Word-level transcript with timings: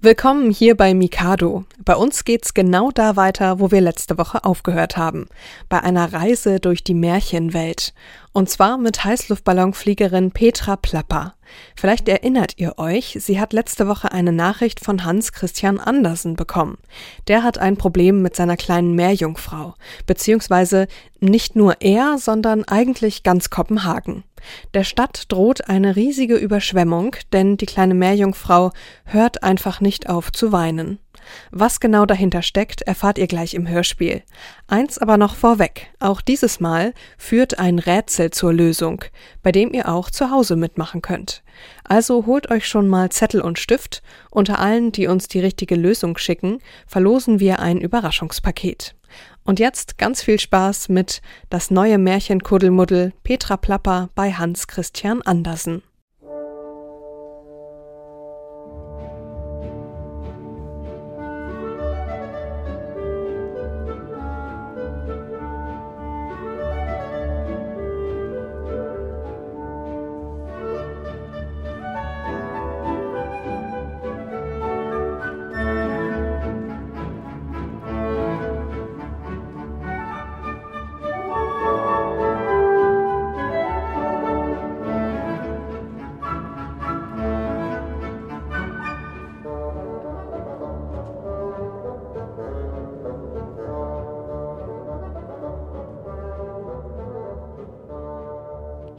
Willkommen 0.00 0.52
hier 0.52 0.76
bei 0.76 0.94
Mikado. 0.94 1.64
Bei 1.84 1.96
uns 1.96 2.22
geht's 2.22 2.54
genau 2.54 2.92
da 2.92 3.16
weiter, 3.16 3.58
wo 3.58 3.72
wir 3.72 3.80
letzte 3.80 4.16
Woche 4.16 4.44
aufgehört 4.44 4.96
haben. 4.96 5.26
Bei 5.68 5.82
einer 5.82 6.12
Reise 6.12 6.60
durch 6.60 6.84
die 6.84 6.94
Märchenwelt. 6.94 7.94
Und 8.32 8.48
zwar 8.48 8.78
mit 8.78 9.02
Heißluftballonfliegerin 9.02 10.30
Petra 10.30 10.76
Plapper. 10.76 11.34
Vielleicht 11.76 12.08
erinnert 12.08 12.54
ihr 12.56 12.78
euch, 12.78 13.16
sie 13.20 13.40
hat 13.40 13.52
letzte 13.52 13.88
Woche 13.88 14.12
eine 14.12 14.32
Nachricht 14.32 14.80
von 14.84 15.04
Hans 15.04 15.32
Christian 15.32 15.78
Andersen 15.78 16.34
bekommen. 16.34 16.78
Der 17.28 17.42
hat 17.42 17.58
ein 17.58 17.76
Problem 17.76 18.22
mit 18.22 18.36
seiner 18.36 18.56
kleinen 18.56 18.94
Meerjungfrau. 18.94 19.74
Beziehungsweise 20.06 20.88
nicht 21.20 21.56
nur 21.56 21.80
er, 21.80 22.18
sondern 22.18 22.64
eigentlich 22.64 23.22
ganz 23.22 23.50
Kopenhagen. 23.50 24.24
Der 24.74 24.84
Stadt 24.84 25.24
droht 25.28 25.68
eine 25.68 25.96
riesige 25.96 26.36
Überschwemmung, 26.36 27.16
denn 27.32 27.56
die 27.56 27.66
kleine 27.66 27.94
Meerjungfrau 27.94 28.72
hört 29.04 29.42
einfach 29.42 29.80
nicht 29.80 30.08
auf 30.08 30.32
zu 30.32 30.52
weinen. 30.52 30.98
Was 31.50 31.80
genau 31.80 32.06
dahinter 32.06 32.42
steckt, 32.42 32.82
erfahrt 32.82 33.18
ihr 33.18 33.26
gleich 33.26 33.54
im 33.54 33.68
Hörspiel. 33.68 34.22
Eins 34.66 34.98
aber 34.98 35.16
noch 35.16 35.34
vorweg. 35.34 35.88
Auch 35.98 36.20
dieses 36.20 36.60
Mal 36.60 36.94
führt 37.16 37.58
ein 37.58 37.78
Rätsel 37.78 38.30
zur 38.30 38.52
Lösung, 38.52 39.04
bei 39.42 39.52
dem 39.52 39.72
ihr 39.72 39.88
auch 39.88 40.10
zu 40.10 40.30
Hause 40.30 40.56
mitmachen 40.56 41.02
könnt. 41.02 41.42
Also 41.84 42.26
holt 42.26 42.50
euch 42.50 42.68
schon 42.68 42.88
mal 42.88 43.10
Zettel 43.10 43.40
und 43.40 43.58
Stift. 43.58 44.02
Unter 44.30 44.58
allen, 44.58 44.92
die 44.92 45.06
uns 45.06 45.28
die 45.28 45.40
richtige 45.40 45.74
Lösung 45.74 46.18
schicken, 46.18 46.58
verlosen 46.86 47.40
wir 47.40 47.60
ein 47.60 47.80
Überraschungspaket. 47.80 48.94
Und 49.44 49.58
jetzt 49.58 49.96
ganz 49.96 50.22
viel 50.22 50.38
Spaß 50.38 50.90
mit 50.90 51.22
das 51.48 51.70
neue 51.70 51.96
Märchen 51.96 52.42
Kuddelmuddel 52.42 53.12
Petra 53.24 53.56
Plapper 53.56 54.10
bei 54.14 54.32
Hans 54.32 54.68
Christian 54.68 55.22
Andersen. 55.22 55.82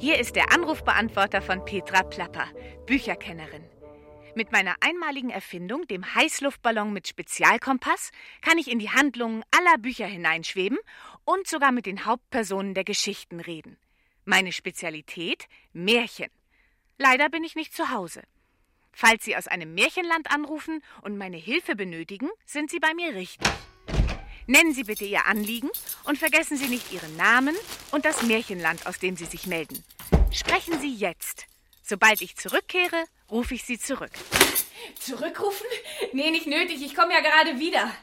Hier 0.02 0.17
ist 0.17 0.38
der 0.38 0.53
Anrufbeantworter 0.53 1.42
von 1.42 1.66
Petra 1.66 2.03
Plapper, 2.03 2.47
Bücherkennerin. 2.86 3.66
Mit 4.33 4.53
meiner 4.53 4.75
einmaligen 4.80 5.30
Erfindung, 5.30 5.88
dem 5.88 6.16
Heißluftballon 6.16 6.94
mit 6.94 7.09
Spezialkompass, 7.09 8.11
kann 8.42 8.58
ich 8.58 8.72
in 8.72 8.80
die 8.80 8.92
Handlungen 8.92 9.44
aller 9.52 9.77
Bücher 9.77 10.05
hineinschweben 10.05 10.77
und 11.25 11.47
sogar 11.47 11.73
mit 11.73 11.86
den 11.86 12.05
Hauptpersonen 12.05 12.75
der 12.75 12.86
Geschichten 12.86 13.42
reden. 13.42 13.77
Meine 14.23 14.53
Spezialität 14.53 15.47
Märchen. 15.73 16.30
Leider 16.97 17.27
bin 17.27 17.44
ich 17.44 17.55
nicht 17.55 17.75
zu 17.75 17.89
Hause. 17.89 18.22
Falls 18.94 19.25
Sie 19.25 19.36
aus 19.36 19.47
einem 19.47 19.73
Märchenland 19.73 20.31
anrufen 20.31 20.81
und 21.02 21.17
meine 21.17 21.38
Hilfe 21.38 21.75
benötigen, 21.75 22.30
sind 22.45 22.72
Sie 22.72 22.80
bei 22.80 22.94
mir 22.94 23.16
richtig. 23.16 23.50
Nennen 24.50 24.73
Sie 24.73 24.83
bitte 24.83 25.05
Ihr 25.05 25.28
Anliegen 25.28 25.69
und 26.05 26.17
vergessen 26.17 26.58
Sie 26.58 26.69
nicht 26.69 26.92
Ihren 26.92 27.16
Namen 27.16 27.55
und 27.92 28.03
das 28.03 28.23
Märchenland, 28.23 28.88
aus 28.88 28.98
dem 28.98 29.15
Sie 29.15 29.26
sich 29.26 29.45
melden. 29.45 29.86
Sprechen 30.32 30.80
Sie 30.80 30.92
jetzt. 30.92 31.45
Sobald 31.83 32.20
ich 32.21 32.36
zurückkehre, 32.36 33.05
rufe 33.30 33.54
ich 33.54 33.64
Sie 33.64 33.77
zurück. 33.77 34.09
Zurückrufen? 34.99 35.67
Nee, 36.14 36.32
nicht 36.32 36.48
nötig. 36.48 36.82
Ich 36.82 36.95
komme 36.95 37.14
ja 37.14 37.20
gerade 37.20 37.59
wieder. 37.59 37.93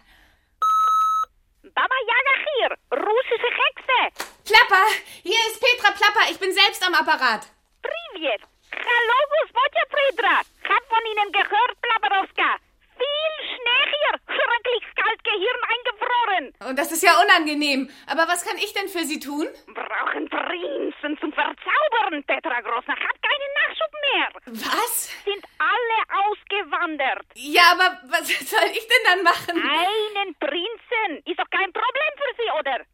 Baba 1.75 1.99
Yaga 2.11 2.35
hier, 2.47 2.69
russische 2.93 3.51
Hexe. 3.63 4.25
Plapper, 4.45 4.87
hier 5.25 5.41
ist 5.51 5.59
Petra 5.59 5.91
Plapper. 5.91 6.31
Ich 6.31 6.39
bin 6.39 6.53
selbst 6.53 6.81
am 6.87 6.95
Apparat. 6.95 7.45
Privet. 7.83 8.43
Hallo, 8.71 9.19
Gospodja 9.43 9.83
Fredra. 9.91 10.39
Hab 10.63 10.85
von 10.87 11.03
Ihnen 11.11 11.33
gehört, 11.33 11.73
Plabarowska. 11.83 12.61
Viel 12.97 13.35
Schnee 13.47 13.87
hier. 13.95 14.13
Schrecklich 14.27 14.85
kalt, 14.97 15.25
Gehirn 15.25 15.61
eingefroren. 15.73 16.71
Und 16.71 16.79
das 16.79 16.93
ist 16.93 17.03
ja 17.03 17.13
unangenehm. 17.23 17.91
Aber 18.07 18.27
was 18.29 18.45
kann 18.45 18.57
ich 18.59 18.73
denn 18.73 18.89
für 18.89 19.05
Sie 19.05 19.21
tun? 19.21 19.47
Brauchen 19.67 20.29
Prinzen 20.29 21.19
zum 21.21 21.33
Verzaubern. 21.33 22.23
Petra 22.27 22.61
Großna 22.61 22.95
hat 22.95 23.17
keinen 23.23 23.53
Nachschub 23.61 23.93
mehr. 24.07 24.29
Was? 24.65 25.11
Sind 25.25 25.45
alle 25.59 25.99
ausgewandert. 26.27 27.27
Ja, 27.35 27.63
aber 27.73 27.99
was 28.11 28.29
soll 28.51 28.69
ich 28.73 28.87
denn 28.87 29.05
dann 29.05 29.23
machen? 29.23 29.57
Einen 29.57 30.35
Prinzen. 30.39 31.23
Ist 31.25 31.39
doch 31.39 31.51
kein 31.51 31.73
Problem 31.73 32.13
für 32.17 32.33
Sie, 32.43 32.51
oder? 32.61 32.85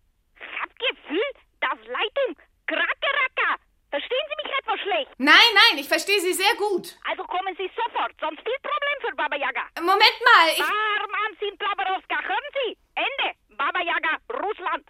Hab 0.60 0.70
Gefühl, 0.78 1.28
dass 1.60 1.78
Leitung 1.86 2.36
Krakeraka. 2.66 3.60
Verstehen 3.92 4.26
Sie 4.30 4.42
mich 4.42 4.52
etwas 4.58 4.80
schlecht? 4.80 5.10
Nein, 5.18 5.50
nein, 5.54 5.78
ich 5.78 5.86
verstehe 5.86 6.18
Sie 6.22 6.32
sehr 6.32 6.54
gut. 6.56 6.96
Also 7.10 7.24
kommen 7.24 7.54
Sie 7.58 7.70
sofort, 7.76 8.12
sonst 8.18 8.40
viel 8.40 8.60
Problem 8.62 8.96
für 9.04 9.14
Baba 9.14 9.36
Yaga. 9.36 9.64
Moment 9.80 10.18
mal, 10.24 10.48
ich... 10.54 10.60
Warm 10.60 11.12
anziehen, 11.28 11.58
Plaberowska, 11.58 12.16
hören 12.22 12.48
Sie? 12.56 12.78
Ende. 12.94 13.36
Baba 13.50 13.80
Yaga, 13.80 14.16
Russland. 14.32 14.84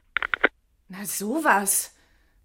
Na 0.88 1.04
sowas. 1.04 1.96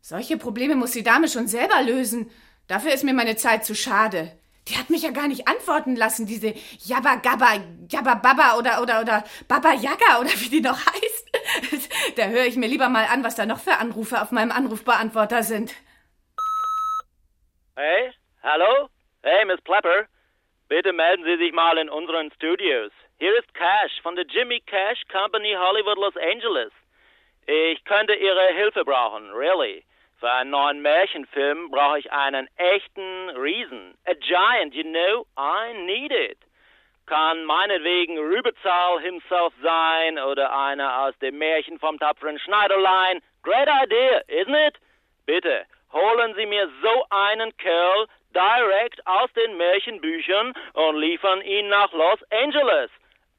Solche 0.01 0.37
Probleme 0.37 0.75
muss 0.75 0.93
die 0.93 1.03
Dame 1.03 1.27
schon 1.27 1.47
selber 1.47 1.83
lösen. 1.83 2.31
Dafür 2.67 2.91
ist 2.91 3.03
mir 3.03 3.13
meine 3.13 3.35
Zeit 3.35 3.63
zu 3.63 3.75
schade. 3.75 4.35
Die 4.67 4.77
hat 4.79 4.89
mich 4.89 5.03
ja 5.03 5.11
gar 5.11 5.27
nicht 5.27 5.47
antworten 5.47 5.95
lassen, 5.95 6.25
diese 6.25 6.55
Jabba 6.79 7.17
Gabba, 7.17 7.61
Jabba 7.87 8.15
Baba 8.15 8.57
oder, 8.57 8.81
oder, 8.81 9.01
oder 9.01 9.23
Baba 9.47 9.73
Yaga 9.73 10.19
oder 10.21 10.31
wie 10.39 10.49
die 10.49 10.61
noch 10.61 10.79
heißt. 10.87 12.15
Da 12.15 12.25
höre 12.25 12.45
ich 12.45 12.55
mir 12.55 12.67
lieber 12.67 12.89
mal 12.89 13.05
an, 13.05 13.23
was 13.23 13.35
da 13.35 13.45
noch 13.45 13.59
für 13.59 13.77
Anrufe 13.77 14.19
auf 14.23 14.31
meinem 14.31 14.51
Anrufbeantworter 14.51 15.43
sind. 15.43 15.75
Hey, 17.77 18.09
hallo? 18.41 18.89
Hey, 19.21 19.45
Miss 19.45 19.61
Plepper. 19.61 20.07
Bitte 20.67 20.93
melden 20.93 21.23
Sie 21.25 21.37
sich 21.37 21.53
mal 21.53 21.77
in 21.77 21.89
unseren 21.89 22.31
Studios. 22.31 22.91
Hier 23.19 23.37
ist 23.37 23.53
Cash 23.53 24.01
von 24.01 24.15
der 24.15 24.25
Jimmy 24.25 24.59
Cash 24.61 25.03
Company 25.11 25.53
Hollywood 25.53 25.99
Los 25.99 26.17
Angeles. 26.17 26.71
Ich 27.45 27.83
könnte 27.85 28.15
Ihre 28.15 28.47
Hilfe 28.55 28.83
brauchen, 28.83 29.29
really. 29.29 29.85
Für 30.19 30.31
einen 30.31 30.49
neuen 30.49 30.81
Märchenfilm 30.81 31.69
brauche 31.69 31.99
ich 31.99 32.11
einen 32.11 32.49
echten 32.55 33.29
Riesen. 33.37 33.95
A 34.07 34.15
giant, 34.15 34.73
you 34.73 34.81
know, 34.81 35.27
I 35.37 35.71
need 35.85 36.11
it. 36.11 36.39
Kann 37.05 37.45
meinetwegen 37.45 38.17
Rübezahl 38.17 38.99
himself 39.01 39.53
sein 39.61 40.17
oder 40.17 40.51
einer 40.51 41.03
aus 41.03 41.13
dem 41.19 41.37
Märchen 41.37 41.77
vom 41.77 41.99
tapferen 41.99 42.39
Schneiderlein. 42.39 43.21
Great 43.43 43.69
idea, 43.69 44.21
isn't 44.29 44.55
it? 44.55 44.79
Bitte, 45.27 45.67
holen 45.91 46.33
Sie 46.37 46.45
mir 46.45 46.69
so 46.81 47.05
einen 47.09 47.55
Kerl 47.57 48.07
direkt 48.33 49.05
aus 49.05 49.29
den 49.33 49.57
Märchenbüchern 49.57 50.53
und 50.73 50.97
liefern 50.97 51.41
ihn 51.41 51.69
nach 51.69 51.91
Los 51.93 52.19
Angeles. 52.31 52.89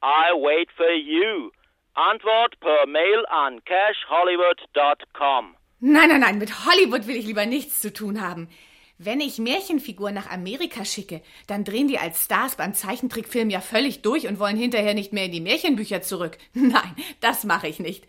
I 0.01 0.33
wait 0.33 0.71
for 0.71 0.91
you. 0.91 1.51
Antwort 1.93 2.59
per 2.59 2.85
Mail 2.87 3.25
an 3.27 3.61
cashhollywood.com. 3.65 5.55
Nein, 5.81 6.09
nein, 6.09 6.19
nein, 6.21 6.37
mit 6.37 6.65
Hollywood 6.65 7.07
will 7.07 7.15
ich 7.15 7.25
lieber 7.25 7.45
nichts 7.45 7.79
zu 7.81 7.91
tun 7.93 8.21
haben. 8.21 8.49
Wenn 8.97 9.21
ich 9.21 9.39
Märchenfiguren 9.39 10.13
nach 10.13 10.29
Amerika 10.29 10.83
schicke, 10.83 11.21
dann 11.47 11.63
drehen 11.63 11.87
die 11.87 11.99
als 11.99 12.25
Stars 12.25 12.57
beim 12.57 12.73
Zeichentrickfilm 12.73 13.49
ja 13.49 13.61
völlig 13.61 14.01
durch 14.01 14.27
und 14.27 14.39
wollen 14.39 14.57
hinterher 14.57 14.93
nicht 14.93 15.13
mehr 15.13 15.25
in 15.25 15.31
die 15.31 15.39
Märchenbücher 15.39 16.01
zurück. 16.01 16.37
Nein, 16.53 16.95
das 17.21 17.45
mache 17.45 17.69
ich 17.69 17.79
nicht. 17.79 18.05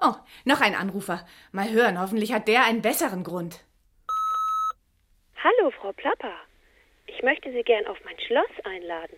Oh, 0.00 0.14
noch 0.46 0.62
ein 0.62 0.74
Anrufer. 0.74 1.26
Mal 1.52 1.70
hören, 1.70 2.00
hoffentlich 2.00 2.32
hat 2.32 2.48
der 2.48 2.64
einen 2.64 2.80
besseren 2.80 3.22
Grund. 3.22 3.60
Hallo, 5.42 5.70
Frau 5.70 5.92
Plapper. 5.94 6.34
Ich 7.06 7.22
möchte 7.22 7.50
Sie 7.50 7.62
gern 7.62 7.86
auf 7.86 7.96
mein 8.04 8.20
Schloss 8.20 8.50
einladen. 8.64 9.16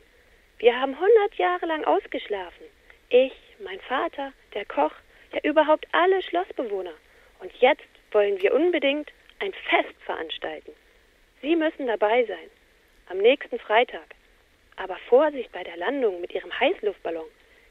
Wir 0.59 0.81
haben 0.81 0.97
hundert 0.97 1.35
Jahre 1.35 1.67
lang 1.67 1.85
ausgeschlafen. 1.85 2.65
Ich, 3.09 3.33
mein 3.59 3.81
Vater, 3.81 4.33
der 4.55 4.65
Koch, 4.65 4.93
ja 5.33 5.41
überhaupt 5.43 5.89
alle 5.91 6.23
Schlossbewohner. 6.23 6.95
Und 7.41 7.53
jetzt 7.57 7.89
wollen 8.13 8.41
wir 8.41 8.55
unbedingt 8.55 9.11
ein 9.41 9.53
Fest 9.69 10.01
veranstalten. 10.07 10.71
Sie 11.41 11.57
müssen 11.57 11.89
dabei 11.89 12.25
sein. 12.27 12.51
Am 13.09 13.19
nächsten 13.19 13.59
Freitag. 13.59 14.15
Aber 14.77 14.99
Vorsicht 15.09 15.51
bei 15.51 15.65
der 15.65 15.77
Landung 15.77 16.21
mit 16.21 16.33
Ihrem 16.33 16.57
Heißluftballon. 16.57 17.27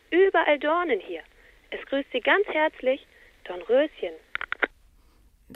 Überall 0.10 0.60
Dornen 0.60 1.00
hier. 1.00 1.24
Es 1.70 1.86
grüßt 1.86 2.12
Sie 2.12 2.20
ganz 2.20 2.46
herzlich, 2.48 3.08
Dornröschen. 3.46 4.16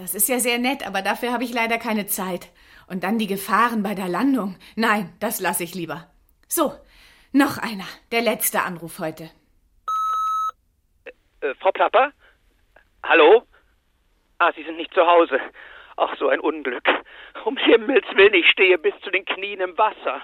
Das 0.05 0.13
ist 0.13 0.29
ja 0.29 0.37
sehr 0.37 0.59
nett, 0.59 0.85
aber 0.85 1.01
dafür 1.01 1.33
habe 1.33 1.43
ich 1.43 1.51
leider 1.51 1.79
keine 1.79 2.05
Zeit. 2.05 2.51
Und 2.87 3.03
dann 3.03 3.17
die 3.17 3.25
Gefahren 3.25 3.81
bei 3.81 3.95
der 3.95 4.07
Landung. 4.07 4.55
Nein, 4.75 5.11
das 5.19 5.39
lasse 5.39 5.63
ich 5.63 5.73
lieber. 5.73 6.07
So, 6.47 6.73
Noch 7.31 7.57
einer. 7.57 7.87
Der 8.11 8.21
letzte 8.21 8.61
Anruf 8.61 8.99
heute. 8.99 9.31
Äh, 11.41 11.55
Frau 11.55 11.71
Plapper? 11.71 12.13
Hallo? 13.01 13.47
Ah, 14.37 14.51
Sie 14.55 14.61
sind 14.61 14.77
nicht 14.77 14.93
zu 14.93 15.07
Hause. 15.07 15.39
Ach, 15.97 16.15
so 16.19 16.29
ein 16.29 16.39
Unglück. 16.39 16.87
Um 17.43 17.57
Himmels 17.57 18.05
Willen, 18.15 18.35
ich 18.35 18.47
stehe 18.51 18.77
bis 18.77 18.93
zu 19.03 19.09
den 19.09 19.25
Knien 19.25 19.59
im 19.59 19.75
Wasser. 19.75 20.21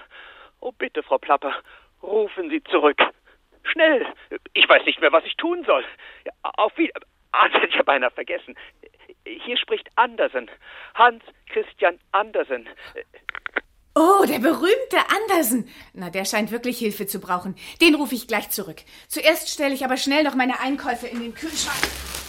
Oh, 0.60 0.70
bitte, 0.70 1.02
Frau 1.02 1.18
Plapper, 1.18 1.54
rufen 2.04 2.50
Sie 2.50 2.62
zurück. 2.62 3.00
Schnell. 3.64 4.06
Ich 4.52 4.68
weiß 4.68 4.84
nicht 4.86 5.00
mehr, 5.00 5.10
was 5.12 5.24
ich 5.24 5.36
tun 5.36 5.64
soll. 5.64 5.84
Ja, 6.24 6.32
auf 6.54 6.72
wie... 6.78 6.92
Ah, 7.32 7.48
das 7.48 7.62
hätte 7.62 7.68
ich 7.70 7.74
ja 7.74 7.82
beinahe 7.82 8.10
vergessen. 8.12 8.54
Hier 9.24 9.56
spricht 9.56 9.88
Andersen. 9.96 10.50
Hans 10.94 11.22
Christian 11.48 11.98
Andersen. 12.12 12.68
Oh, 13.94 14.24
der 14.26 14.38
berühmte 14.38 14.98
Andersen. 15.14 15.68
Na, 15.92 16.08
der 16.08 16.24
scheint 16.24 16.50
wirklich 16.50 16.78
Hilfe 16.78 17.06
zu 17.06 17.20
brauchen. 17.20 17.54
Den 17.80 17.94
rufe 17.94 18.14
ich 18.14 18.26
gleich 18.26 18.50
zurück. 18.50 18.82
Zuerst 19.08 19.50
stelle 19.50 19.74
ich 19.74 19.84
aber 19.84 19.98
schnell 19.98 20.24
noch 20.24 20.34
meine 20.34 20.60
Einkäufe 20.60 21.06
in 21.06 21.20
den 21.20 21.34
Kühlschrank. 21.34 22.21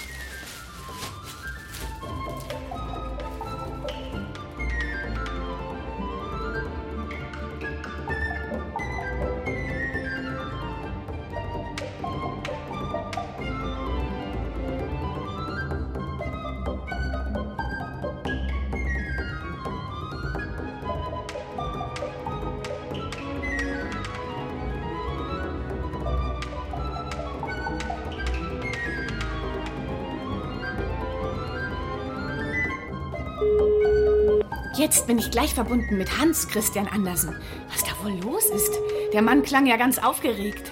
Jetzt 34.93 35.07
bin 35.07 35.17
ich 35.17 35.31
gleich 35.31 35.55
verbunden 35.55 35.97
mit 35.97 36.19
Hans 36.19 36.47
Christian 36.47 36.87
Andersen. 36.87 37.35
Was 37.67 37.83
da 37.83 37.91
wohl 38.03 38.13
los 38.21 38.51
ist? 38.51 38.79
Der 39.11 39.23
Mann 39.23 39.41
klang 39.41 39.65
ja 39.65 39.75
ganz 39.75 39.97
aufgeregt. 39.97 40.71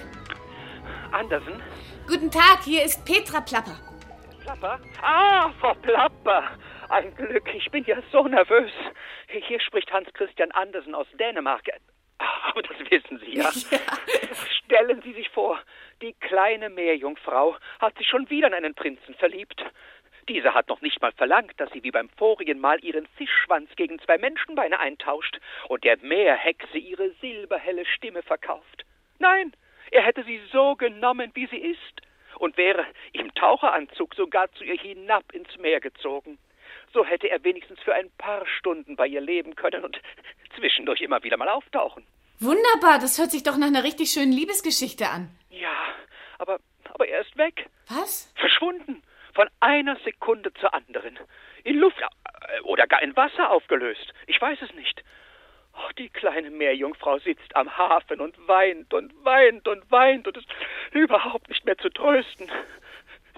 Andersen? 1.11 1.59
Guten 2.07 2.29
Tag, 2.29 2.61
hier 2.63 2.85
ist 2.85 3.03
Petra 3.03 3.41
Plapper. 3.41 3.79
Plapper? 4.43 4.79
Ah, 5.01 5.49
Frau 5.59 5.73
Plapper. 5.73 6.43
Ein 6.89 7.15
Glück, 7.15 7.51
ich 7.51 7.71
bin 7.71 7.83
ja 7.85 7.95
so 8.11 8.27
nervös. 8.27 8.69
Hier 9.27 9.59
spricht 9.59 9.91
Hans 9.91 10.07
Christian 10.13 10.51
Andersen 10.51 10.93
aus 10.93 11.07
Dänemark. 11.19 11.63
Ah, 12.19 12.51
Aber 12.51 12.61
das 12.61 12.77
wissen 12.91 13.19
Sie 13.25 13.37
ja. 13.37 13.49
Ja. 13.71 13.79
Stellen 14.65 15.01
Sie 15.01 15.13
sich 15.13 15.29
vor, 15.29 15.59
die 16.03 16.13
kleine 16.13 16.69
Meerjungfrau 16.69 17.55
hat 17.79 17.97
sich 17.97 18.07
schon 18.07 18.29
wieder 18.29 18.47
in 18.49 18.53
einen 18.53 18.75
Prinzen 18.75 19.15
verliebt. 19.15 19.59
Dieser 20.29 20.53
hat 20.53 20.67
noch 20.69 20.81
nicht 20.81 21.01
mal 21.01 21.11
verlangt, 21.11 21.53
dass 21.57 21.71
sie 21.71 21.83
wie 21.83 21.91
beim 21.91 22.09
vorigen 22.09 22.59
Mal 22.59 22.83
ihren 22.83 23.07
Fischschwanz 23.17 23.69
gegen 23.75 23.99
zwei 23.99 24.17
Menschenbeine 24.17 24.79
eintauscht 24.79 25.39
und 25.67 25.83
der 25.83 25.97
Meerhexe 25.97 26.77
ihre 26.77 27.11
silberhelle 27.21 27.85
Stimme 27.85 28.21
verkauft. 28.21 28.85
Nein, 29.19 29.53
er 29.91 30.03
hätte 30.03 30.23
sie 30.23 30.41
so 30.51 30.75
genommen, 30.75 31.31
wie 31.33 31.47
sie 31.47 31.57
ist, 31.57 32.01
und 32.37 32.57
wäre 32.57 32.85
im 33.13 33.33
Taucheranzug 33.35 34.15
sogar 34.15 34.51
zu 34.53 34.63
ihr 34.63 34.77
hinab 34.77 35.31
ins 35.31 35.55
Meer 35.57 35.79
gezogen. 35.79 36.39
So 36.93 37.05
hätte 37.05 37.29
er 37.29 37.43
wenigstens 37.43 37.79
für 37.81 37.93
ein 37.93 38.09
paar 38.17 38.45
Stunden 38.47 38.95
bei 38.95 39.07
ihr 39.07 39.21
leben 39.21 39.55
können 39.55 39.83
und 39.83 39.99
zwischendurch 40.57 41.01
immer 41.01 41.23
wieder 41.23 41.37
mal 41.37 41.49
auftauchen. 41.49 42.05
Wunderbar, 42.39 42.99
das 42.99 43.19
hört 43.19 43.31
sich 43.31 43.43
doch 43.43 43.57
nach 43.57 43.67
einer 43.67 43.83
richtig 43.83 44.09
schönen 44.09 44.31
Liebesgeschichte 44.31 45.07
an. 45.07 45.29
Ja, 45.49 45.93
aber, 46.39 46.59
aber 46.91 47.07
er 47.07 47.21
ist 47.21 47.37
weg. 47.37 47.67
Was? 47.87 48.33
Verschwunden. 48.35 49.03
Von 49.33 49.49
einer 49.59 49.95
Sekunde 49.97 50.53
zur 50.55 50.73
anderen. 50.73 51.17
In 51.63 51.77
Luft 51.77 52.01
oder 52.63 52.87
gar 52.87 53.01
in 53.01 53.15
Wasser 53.15 53.49
aufgelöst. 53.49 54.13
Ich 54.27 54.41
weiß 54.41 54.61
es 54.61 54.73
nicht. 54.73 55.03
Oh, 55.73 55.91
die 55.97 56.09
kleine 56.09 56.49
Meerjungfrau 56.49 57.19
sitzt 57.19 57.55
am 57.55 57.77
Hafen 57.77 58.19
und 58.19 58.35
weint 58.47 58.93
und 58.93 59.13
weint 59.23 59.67
und 59.67 59.89
weint 59.89 60.27
und 60.27 60.37
ist 60.37 60.47
überhaupt 60.91 61.47
nicht 61.49 61.65
mehr 61.65 61.77
zu 61.77 61.89
trösten. 61.89 62.51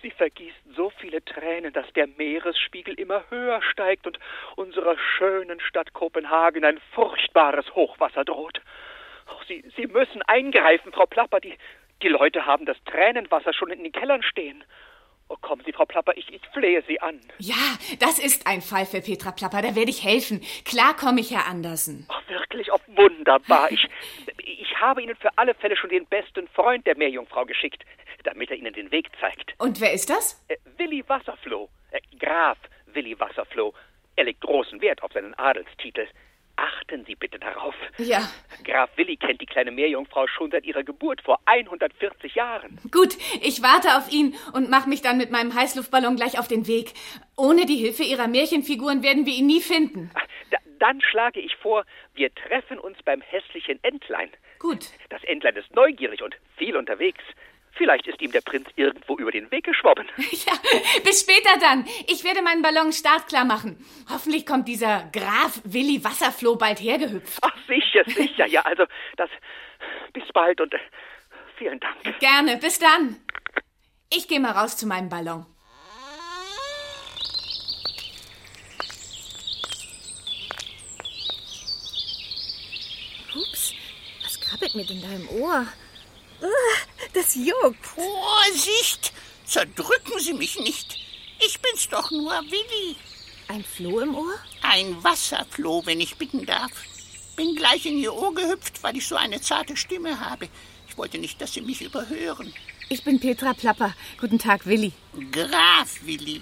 Sie 0.01 0.11
vergießt 0.11 0.75
so 0.75 0.89
viele 0.89 1.23
Tränen, 1.23 1.71
dass 1.71 1.91
der 1.93 2.07
Meeresspiegel 2.07 2.95
immer 2.95 3.23
höher 3.29 3.61
steigt 3.61 4.05
und 4.05 4.19
unserer 4.57 4.97
schönen 4.97 5.61
Stadt 5.61 5.93
Kopenhagen 5.93 6.65
ein 6.65 6.79
furchtbares 6.93 7.73
Hochwasser 7.73 8.25
droht. 8.25 8.59
Oh, 9.29 9.41
Sie, 9.47 9.63
Sie 9.77 9.87
müssen 9.87 10.21
eingreifen, 10.23 10.91
Frau 10.91 11.05
Plapper. 11.05 11.39
Die, 11.39 11.57
die 12.01 12.09
Leute 12.09 12.45
haben 12.45 12.65
das 12.65 12.83
Tränenwasser 12.83 13.53
schon 13.53 13.71
in 13.71 13.83
den 13.83 13.93
Kellern 13.93 14.23
stehen. 14.23 14.63
Oh, 15.33 15.37
kommen 15.41 15.63
Sie, 15.65 15.73
Frau 15.73 15.85
Plapper, 15.85 16.15
ich, 16.15 16.31
ich 16.31 16.41
flehe 16.53 16.83
Sie 16.87 16.99
an. 17.01 17.19
Ja, 17.39 17.55
das 17.99 18.19
ist 18.19 18.45
ein 18.45 18.61
Fall 18.61 18.85
für 18.85 19.01
Petra 19.01 19.31
Plapper, 19.31 19.61
da 19.63 19.75
werde 19.75 19.89
ich 19.89 20.03
helfen. 20.03 20.41
Klar 20.63 20.95
komme 20.95 21.21
ich, 21.21 21.31
Herr 21.31 21.47
Andersen. 21.47 22.05
Ach, 22.09 22.29
wirklich, 22.29 22.71
oh, 22.71 22.77
wunderbar. 22.87 23.71
Ich, 23.71 23.87
ich 24.37 24.79
habe 24.79 25.01
Ihnen 25.01 25.15
für 25.15 25.35
alle 25.37 25.55
Fälle 25.55 25.75
schon 25.75 25.89
den 25.89 26.05
besten 26.05 26.47
Freund 26.49 26.85
der 26.85 26.97
Meerjungfrau 26.97 27.45
geschickt, 27.45 27.83
damit 28.23 28.51
er 28.51 28.57
Ihnen 28.57 28.73
den 28.73 28.91
Weg 28.91 29.09
zeigt. 29.19 29.55
Und 29.57 29.81
wer 29.81 29.93
ist 29.93 30.09
das? 30.09 30.43
Äh, 30.49 30.57
Willi 30.77 31.03
Wasserfloh, 31.07 31.67
äh, 31.91 32.01
Graf 32.19 32.59
Willi 32.93 33.19
Wasserfloh. 33.19 33.73
Er 34.15 34.25
legt 34.25 34.41
großen 34.41 34.81
Wert 34.81 35.01
auf 35.01 35.11
seinen 35.13 35.33
Adelstitel. 35.33 36.07
Achten 36.55 37.03
Sie 37.05 37.15
bitte 37.15 37.39
darauf. 37.39 37.73
Ja. 37.97 38.29
Graf 38.63 38.89
Willi 38.95 39.17
kennt 39.17 39.41
die 39.41 39.45
kleine 39.45 39.71
Meerjungfrau 39.71 40.27
schon 40.27 40.51
seit 40.51 40.65
ihrer 40.65 40.83
Geburt 40.83 41.21
vor 41.21 41.39
140 41.45 42.35
Jahren. 42.35 42.79
Gut, 42.91 43.17
ich 43.41 43.63
warte 43.63 43.97
auf 43.97 44.11
ihn 44.11 44.35
und 44.53 44.69
mache 44.69 44.87
mich 44.87 45.01
dann 45.01 45.17
mit 45.17 45.31
meinem 45.31 45.55
Heißluftballon 45.55 46.15
gleich 46.15 46.37
auf 46.37 46.47
den 46.47 46.67
Weg. 46.67 46.93
Ohne 47.35 47.65
die 47.65 47.77
Hilfe 47.77 48.03
Ihrer 48.03 48.27
Märchenfiguren 48.27 49.01
werden 49.01 49.25
wir 49.25 49.33
ihn 49.33 49.47
nie 49.47 49.61
finden. 49.61 50.11
Da, 50.51 50.57
dann 50.79 51.01
schlage 51.01 51.39
ich 51.39 51.55
vor, 51.55 51.85
wir 52.13 52.33
treffen 52.35 52.77
uns 52.77 52.97
beim 53.03 53.21
hässlichen 53.21 53.83
Entlein. 53.83 54.29
Gut. 54.59 54.91
Das 55.09 55.23
Entlein 55.23 55.55
ist 55.55 55.73
neugierig 55.75 56.21
und 56.21 56.35
viel 56.57 56.77
unterwegs. 56.77 57.23
Vielleicht 57.75 58.05
ist 58.07 58.21
ihm 58.21 58.31
der 58.31 58.41
Prinz 58.41 58.67
irgendwo 58.75 59.17
über 59.17 59.31
den 59.31 59.49
Weg 59.51 59.65
geschwommen. 59.65 60.07
Ja, 60.45 60.53
bis 61.03 61.21
später 61.21 61.57
dann. 61.59 61.85
Ich 62.07 62.23
werde 62.23 62.41
meinen 62.41 62.61
Ballon 62.61 62.91
startklar 62.91 63.45
machen. 63.45 63.83
Hoffentlich 64.09 64.45
kommt 64.45 64.67
dieser 64.67 65.09
Graf 65.13 65.61
Willi 65.63 66.03
Wasserfloh 66.03 66.55
bald 66.55 66.81
hergehüpft. 66.81 67.39
Ach, 67.41 67.55
sicher, 67.67 68.03
sicher. 68.05 68.45
Ja, 68.47 68.61
also, 68.61 68.85
das. 69.15 69.29
Bis 70.11 70.23
bald 70.33 70.59
und 70.59 70.73
äh, 70.73 70.79
vielen 71.57 71.79
Dank. 71.79 72.19
Gerne, 72.19 72.57
bis 72.57 72.79
dann. 72.79 73.17
Ich 74.13 74.27
gehe 74.27 74.39
mal 74.39 74.51
raus 74.51 74.77
zu 74.77 74.85
meinem 74.85 75.09
Ballon. 75.09 75.45
Ups, 83.35 83.73
was 84.23 84.39
krabbelt 84.39 84.75
mir 84.75 84.85
denn 84.85 85.01
da 85.01 85.09
im 85.09 85.41
Ohr? 85.41 85.65
Das 87.13 87.35
juckt. 87.35 87.85
Vorsicht! 87.85 89.13
Zerdrücken 89.45 90.19
Sie 90.19 90.33
mich 90.33 90.59
nicht. 90.59 90.97
Ich 91.45 91.59
bin's 91.59 91.87
doch 91.89 92.09
nur, 92.11 92.31
Willi. 92.31 92.95
Ein 93.47 93.63
Floh 93.63 93.99
im 93.99 94.15
Ohr? 94.15 94.33
Ein 94.61 95.03
Wasserfloh, 95.03 95.85
wenn 95.85 96.01
ich 96.01 96.15
bitten 96.15 96.45
darf. 96.45 96.71
Bin 97.35 97.55
gleich 97.55 97.85
in 97.85 97.97
Ihr 97.97 98.13
Ohr 98.13 98.33
gehüpft, 98.33 98.81
weil 98.83 98.97
ich 98.97 99.07
so 99.07 99.15
eine 99.15 99.41
zarte 99.41 99.75
Stimme 99.75 100.19
habe. 100.19 100.49
Ich 100.87 100.97
wollte 100.97 101.17
nicht, 101.17 101.41
dass 101.41 101.53
Sie 101.53 101.61
mich 101.61 101.81
überhören. 101.81 102.53
Ich 102.89 103.03
bin 103.03 103.19
Petra 103.19 103.53
Plapper. 103.53 103.95
Guten 104.19 104.39
Tag, 104.39 104.65
Willi. 104.65 104.93
Graf 105.31 105.99
Willi. 106.01 106.41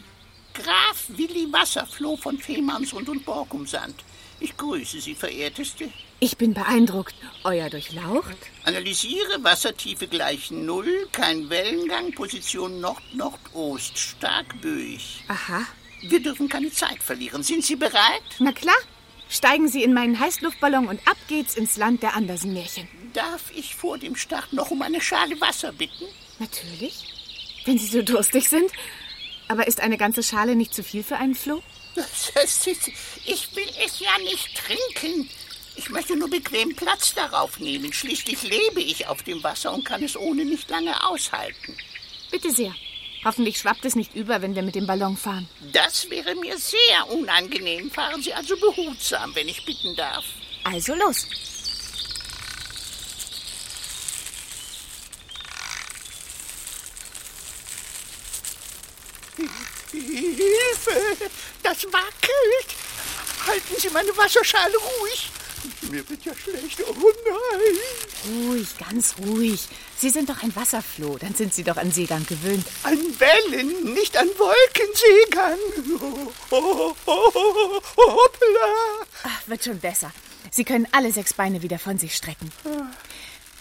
Graf 0.53 1.05
Willi 1.07 1.51
Wasserfloh 1.51 2.17
von 2.17 2.37
Fehmarnsund 2.37 3.07
und 3.09 3.25
Borkumsand. 3.25 3.95
Ich 4.39 4.55
grüße 4.57 4.99
Sie, 4.99 5.15
verehrteste. 5.15 5.89
Ich 6.23 6.37
bin 6.37 6.53
beeindruckt. 6.53 7.15
Euer 7.43 7.71
Durchlaucht? 7.71 8.37
Analysiere 8.63 9.43
Wassertiefe 9.43 10.07
gleich 10.07 10.51
Null, 10.51 11.07
kein 11.11 11.49
Wellengang, 11.49 12.11
Position 12.11 12.79
Nord-Nordost, 12.79 13.97
stark 13.97 14.61
böig. 14.61 15.23
Aha. 15.29 15.65
Wir 16.03 16.21
dürfen 16.21 16.47
keine 16.47 16.71
Zeit 16.71 17.01
verlieren. 17.01 17.41
Sind 17.41 17.65
Sie 17.65 17.75
bereit? 17.75 18.21
Na 18.37 18.51
klar. 18.51 18.75
Steigen 19.29 19.67
Sie 19.67 19.81
in 19.81 19.95
meinen 19.95 20.19
Heißluftballon 20.19 20.89
und 20.89 20.99
ab 21.07 21.17
geht's 21.27 21.55
ins 21.55 21.75
Land 21.77 22.03
der 22.03 22.13
Andersen-Märchen. 22.15 22.87
Darf 23.13 23.49
ich 23.55 23.75
vor 23.75 23.97
dem 23.97 24.15
Start 24.15 24.53
noch 24.53 24.69
um 24.69 24.83
eine 24.83 25.01
Schale 25.01 25.41
Wasser 25.41 25.71
bitten? 25.71 26.05
Natürlich. 26.37 27.15
Wenn 27.65 27.79
Sie 27.79 27.87
so 27.87 28.03
durstig 28.03 28.47
sind. 28.47 28.69
Aber 29.47 29.65
ist 29.65 29.79
eine 29.79 29.97
ganze 29.97 30.21
Schale 30.21 30.55
nicht 30.55 30.75
zu 30.75 30.83
viel 30.83 31.01
für 31.01 31.17
einen 31.17 31.33
Floh? 31.33 31.63
Ich 33.25 33.55
will 33.55 33.69
es 33.83 33.99
ja 33.99 34.17
nicht 34.19 34.49
trinken. 34.55 35.27
Ich 35.75 35.89
möchte 35.89 36.15
nur 36.15 36.29
bequem 36.29 36.75
Platz 36.75 37.13
darauf 37.13 37.59
nehmen. 37.59 37.91
Schließlich 37.93 38.43
lebe 38.43 38.81
ich 38.81 39.07
auf 39.07 39.23
dem 39.23 39.43
Wasser 39.43 39.73
und 39.73 39.85
kann 39.85 40.03
es 40.03 40.17
ohne 40.17 40.45
nicht 40.45 40.69
lange 40.69 41.07
aushalten. 41.07 41.77
Bitte 42.29 42.51
sehr. 42.51 42.73
Hoffentlich 43.23 43.59
schwappt 43.59 43.85
es 43.85 43.95
nicht 43.95 44.15
über, 44.15 44.41
wenn 44.41 44.55
wir 44.55 44.63
mit 44.63 44.75
dem 44.75 44.87
Ballon 44.87 45.15
fahren. 45.15 45.47
Das 45.73 46.09
wäre 46.09 46.35
mir 46.35 46.57
sehr 46.57 47.09
unangenehm. 47.09 47.91
Fahren 47.91 48.21
Sie 48.21 48.33
also 48.33 48.57
behutsam, 48.57 49.35
wenn 49.35 49.47
ich 49.47 49.63
bitten 49.63 49.95
darf. 49.95 50.25
Also 50.63 50.95
los. 50.95 51.27
Hilfe! 59.91 61.29
Das 61.63 61.83
wackelt! 61.85 62.75
Halten 63.45 63.75
Sie 63.77 63.89
meine 63.89 64.15
Wasserschale 64.17 64.77
ruhig! 64.77 65.29
Mir 65.89 66.07
wird 66.09 66.25
ja 66.25 66.33
schlecht. 66.35 66.81
Oh 66.87 67.11
nein! 67.25 68.47
Ruhig, 68.47 68.67
ganz 68.77 69.15
ruhig. 69.19 69.67
Sie 69.97 70.09
sind 70.09 70.29
doch 70.29 70.41
ein 70.43 70.55
Wasserfloh, 70.55 71.17
dann 71.17 71.35
sind 71.35 71.53
Sie 71.53 71.63
doch 71.63 71.77
an 71.77 71.91
Seegang 71.91 72.25
gewöhnt. 72.25 72.65
An 72.83 72.97
Wellen, 73.19 73.93
nicht 73.93 74.15
an 74.17 74.27
Wolkenseegang. 74.27 75.59
Oh, 76.49 76.55
oh, 76.55 76.95
oh, 77.05 77.81
oh, 77.95 78.11
hoppla! 78.11 79.05
Ach, 79.23 79.47
wird 79.47 79.63
schon 79.63 79.79
besser. 79.79 80.11
Sie 80.49 80.63
können 80.63 80.87
alle 80.91 81.11
sechs 81.11 81.33
Beine 81.33 81.61
wieder 81.61 81.79
von 81.79 81.97
sich 81.97 82.15
strecken. 82.15 82.51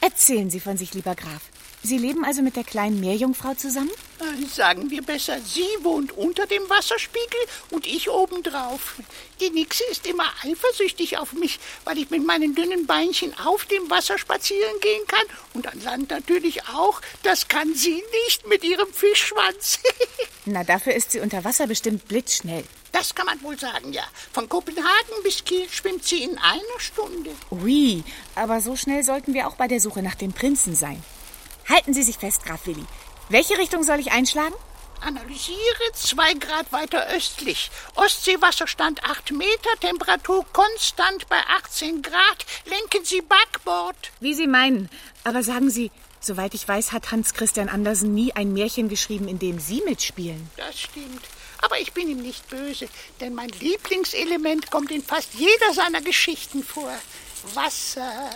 Erzählen 0.01 0.51
Sie 0.51 0.61
von 0.61 0.77
sich, 0.77 0.95
lieber 0.95 1.15
Graf. 1.15 1.43
Sie 1.83 1.97
leben 1.97 2.25
also 2.27 2.43
mit 2.43 2.57
der 2.57 2.65
kleinen 2.65 3.01
Meerjungfrau 3.01 3.55
zusammen? 3.55 3.91
Äh, 4.21 4.47
Sagen 4.47 4.91
wir 4.91 5.01
besser, 5.03 5.39
sie 5.41 5.65
wohnt 5.83 6.13
unter 6.13 6.47
dem 6.47 6.69
Wasserspiegel 6.69 7.41
und 7.71 7.87
ich 7.87 8.11
obendrauf. 8.11 8.97
Die 9.41 9.49
Nixe 9.51 9.83
ist 9.91 10.07
immer 10.07 10.25
eifersüchtig 10.45 11.17
auf 11.17 11.33
mich, 11.33 11.59
weil 11.85 11.97
ich 11.99 12.11
mit 12.11 12.27
meinen 12.27 12.55
dünnen 12.55 12.87
Beinchen 12.87 13.33
auf 13.39 13.65
dem 13.65 13.89
Wasser 13.89 14.19
spazieren 14.19 14.79
gehen 14.81 15.07
kann 15.07 15.25
und 15.55 15.67
an 15.69 15.81
Land 15.83 16.11
natürlich 16.11 16.69
auch. 16.69 17.01
Das 17.23 17.49
kann 17.49 17.75
sie 17.75 18.03
nicht 18.27 18.47
mit 18.47 18.63
ihrem 18.63 18.93
Fischschwanz. 18.93 19.79
Na, 20.45 20.65
dafür 20.65 20.93
ist 20.95 21.13
sie 21.13 21.21
unter 21.21 21.45
Wasser 21.45 21.67
bestimmt 21.67 22.07
blitzschnell. 22.09 22.65
das 22.93 23.15
kann 23.15 23.25
man 23.27 23.41
wohl 23.43 23.59
sagen, 23.59 23.93
ja. 23.95 24.05
Von 24.33 24.49
Kopenhagen 24.51 25.23
bis 25.23 25.45
Kiel 25.45 25.67
schwimmt 25.71 26.05
sie 26.05 26.25
in 26.25 26.37
einer 26.39 26.79
Stunde. 26.79 27.31
Ui, 27.51 28.05
aber 28.35 28.61
so 28.61 28.77
schnell 28.77 29.03
sollten 29.03 29.33
wir 29.33 29.47
auch 29.49 29.57
bei 29.57 29.69
der 29.69 29.81
Suche 29.81 30.03
nach 30.03 30.17
dem 30.17 30.35
Prinzen 30.35 30.75
sein. 30.75 31.03
Halten 31.71 31.95
Sie 31.95 32.03
sich 32.03 32.19
fest, 32.19 32.45
Graf 32.45 32.67
Willi. 32.67 32.85
Welche 33.29 33.57
Richtung 33.57 33.85
soll 33.85 34.01
ich 34.01 34.11
einschlagen? 34.11 34.55
Analysiere 35.01 35.93
zwei 35.95 36.35
Grad 36.35 36.73
weiter 36.73 37.07
östlich. 37.15 37.71
Ostseewasserstand 37.95 39.05
8 39.05 39.31
Meter, 39.31 39.71
Temperatur 39.81 40.45
konstant 40.53 41.29
bei 41.29 41.39
18 41.39 42.03
Grad. 42.03 42.45
Lenken 42.67 43.05
Sie 43.05 43.23
Backbord. 43.23 43.97
Wie 44.19 44.35
Sie 44.35 44.49
meinen. 44.49 44.91
Aber 45.23 45.45
sagen 45.45 45.71
Sie, 45.71 45.93
soweit 46.19 46.55
ich 46.55 46.67
weiß, 46.67 46.91
hat 46.91 47.13
Hans 47.13 47.35
Christian 47.35 47.69
Andersen 47.69 48.15
nie 48.15 48.33
ein 48.35 48.53
Märchen 48.53 48.89
geschrieben, 48.89 49.29
in 49.29 49.39
dem 49.39 49.61
Sie 49.61 49.81
mitspielen. 49.87 50.51
Das 50.57 50.79
stimmt. 50.79 51.23
Aber 51.63 51.79
ich 51.79 51.93
bin 51.93 52.09
ihm 52.09 52.21
nicht 52.21 52.49
böse, 52.51 52.89
denn 53.21 53.35
mein 53.35 53.51
Lieblingselement 53.61 54.71
kommt 54.73 54.91
in 54.91 55.05
fast 55.05 55.35
jeder 55.35 55.73
seiner 55.73 56.01
Geschichten 56.01 56.65
vor. 56.65 56.93
Wasser. 57.55 58.31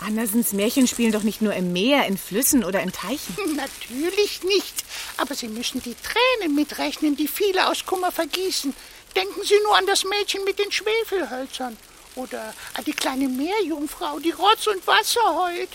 Andersens 0.00 0.52
Märchen 0.52 0.86
spielen 0.86 1.12
doch 1.12 1.24
nicht 1.24 1.42
nur 1.42 1.54
im 1.54 1.72
Meer, 1.72 2.06
in 2.06 2.16
Flüssen 2.16 2.64
oder 2.64 2.80
in 2.80 2.92
Teichen. 2.92 3.34
Natürlich 3.56 4.42
nicht. 4.44 4.84
Aber 5.16 5.34
Sie 5.34 5.48
müssen 5.48 5.82
die 5.82 5.94
Tränen 5.94 6.54
mitrechnen, 6.54 7.16
die 7.16 7.28
viele 7.28 7.68
aus 7.68 7.84
Kummer 7.84 8.12
vergießen. 8.12 8.74
Denken 9.16 9.42
Sie 9.44 9.58
nur 9.64 9.76
an 9.76 9.86
das 9.86 10.04
Mädchen 10.04 10.44
mit 10.44 10.58
den 10.58 10.70
Schwefelhölzern. 10.70 11.76
Oder 12.14 12.54
an 12.74 12.84
die 12.84 12.92
kleine 12.92 13.28
Meerjungfrau, 13.28 14.18
die 14.20 14.30
Rotz 14.30 14.66
und 14.66 14.86
Wasser 14.86 15.20
heult. 15.36 15.70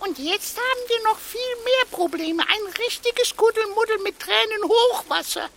Und 0.00 0.18
jetzt 0.18 0.56
haben 0.56 0.88
wir 0.88 1.02
noch 1.04 1.18
viel 1.18 1.40
mehr 1.64 1.90
Probleme. 1.90 2.42
Ein 2.42 2.84
richtiges 2.84 3.36
Kuddelmuddel 3.36 3.98
mit 3.98 4.18
Tränen 4.18 4.64
Hochwasser. 4.64 5.48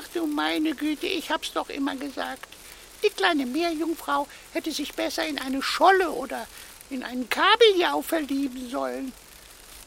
Ach 0.00 0.08
du 0.14 0.26
meine 0.26 0.74
Güte, 0.74 1.06
ich 1.06 1.30
hab's 1.30 1.52
doch 1.52 1.68
immer 1.68 1.94
gesagt. 1.96 2.48
Die 3.04 3.10
kleine 3.10 3.46
Meerjungfrau 3.46 4.28
hätte 4.52 4.72
sich 4.72 4.94
besser 4.94 5.26
in 5.26 5.38
eine 5.38 5.62
Scholle 5.62 6.10
oder 6.10 6.46
in 6.92 7.02
einen 7.02 7.28
Kabeljau 7.28 8.02
verlieben 8.02 8.68
sollen. 8.70 9.12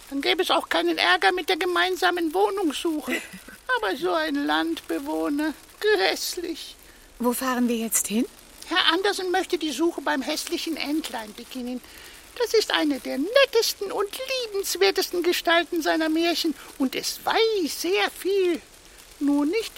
Dann 0.09 0.21
gäbe 0.21 0.43
es 0.43 0.51
auch 0.51 0.69
keinen 0.69 0.97
Ärger 0.97 1.31
mit 1.31 1.49
der 1.49 1.57
gemeinsamen 1.57 2.33
Wohnungssuche. 2.33 3.21
Aber 3.77 3.95
so 3.95 4.13
ein 4.13 4.45
Landbewohner, 4.45 5.53
grässlich. 5.79 6.75
Wo 7.19 7.33
fahren 7.33 7.67
wir 7.67 7.77
jetzt 7.77 8.07
hin? 8.07 8.25
Herr 8.67 8.93
Andersen 8.93 9.31
möchte 9.31 9.57
die 9.57 9.71
Suche 9.71 10.01
beim 10.01 10.21
hässlichen 10.21 10.77
Entlein 10.77 11.33
beginnen. 11.35 11.81
Das 12.37 12.53
ist 12.53 12.73
eine 12.73 12.99
der 12.99 13.17
nettesten 13.17 13.91
und 13.91 14.09
liebenswertesten 14.51 15.23
Gestalten 15.23 15.81
seiner 15.81 16.09
Märchen 16.09 16.53
und 16.77 16.95
es 16.95 17.19
weiß 17.23 17.81
sehr 17.81 18.11
viel. 18.17 18.61
Nur 19.19 19.45
nicht, 19.45 19.71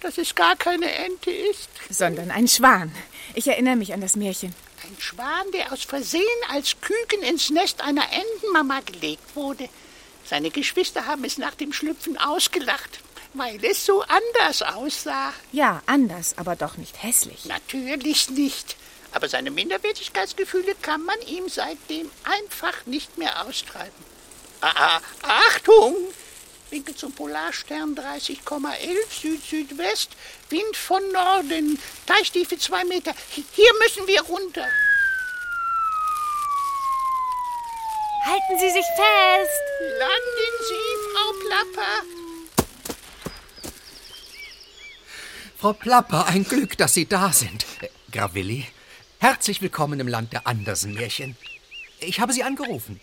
dass 0.00 0.18
es 0.18 0.34
gar 0.34 0.54
keine 0.56 0.90
Ente 0.92 1.30
ist. 1.30 1.68
Sondern 1.90 2.30
ein 2.30 2.46
Schwan. 2.46 2.94
Ich 3.34 3.48
erinnere 3.48 3.76
mich 3.76 3.92
an 3.92 4.00
das 4.00 4.14
Märchen. 4.14 4.54
Ein 4.86 4.96
Schwan, 5.00 5.50
der 5.52 5.72
aus 5.72 5.84
Versehen 5.84 6.22
als 6.50 6.78
Küken 6.82 7.22
ins 7.22 7.48
Nest 7.48 7.80
einer 7.80 8.04
Entenmama 8.12 8.80
gelegt 8.80 9.34
wurde. 9.34 9.70
Seine 10.26 10.50
Geschwister 10.50 11.06
haben 11.06 11.24
es 11.24 11.38
nach 11.38 11.54
dem 11.54 11.72
Schlüpfen 11.72 12.18
ausgelacht, 12.18 13.00
weil 13.32 13.64
es 13.64 13.86
so 13.86 14.02
anders 14.02 14.60
aussah. 14.60 15.32
Ja, 15.52 15.82
anders, 15.86 16.36
aber 16.36 16.54
doch 16.54 16.76
nicht 16.76 17.02
hässlich. 17.02 17.46
Natürlich 17.46 18.28
nicht. 18.28 18.76
Aber 19.12 19.26
seine 19.26 19.50
Minderwertigkeitsgefühle 19.50 20.74
kann 20.82 21.02
man 21.02 21.20
ihm 21.22 21.48
seitdem 21.48 22.10
einfach 22.24 22.84
nicht 22.84 23.16
mehr 23.16 23.46
austreiben. 23.46 24.04
Ah, 24.60 24.72
ah, 24.76 25.00
Achtung! 25.22 25.96
Winkel 26.74 26.96
zum 26.96 27.12
Polarstern 27.12 27.94
30,11 27.94 29.20
Süd-Südwest, 29.22 30.10
Wind 30.50 30.76
von 30.76 31.00
Norden, 31.12 31.78
Teichtiefe 32.04 32.58
2 32.58 32.84
Meter. 32.86 33.14
Hier 33.30 33.70
müssen 33.80 34.08
wir 34.08 34.20
runter. 34.22 34.66
Halten 38.24 38.58
Sie 38.58 38.70
sich 38.70 38.84
fest! 38.96 39.62
Landen 40.00 40.54
Sie, 40.68 40.88
Frau 41.12 41.32
Plapper. 41.46 42.02
Frau 45.56 45.72
Plapper, 45.74 46.26
ein 46.26 46.42
Glück, 46.42 46.76
dass 46.76 46.94
Sie 46.94 47.06
da 47.06 47.32
sind. 47.32 47.66
Äh, 47.82 47.88
Graf 48.10 48.34
Willi, 48.34 48.66
herzlich 49.20 49.62
willkommen 49.62 50.00
im 50.00 50.08
Land 50.08 50.32
der 50.32 50.48
Andersen-Märchen. 50.48 51.36
Ich 52.00 52.18
habe 52.18 52.32
Sie 52.32 52.42
angerufen. 52.42 52.98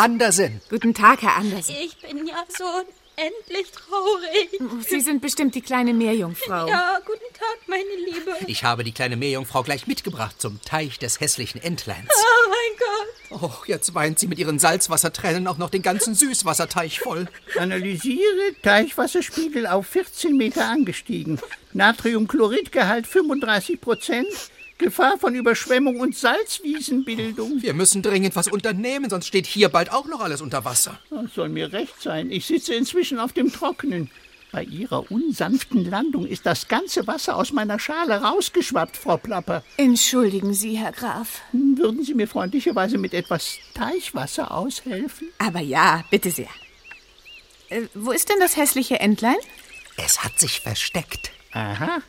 Andersen. 0.00 0.62
Guten 0.70 0.94
Tag, 0.94 1.20
Herr 1.20 1.36
Andersen. 1.36 1.74
Ich 1.78 1.94
bin 1.98 2.26
ja 2.26 2.42
so 2.48 2.64
unendlich 2.64 3.70
traurig. 3.70 4.88
Sie 4.88 5.00
sind 5.00 5.20
bestimmt 5.20 5.54
die 5.54 5.60
kleine 5.60 5.92
Meerjungfrau. 5.92 6.68
Ja, 6.68 7.00
guten 7.04 7.34
Tag, 7.34 7.58
meine 7.66 7.84
Liebe. 8.06 8.34
Ich 8.46 8.64
habe 8.64 8.82
die 8.82 8.92
kleine 8.92 9.18
Meerjungfrau 9.18 9.62
gleich 9.62 9.86
mitgebracht 9.86 10.36
zum 10.40 10.58
Teich 10.62 10.98
des 10.98 11.20
hässlichen 11.20 11.62
Entleins. 11.62 12.08
Oh 12.08 12.48
mein 12.48 12.78
Gott. 12.78 13.42
Oh, 13.42 13.64
jetzt 13.66 13.94
weint 13.94 14.18
sie 14.18 14.26
mit 14.26 14.38
ihren 14.38 14.58
Salzwassertränen 14.58 15.46
auch 15.46 15.58
noch 15.58 15.68
den 15.68 15.82
ganzen 15.82 16.14
Süßwasserteich 16.14 17.00
voll. 17.00 17.28
Analysiere 17.58 18.54
Teichwasserspiegel 18.62 19.66
auf 19.66 19.86
14 19.86 20.34
Meter 20.34 20.66
angestiegen. 20.66 21.38
Natriumchloridgehalt 21.74 23.06
35 23.06 23.82
Prozent. 23.82 24.28
Gefahr 24.80 25.18
von 25.18 25.34
Überschwemmung 25.34 26.00
und 26.00 26.16
Salzwiesenbildung. 26.16 27.60
Wir 27.62 27.74
müssen 27.74 28.00
dringend 28.00 28.34
was 28.34 28.48
unternehmen, 28.48 29.10
sonst 29.10 29.26
steht 29.26 29.46
hier 29.46 29.68
bald 29.68 29.92
auch 29.92 30.06
noch 30.06 30.20
alles 30.20 30.40
unter 30.40 30.64
Wasser. 30.64 30.98
Das 31.10 31.34
soll 31.34 31.50
mir 31.50 31.70
recht 31.72 32.00
sein. 32.00 32.30
Ich 32.30 32.46
sitze 32.46 32.74
inzwischen 32.74 33.18
auf 33.18 33.34
dem 33.34 33.52
Trockenen. 33.52 34.10
Bei 34.52 34.64
Ihrer 34.64 35.10
unsanften 35.12 35.84
Landung 35.88 36.26
ist 36.26 36.46
das 36.46 36.66
ganze 36.66 37.06
Wasser 37.06 37.36
aus 37.36 37.52
meiner 37.52 37.78
Schale 37.78 38.22
rausgeschwappt, 38.22 38.96
Frau 38.96 39.18
Plapper. 39.18 39.62
Entschuldigen 39.76 40.54
Sie, 40.54 40.78
Herr 40.78 40.92
Graf. 40.92 41.42
Hm, 41.52 41.76
Würden 41.78 42.02
Sie 42.02 42.14
mir 42.14 42.26
freundlicherweise 42.26 42.96
mit 42.96 43.12
etwas 43.12 43.58
Teichwasser 43.74 44.50
aushelfen? 44.50 45.28
Aber 45.38 45.60
ja, 45.60 46.04
bitte 46.10 46.30
sehr. 46.30 46.48
Äh, 47.68 47.82
wo 47.94 48.12
ist 48.12 48.30
denn 48.30 48.40
das 48.40 48.56
hässliche 48.56 48.98
Entlein? 48.98 49.36
Es 49.98 50.24
hat 50.24 50.40
sich 50.40 50.60
versteckt. 50.60 51.30
Aha, 51.52 52.00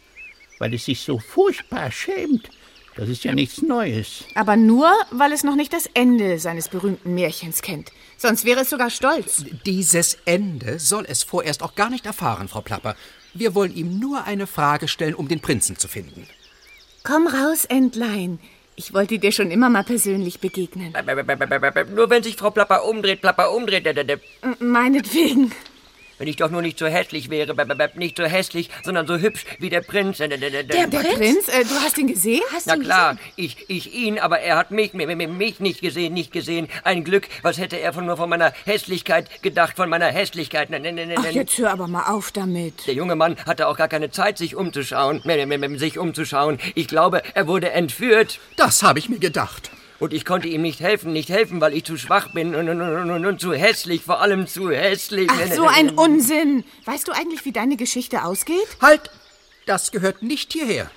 weil 0.57 0.73
es 0.73 0.85
sich 0.85 1.01
so 1.01 1.19
furchtbar 1.19 1.91
schämt. 1.91 2.49
Das 2.95 3.07
ist 3.07 3.23
ja 3.23 3.33
nichts 3.33 3.61
Neues. 3.61 4.25
Aber 4.35 4.57
nur, 4.57 4.91
weil 5.11 5.31
es 5.31 5.43
noch 5.43 5.55
nicht 5.55 5.71
das 5.71 5.89
Ende 5.93 6.39
seines 6.39 6.67
berühmten 6.67 7.15
Märchens 7.15 7.61
kennt. 7.61 7.91
Sonst 8.17 8.45
wäre 8.45 8.61
es 8.61 8.69
sogar 8.69 8.89
stolz. 8.89 9.45
Dieses 9.65 10.17
Ende 10.25 10.77
soll 10.77 11.05
es 11.07 11.23
vorerst 11.23 11.63
auch 11.63 11.75
gar 11.75 11.89
nicht 11.89 12.05
erfahren, 12.05 12.47
Frau 12.47 12.61
Plapper. 12.61 12.95
Wir 13.33 13.55
wollen 13.55 13.73
ihm 13.73 13.97
nur 13.99 14.25
eine 14.25 14.45
Frage 14.45 14.87
stellen, 14.87 15.15
um 15.15 15.27
den 15.27 15.39
Prinzen 15.39 15.77
zu 15.77 15.87
finden. 15.87 16.27
Komm 17.03 17.27
raus, 17.27 17.65
Entlein. 17.65 18.39
Ich 18.75 18.93
wollte 18.93 19.19
dir 19.19 19.31
schon 19.31 19.51
immer 19.51 19.69
mal 19.69 19.83
persönlich 19.83 20.39
begegnen. 20.39 20.93
Nur 21.95 22.09
wenn 22.09 22.23
sich 22.23 22.35
Frau 22.35 22.51
Plapper 22.51 22.85
umdreht, 22.85 23.21
Plapper 23.21 23.51
umdreht. 23.51 23.85
Meinetwegen. 24.59 25.51
Wenn 26.21 26.27
ich 26.27 26.35
doch 26.35 26.51
nur 26.51 26.61
nicht 26.61 26.77
so 26.77 26.85
hässlich 26.85 27.31
wäre, 27.31 27.55
nicht 27.95 28.15
so 28.15 28.25
hässlich, 28.25 28.69
sondern 28.83 29.07
so 29.07 29.17
hübsch 29.17 29.43
wie 29.57 29.69
der 29.69 29.81
Prinz. 29.81 30.19
Der 30.19 30.27
Prinz? 30.29 31.47
Äh, 31.47 31.63
du 31.63 31.73
hast 31.83 31.97
ihn 31.97 32.05
gesehen? 32.05 32.43
Na 32.65 32.77
klar, 32.77 33.17
ich, 33.35 33.67
ich 33.69 33.95
ihn, 33.95 34.19
aber 34.19 34.39
er 34.39 34.55
hat 34.55 34.69
mich, 34.69 34.93
mich, 34.93 35.59
nicht 35.59 35.81
gesehen, 35.81 36.13
nicht 36.13 36.31
gesehen. 36.31 36.67
Ein 36.83 37.03
Glück, 37.03 37.27
was 37.41 37.57
hätte 37.57 37.79
er 37.79 37.91
von, 37.91 38.05
nur 38.05 38.17
von 38.17 38.29
meiner 38.29 38.53
Hässlichkeit 38.65 39.41
gedacht, 39.41 39.77
von 39.77 39.89
meiner 39.89 40.09
Hässlichkeit. 40.09 40.69
Ach, 41.15 41.25
jetzt 41.31 41.57
hör 41.57 41.71
aber 41.71 41.87
mal 41.87 42.05
auf 42.05 42.31
damit. 42.31 42.85
Der 42.85 42.93
junge 42.93 43.15
Mann 43.15 43.35
hatte 43.47 43.67
auch 43.67 43.75
gar 43.75 43.87
keine 43.87 44.11
Zeit, 44.11 44.37
sich 44.37 44.55
umzuschauen, 44.55 45.23
sich 45.79 45.97
umzuschauen. 45.97 46.59
Ich 46.75 46.87
glaube, 46.87 47.23
er 47.33 47.47
wurde 47.47 47.71
entführt. 47.71 48.39
Das 48.57 48.83
habe 48.83 48.99
ich 48.99 49.09
mir 49.09 49.17
gedacht. 49.17 49.71
Und 50.01 50.13
ich 50.13 50.25
konnte 50.25 50.47
ihm 50.47 50.63
nicht 50.63 50.79
helfen, 50.79 51.13
nicht 51.13 51.29
helfen, 51.29 51.61
weil 51.61 51.75
ich 51.75 51.83
zu 51.83 51.95
schwach 51.95 52.33
bin 52.33 52.55
und, 52.55 52.67
und, 52.67 52.81
und, 52.81 53.11
und, 53.11 53.23
und 53.23 53.39
zu 53.39 53.53
hässlich, 53.53 54.01
vor 54.01 54.19
allem 54.19 54.47
zu 54.47 54.71
hässlich. 54.71 55.29
Ach, 55.31 55.53
so 55.53 55.67
ein 55.67 55.91
Unsinn. 55.91 56.63
Weißt 56.85 57.07
du 57.07 57.11
eigentlich, 57.11 57.45
wie 57.45 57.51
deine 57.51 57.77
Geschichte 57.77 58.23
ausgeht? 58.23 58.67
Halt! 58.81 59.11
Das 59.67 59.91
gehört 59.91 60.23
nicht 60.23 60.53
hierher. 60.53 60.89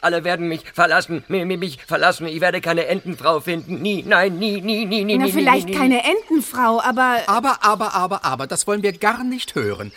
Alle 0.00 0.24
werden 0.24 0.48
mich 0.48 0.62
verlassen, 0.74 1.22
mich, 1.28 1.44
mich 1.46 1.78
verlassen. 1.86 2.26
Ich 2.26 2.40
werde 2.40 2.60
keine 2.60 2.86
Entenfrau 2.86 3.38
finden. 3.38 3.80
Nie, 3.80 4.02
nein, 4.04 4.40
nie, 4.40 4.60
nie, 4.60 4.86
nie, 4.86 5.04
nie. 5.04 5.18
Na, 5.18 5.26
nie, 5.26 5.32
vielleicht 5.32 5.66
nie, 5.66 5.72
nie. 5.74 5.78
keine 5.78 6.02
Entenfrau, 6.04 6.80
aber 6.80 7.18
Aber, 7.28 7.62
aber, 7.62 7.94
aber, 7.94 8.24
aber, 8.24 8.48
das 8.48 8.66
wollen 8.66 8.82
wir 8.82 8.92
gar 8.92 9.22
nicht 9.22 9.54
hören. 9.54 9.92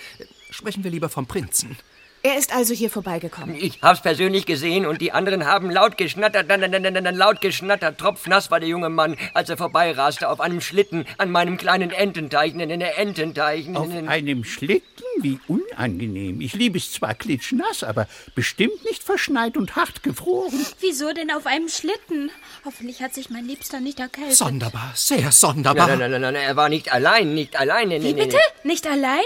Sprechen 0.52 0.84
wir 0.84 0.92
lieber 0.92 1.10
vom 1.10 1.26
Prinzen. 1.26 1.78
Er 2.24 2.38
ist 2.38 2.54
also 2.54 2.74
hier 2.74 2.90
vorbeigekommen. 2.90 3.56
Ich 3.56 3.80
hab's 3.82 4.02
persönlich 4.02 4.46
gesehen 4.46 4.86
und 4.86 5.02
die 5.02 5.12
anderen 5.12 5.46
haben 5.46 5.72
laut 5.72 5.98
geschnattert, 5.98 6.50
dann, 6.50 6.62
dann, 6.62 6.72
dann, 6.72 6.94
dann, 6.94 7.16
laut 7.16 7.42
geschnattert. 7.42 7.98
Tropfnass 7.98 8.52
war 8.52 8.60
der 8.60 8.70
junge 8.70 8.90
Mann, 8.90 9.18
als 9.34 9.50
er 9.50 9.58
vorbeiraste 9.58 10.30
auf 10.30 10.40
einem 10.40 10.62
Schlitten 10.62 11.06
an 11.18 11.32
meinem 11.32 11.58
kleinen 11.58 11.92
Ententeich, 11.92 12.54
in 12.54 12.80
der 12.80 12.98
Ententeich. 12.98 13.76
Auf 13.76 13.90
einem 14.08 14.44
Schlitten? 14.44 15.04
Wie 15.20 15.40
unangenehm. 15.48 16.42
Ich 16.42 16.54
liebe 16.54 16.78
es 16.78 16.92
zwar 16.92 17.16
klitschnass, 17.16 17.84
aber 17.84 18.08
bestimmt 18.36 18.84
nicht 18.86 19.04
verschneit 19.04 19.58
und 19.58 19.76
hart 19.76 20.04
gefroren. 20.04 20.66
Wieso 20.80 21.14
denn 21.14 21.32
auf 21.32 21.46
einem 21.46 21.70
Schlitten? 21.70 22.32
Hoffentlich 22.66 23.02
hat 23.02 23.14
sich 23.14 23.30
mein 23.30 23.46
Liebster 23.46 23.80
nicht 23.80 24.00
erkältet. 24.00 24.36
Sonderbar, 24.36 24.94
sehr 24.96 25.32
sonderbar. 25.32 25.88
Nein, 25.88 26.00
nein, 26.00 26.12
nein, 26.12 26.22
nein, 26.22 26.36
er 26.36 26.56
war 26.56 26.70
nicht 26.70 26.94
allein, 26.94 27.34
nicht 27.34 27.60
allein. 27.60 27.90
Wie 27.90 28.14
bitte? 28.14 28.38
Nicht 28.64 28.88
allein? 28.88 29.24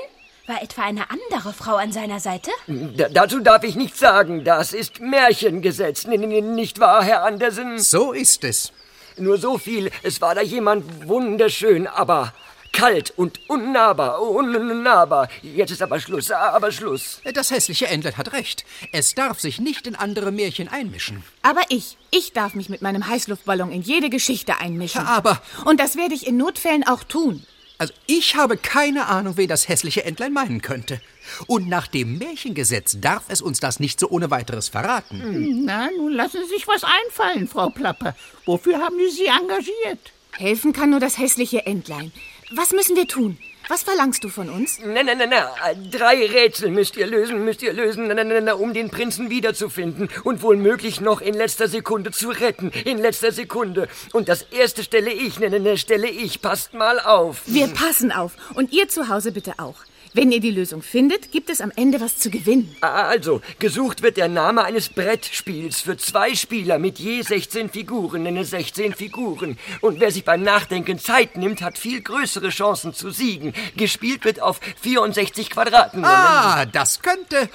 War 0.47 0.61
etwa 0.61 0.83
eine 0.83 1.09
andere 1.09 1.53
Frau 1.53 1.75
an 1.75 1.91
seiner 1.91 2.19
Seite? 2.19 2.51
Da, 2.67 3.09
dazu 3.09 3.39
darf 3.39 3.63
ich 3.63 3.75
nichts 3.75 3.97
sagen. 3.99 4.43
Das 4.43 4.73
ist 4.73 4.99
Märchengesetz. 4.99 6.05
Nee, 6.05 6.17
nicht 6.17 6.79
wahr, 6.79 7.03
Herr 7.03 7.23
Andersen? 7.23 7.79
So 7.79 8.11
ist 8.11 8.43
es. 8.43 8.71
Nur 9.17 9.39
so 9.39 9.57
viel. 9.57 9.89
Es 10.03 10.21
war 10.21 10.35
da 10.35 10.41
jemand 10.41 11.07
wunderschön, 11.07 11.87
aber 11.87 12.31
kalt 12.73 13.11
und 13.15 13.39
unnahbar, 13.49 14.21
unnahbar. 14.21 15.29
Jetzt 15.41 15.71
ist 15.71 15.81
aber 15.81 15.99
Schluss, 15.99 16.29
aber 16.29 16.71
Schluss. 16.71 17.21
Das 17.33 17.49
hässliche 17.49 17.87
Entlein 17.87 18.17
hat 18.17 18.33
recht. 18.33 18.65
Es 18.91 19.15
darf 19.15 19.39
sich 19.39 19.59
nicht 19.59 19.87
in 19.87 19.95
andere 19.95 20.31
Märchen 20.31 20.67
einmischen. 20.67 21.23
Aber 21.41 21.61
ich, 21.69 21.97
ich 22.11 22.33
darf 22.33 22.53
mich 22.53 22.69
mit 22.69 22.83
meinem 22.83 23.07
Heißluftballon 23.07 23.71
in 23.71 23.81
jede 23.81 24.09
Geschichte 24.11 24.59
einmischen. 24.59 25.07
Aber, 25.07 25.41
Und 25.63 25.79
das 25.79 25.95
werde 25.95 26.13
ich 26.13 26.27
in 26.27 26.37
Notfällen 26.37 26.85
auch 26.85 27.03
tun. 27.03 27.43
Also 27.77 27.93
ich 28.07 28.35
habe 28.35 28.57
keine 28.57 29.07
Ahnung, 29.07 29.37
wen 29.37 29.47
das 29.47 29.67
hässliche 29.67 30.05
Entlein 30.05 30.33
meinen 30.33 30.61
könnte. 30.61 31.01
Und 31.47 31.67
nach 31.67 31.87
dem 31.87 32.17
Märchengesetz 32.17 32.97
darf 32.99 33.23
es 33.27 33.41
uns 33.41 33.59
das 33.59 33.79
nicht 33.79 33.99
so 33.99 34.09
ohne 34.09 34.31
weiteres 34.31 34.69
verraten. 34.69 35.65
Na, 35.65 35.89
nun 35.97 36.13
lassen 36.13 36.41
Sie 36.43 36.55
sich 36.55 36.67
was 36.67 36.83
einfallen, 36.83 37.47
Frau 37.47 37.69
Plapper. 37.69 38.15
Wofür 38.45 38.79
haben 38.79 38.97
Sie 38.99 39.09
sie 39.09 39.25
engagiert? 39.27 40.13
Helfen 40.33 40.73
kann 40.73 40.89
nur 40.89 40.99
das 40.99 41.17
hässliche 41.17 41.65
Entlein. 41.65 42.11
Was 42.51 42.71
müssen 42.71 42.95
wir 42.95 43.07
tun? 43.07 43.37
Was 43.67 43.81
verlangst 43.81 44.23
du 44.23 44.29
von 44.29 44.49
uns? 44.49 44.79
Na, 44.79 45.01
na, 45.01 45.15
na, 45.15 45.25
na. 45.25 45.51
Drei 45.89 46.27
Rätsel 46.27 46.69
müsst 46.69 46.95
ihr 46.97 47.07
lösen, 47.07 47.43
müsst 47.43 47.63
ihr 47.63 47.73
lösen, 47.73 48.07
na, 48.07 48.13
na, 48.13 48.23
na, 48.23 48.39
na, 48.39 48.53
um 48.53 48.73
den 48.73 48.91
Prinzen 48.91 49.31
wiederzufinden 49.31 50.07
und 50.23 50.43
wohl 50.43 50.55
möglich 50.55 51.01
noch 51.01 51.19
in 51.19 51.33
letzter 51.33 51.67
Sekunde 51.67 52.11
zu 52.11 52.29
retten. 52.29 52.69
In 52.85 52.99
letzter 52.99 53.31
Sekunde. 53.31 53.87
Und 54.13 54.29
das 54.29 54.43
erste 54.43 54.83
stelle 54.83 55.11
ich, 55.11 55.39
na, 55.39 55.49
na, 55.49 55.57
na, 55.57 55.77
stelle 55.77 56.09
ich. 56.09 56.41
Passt 56.41 56.75
mal 56.75 56.99
auf. 56.99 57.41
Wir 57.47 57.67
passen 57.67 58.11
auf. 58.11 58.33
Und 58.53 58.71
ihr 58.71 58.87
zu 58.87 59.09
Hause 59.09 59.31
bitte 59.31 59.53
auch. 59.57 59.77
Wenn 60.15 60.31
ihr 60.31 60.39
die 60.39 60.51
Lösung 60.51 60.81
findet, 60.81 61.33
gibt 61.33 61.49
es 61.49 61.59
am 61.59 61.73
Ende 61.75 61.99
was 61.99 62.17
zu 62.17 62.29
gewinnen. 62.29 62.73
Also, 62.79 63.41
gesucht 63.59 64.01
wird 64.01 64.15
der 64.15 64.29
Name 64.29 64.63
eines 64.63 64.87
Brettspiels 64.87 65.81
für 65.81 65.97
zwei 65.97 66.35
Spieler 66.35 66.79
mit 66.79 66.99
je 66.99 67.21
16 67.21 67.69
Figuren, 67.69 68.23
nenne 68.23 68.45
16 68.45 68.95
Figuren. 68.95 69.57
Und 69.81 69.99
wer 69.99 70.11
sich 70.11 70.23
beim 70.23 70.41
Nachdenken 70.41 70.99
Zeit 70.99 71.35
nimmt, 71.35 71.61
hat 71.61 71.77
viel 71.77 71.99
größere 71.99 72.47
Chancen 72.47 72.93
zu 72.93 73.09
siegen. 73.09 73.53
Gespielt 73.75 74.23
wird 74.23 74.41
auf 74.41 74.61
64 74.83 75.49
Quadraten. 75.49 76.05
Ah, 76.05 76.65
das 76.65 77.01
könnte. 77.01 77.49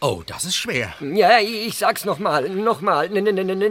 Oh, 0.00 0.22
das 0.26 0.44
ist 0.44 0.56
schwer. 0.56 0.92
Ja, 1.00 1.38
ich 1.40 1.78
sag's 1.78 2.04
nochmal, 2.04 2.50
nochmal. 2.50 3.08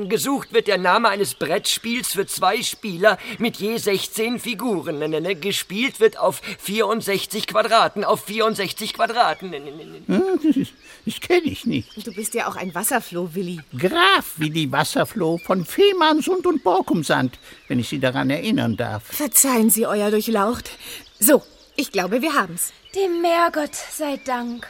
Gesucht 0.09 0.53
wird 0.53 0.67
der 0.67 0.79
Name 0.79 1.09
eines 1.09 1.35
Brettspiels 1.35 2.13
für 2.13 2.25
zwei 2.25 2.63
Spieler 2.63 3.19
mit 3.38 3.57
je 3.57 3.77
16 3.77 4.39
Figuren. 4.39 4.99
Gespielt 5.39 5.99
wird 5.99 6.17
auf 6.17 6.41
64 6.59 7.45
Quadraten, 7.45 8.03
auf 8.03 8.25
64 8.25 8.93
Quadraten. 8.93 9.53
Das 11.05 11.19
kenne 11.19 11.45
ich 11.45 11.65
nicht. 11.67 12.07
Du 12.07 12.11
bist 12.11 12.33
ja 12.33 12.47
auch 12.47 12.55
ein 12.55 12.73
Wasserfloh, 12.73 13.29
Willi. 13.33 13.61
Graf 13.77 14.33
Willi 14.38 14.71
Wasserfloh 14.71 15.38
von 15.38 15.63
Fehmarnsund 15.63 16.47
und 16.47 16.63
Borkumsand, 16.63 17.38
wenn 17.67 17.77
ich 17.77 17.89
Sie 17.89 17.99
daran 17.99 18.31
erinnern 18.31 18.75
darf. 18.75 19.03
Verzeihen 19.05 19.69
Sie, 19.69 19.85
euer 19.85 20.09
Durchlaucht. 20.09 20.71
So, 21.19 21.43
ich 21.75 21.91
glaube, 21.91 22.23
wir 22.23 22.33
haben's. 22.33 22.73
Dem 22.95 23.21
Meergott 23.21 23.75
sei 23.75 24.19
Dank. 24.25 24.67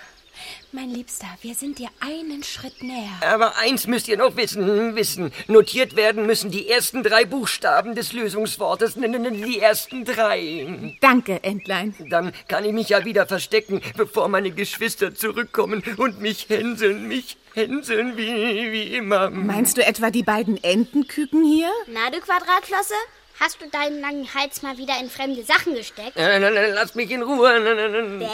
Mein 0.75 0.89
Liebster, 0.89 1.27
wir 1.41 1.55
sind 1.55 1.79
dir 1.79 1.88
einen 2.01 2.43
Schritt 2.43 2.83
näher. 2.83 3.13
Aber 3.21 3.57
eins 3.57 3.88
müsst 3.88 4.09
ihr 4.09 4.17
noch 4.17 4.35
wissen, 4.35 4.93
wissen. 4.93 5.31
Notiert 5.47 5.95
werden 5.95 6.25
müssen 6.25 6.51
die 6.51 6.67
ersten 6.67 7.01
drei 7.01 7.23
Buchstaben 7.23 7.95
des 7.95 8.11
Lösungswortes. 8.11 8.95
Die 8.95 9.59
ersten 9.59 10.03
drei. 10.03 10.97
Danke, 10.99 11.41
Entlein. 11.45 11.95
Dann 12.09 12.33
kann 12.49 12.65
ich 12.65 12.73
mich 12.73 12.89
ja 12.89 13.05
wieder 13.05 13.25
verstecken, 13.25 13.79
bevor 13.95 14.27
meine 14.27 14.51
Geschwister 14.51 15.15
zurückkommen 15.15 15.81
und 15.95 16.19
mich 16.19 16.49
hänseln, 16.49 17.07
mich 17.07 17.38
hänseln 17.53 18.17
wie, 18.17 18.73
wie 18.73 18.97
immer. 18.97 19.29
Meinst 19.29 19.77
du 19.77 19.85
etwa 19.85 20.09
die 20.09 20.23
beiden 20.23 20.61
Entenküken 20.61 21.45
hier? 21.45 21.71
Na, 21.88 22.09
du 22.09 22.19
Quadratflosse? 22.19 22.95
Hast 23.39 23.61
du 23.61 23.67
deinen 23.69 23.99
langen 23.99 24.33
Hals 24.33 24.61
mal 24.61 24.77
wieder 24.77 24.97
in 24.99 25.09
fremde 25.09 25.43
Sachen 25.43 25.75
gesteckt? 25.75 26.13
Lass 26.15 26.95
mich 26.95 27.11
in 27.11 27.21
Ruhe. 27.21 27.59
Bäh. 28.19 28.25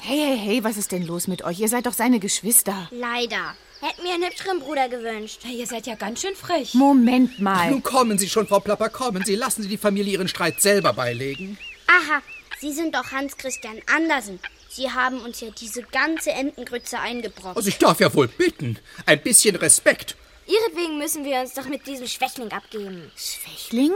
Hey, 0.00 0.18
hey, 0.18 0.38
hey, 0.38 0.64
was 0.64 0.76
ist 0.76 0.90
denn 0.90 1.06
los 1.06 1.28
mit 1.28 1.44
euch? 1.44 1.60
Ihr 1.60 1.68
seid 1.68 1.86
doch 1.86 1.92
seine 1.92 2.18
Geschwister. 2.18 2.88
Leider. 2.90 3.54
Hätt 3.80 4.02
mir 4.02 4.14
einen 4.14 4.24
hübscheren 4.24 4.58
Bruder 4.58 4.88
gewünscht. 4.88 5.42
Ihr 5.44 5.66
seid 5.66 5.86
ja 5.86 5.94
ganz 5.94 6.22
schön 6.22 6.34
frech. 6.34 6.74
Moment 6.74 7.38
mal. 7.38 7.70
Nun 7.70 7.84
kommen 7.84 8.18
Sie 8.18 8.28
schon, 8.28 8.48
Frau 8.48 8.58
Plapper, 8.58 8.88
kommen 8.88 9.24
Sie. 9.24 9.36
Lassen 9.36 9.62
Sie 9.62 9.68
die 9.68 9.78
Familie 9.78 10.14
ihren 10.14 10.26
Streit 10.26 10.60
selber 10.60 10.92
beilegen. 10.92 11.56
Aha, 11.86 12.20
Sie 12.58 12.72
sind 12.72 12.96
doch 12.96 13.12
Hans 13.12 13.36
Christian 13.36 13.80
Andersen. 13.94 14.40
Sie 14.68 14.90
haben 14.90 15.20
uns 15.20 15.40
ja 15.40 15.48
diese 15.50 15.82
ganze 15.84 16.32
Entengrütze 16.32 16.98
eingebrockt. 16.98 17.56
Also 17.56 17.68
ich 17.68 17.78
darf 17.78 18.00
ja 18.00 18.12
wohl 18.12 18.26
bitten. 18.26 18.80
Ein 19.06 19.22
bisschen 19.22 19.54
Respekt. 19.54 20.16
Ihretwegen 20.48 20.98
müssen 20.98 21.24
wir 21.24 21.40
uns 21.40 21.54
doch 21.54 21.66
mit 21.66 21.86
diesem 21.86 22.08
Schwächling 22.08 22.50
abgeben. 22.50 23.12
Schwächling? 23.16 23.92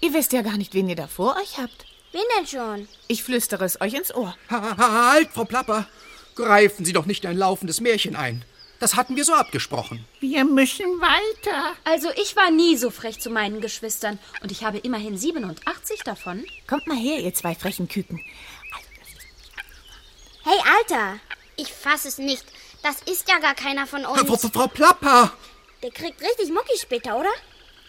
Ihr 0.00 0.12
wisst 0.12 0.32
ja 0.32 0.42
gar 0.42 0.56
nicht, 0.56 0.74
wen 0.74 0.88
ihr 0.88 0.96
da 0.96 1.06
vor 1.06 1.36
euch 1.36 1.58
habt. 1.58 1.86
Wen 2.12 2.22
denn 2.38 2.46
schon? 2.46 2.88
Ich 3.08 3.22
flüstere 3.22 3.64
es 3.64 3.80
euch 3.80 3.94
ins 3.94 4.14
Ohr. 4.14 4.36
Ha, 4.50 4.76
ha, 4.76 5.12
halt, 5.12 5.30
Frau 5.32 5.44
Plapper. 5.44 5.86
Greifen 6.34 6.84
Sie 6.84 6.92
doch 6.92 7.06
nicht 7.06 7.24
in 7.24 7.30
ein 7.30 7.38
laufendes 7.38 7.80
Märchen 7.80 8.16
ein. 8.16 8.44
Das 8.78 8.94
hatten 8.94 9.16
wir 9.16 9.24
so 9.24 9.32
abgesprochen. 9.32 10.04
Wir 10.20 10.44
müssen 10.44 10.84
weiter. 11.00 11.72
Also 11.84 12.08
ich 12.16 12.36
war 12.36 12.50
nie 12.50 12.76
so 12.76 12.90
frech 12.90 13.20
zu 13.20 13.30
meinen 13.30 13.62
Geschwistern 13.62 14.18
und 14.42 14.52
ich 14.52 14.64
habe 14.64 14.78
immerhin 14.78 15.16
87 15.16 16.00
davon. 16.04 16.44
Kommt 16.66 16.86
mal 16.86 16.96
her, 16.96 17.20
ihr 17.20 17.32
zwei 17.32 17.54
frechen 17.54 17.88
Küken. 17.88 18.20
Hey, 20.44 20.58
Alter! 20.78 21.18
Ich 21.56 21.72
fass 21.72 22.04
es 22.04 22.18
nicht. 22.18 22.44
Das 22.82 23.00
ist 23.02 23.28
ja 23.28 23.38
gar 23.38 23.54
keiner 23.54 23.86
von 23.86 24.02
Frau, 24.02 24.12
uns. 24.12 24.42
Frau, 24.42 24.48
Frau 24.48 24.66
Plapper! 24.68 25.32
Der 25.82 25.90
kriegt 25.90 26.20
richtig 26.20 26.50
Mucki 26.50 26.78
später, 26.78 27.18
oder? 27.18 27.30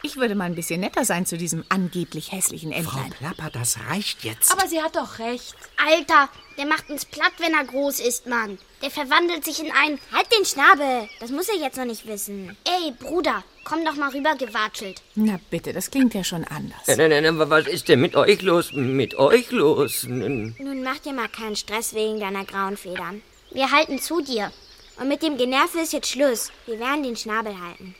Ich 0.04 0.16
würde 0.16 0.36
mal 0.36 0.46
ein 0.46 0.56
bisschen 0.56 0.82
netter 0.82 1.06
sein 1.06 1.26
zu 1.26 1.38
diesem 1.38 1.66
angeblich 1.70 2.32
hässlichen 2.32 2.72
Frau 2.72 3.00
Entlein. 3.00 3.12
Plapper, 3.12 3.50
das 3.52 3.78
reicht 3.90 4.24
jetzt. 4.24 4.52
Aber 4.52 4.68
sie 4.68 4.82
hat 4.82 4.96
doch 4.96 5.20
recht. 5.20 5.56
Alter, 5.84 6.30
der 6.58 6.66
macht 6.66 6.90
uns 6.90 7.06
platt, 7.06 7.34
wenn 7.40 7.54
er 7.54 7.66
groß 7.66 8.00
ist, 8.00 8.28
Mann. 8.28 8.58
Der 8.84 8.92
verwandelt 8.92 9.44
sich 9.44 9.60
in 9.60 9.72
einen... 9.72 10.00
Halt 10.14 10.28
den 10.38 10.46
Schnabel! 10.46 11.10
Das 11.20 11.32
muss 11.32 11.50
er 11.50 11.56
jetzt 11.56 11.78
noch 11.78 11.86
nicht 11.86 12.08
wissen. 12.08 12.56
Ey, 12.64 12.92
Bruder, 12.92 13.44
komm 13.64 13.84
doch 13.86 13.96
mal 13.96 14.12
rüber 14.12 14.36
gewatschelt. 14.36 15.02
Na 15.16 15.40
bitte, 15.50 15.74
das 15.74 15.90
klingt 15.90 16.14
ja 16.14 16.24
schon 16.24 16.44
anders. 16.44 16.86
Nein, 16.86 17.10
nein, 17.10 17.24
nein, 17.24 17.50
was 17.50 17.68
ist 17.68 17.90
denn 17.90 18.00
mit 18.00 18.16
euch 18.16 18.42
los? 18.44 18.74
Mit 18.74 19.16
euch 19.16 19.52
los? 19.52 20.04
Nun 20.04 20.84
mach 20.84 21.00
dir 21.00 21.14
mal 21.14 21.28
keinen 21.28 21.56
Stress 21.56 21.96
wegen 21.96 22.20
deiner 22.20 22.46
grauen 22.46 22.78
Federn. 22.78 23.24
Wir 23.52 23.72
halten 23.72 24.00
zu 24.00 24.22
dir. 24.22 24.52
Und 25.00 25.08
mit 25.08 25.22
dem 25.22 25.38
Generve 25.38 25.80
ist 25.80 25.94
jetzt 25.94 26.10
Schluss. 26.10 26.52
Wir 26.66 26.80
werden 26.80 27.04
den 27.04 27.16
Schnabel 27.16 27.54
halten. 27.60 27.96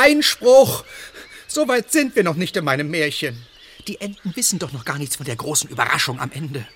Einspruch! 0.00 0.84
So 1.48 1.66
weit 1.68 1.90
sind 1.90 2.16
wir 2.16 2.22
noch 2.22 2.36
nicht 2.36 2.56
in 2.56 2.64
meinem 2.64 2.90
Märchen. 2.90 3.44
Die 3.88 4.00
Enten 4.00 4.34
wissen 4.34 4.58
doch 4.58 4.72
noch 4.72 4.84
gar 4.84 4.98
nichts 4.98 5.16
von 5.16 5.26
der 5.26 5.36
großen 5.36 5.68
Überraschung 5.68 6.20
am 6.20 6.30
Ende. 6.32 6.66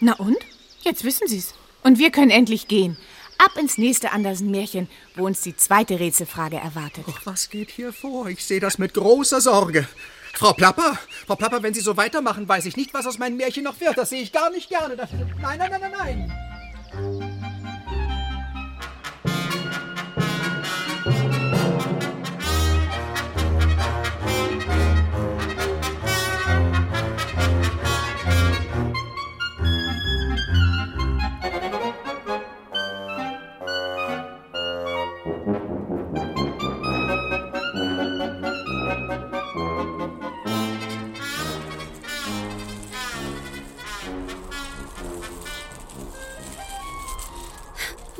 Na 0.00 0.14
und? 0.14 0.38
Jetzt 0.82 1.04
wissen 1.04 1.28
sie's. 1.28 1.54
Und 1.82 1.98
wir 1.98 2.10
können 2.10 2.30
endlich 2.30 2.68
gehen. 2.68 2.96
Ab 3.38 3.56
ins 3.58 3.76
nächste 3.76 4.12
Andersen-Märchen, 4.12 4.88
wo 5.14 5.26
uns 5.26 5.42
die 5.42 5.56
zweite 5.56 6.00
Rätselfrage 6.00 6.56
erwartet. 6.56 7.04
Doch 7.06 7.26
was 7.26 7.50
geht 7.50 7.70
hier 7.70 7.92
vor? 7.92 8.28
Ich 8.28 8.44
sehe 8.44 8.60
das 8.60 8.78
mit 8.78 8.94
großer 8.94 9.40
Sorge. 9.40 9.86
Frau 10.32 10.52
Plapper, 10.52 10.98
Frau 11.26 11.36
Plapper, 11.36 11.62
wenn 11.62 11.74
Sie 11.74 11.80
so 11.80 11.96
weitermachen, 11.96 12.48
weiß 12.48 12.66
ich 12.66 12.76
nicht, 12.76 12.92
was 12.92 13.06
aus 13.06 13.18
meinem 13.18 13.36
Märchen 13.36 13.64
noch 13.64 13.78
wird. 13.80 13.96
Das 13.96 14.10
sehe 14.10 14.22
ich 14.22 14.32
gar 14.32 14.50
nicht 14.50 14.68
gerne. 14.68 14.96
Das, 14.96 15.10
nein, 15.12 15.58
nein, 15.58 15.70
nein, 15.70 15.80
nein, 15.80 15.92
nein. 15.92 17.35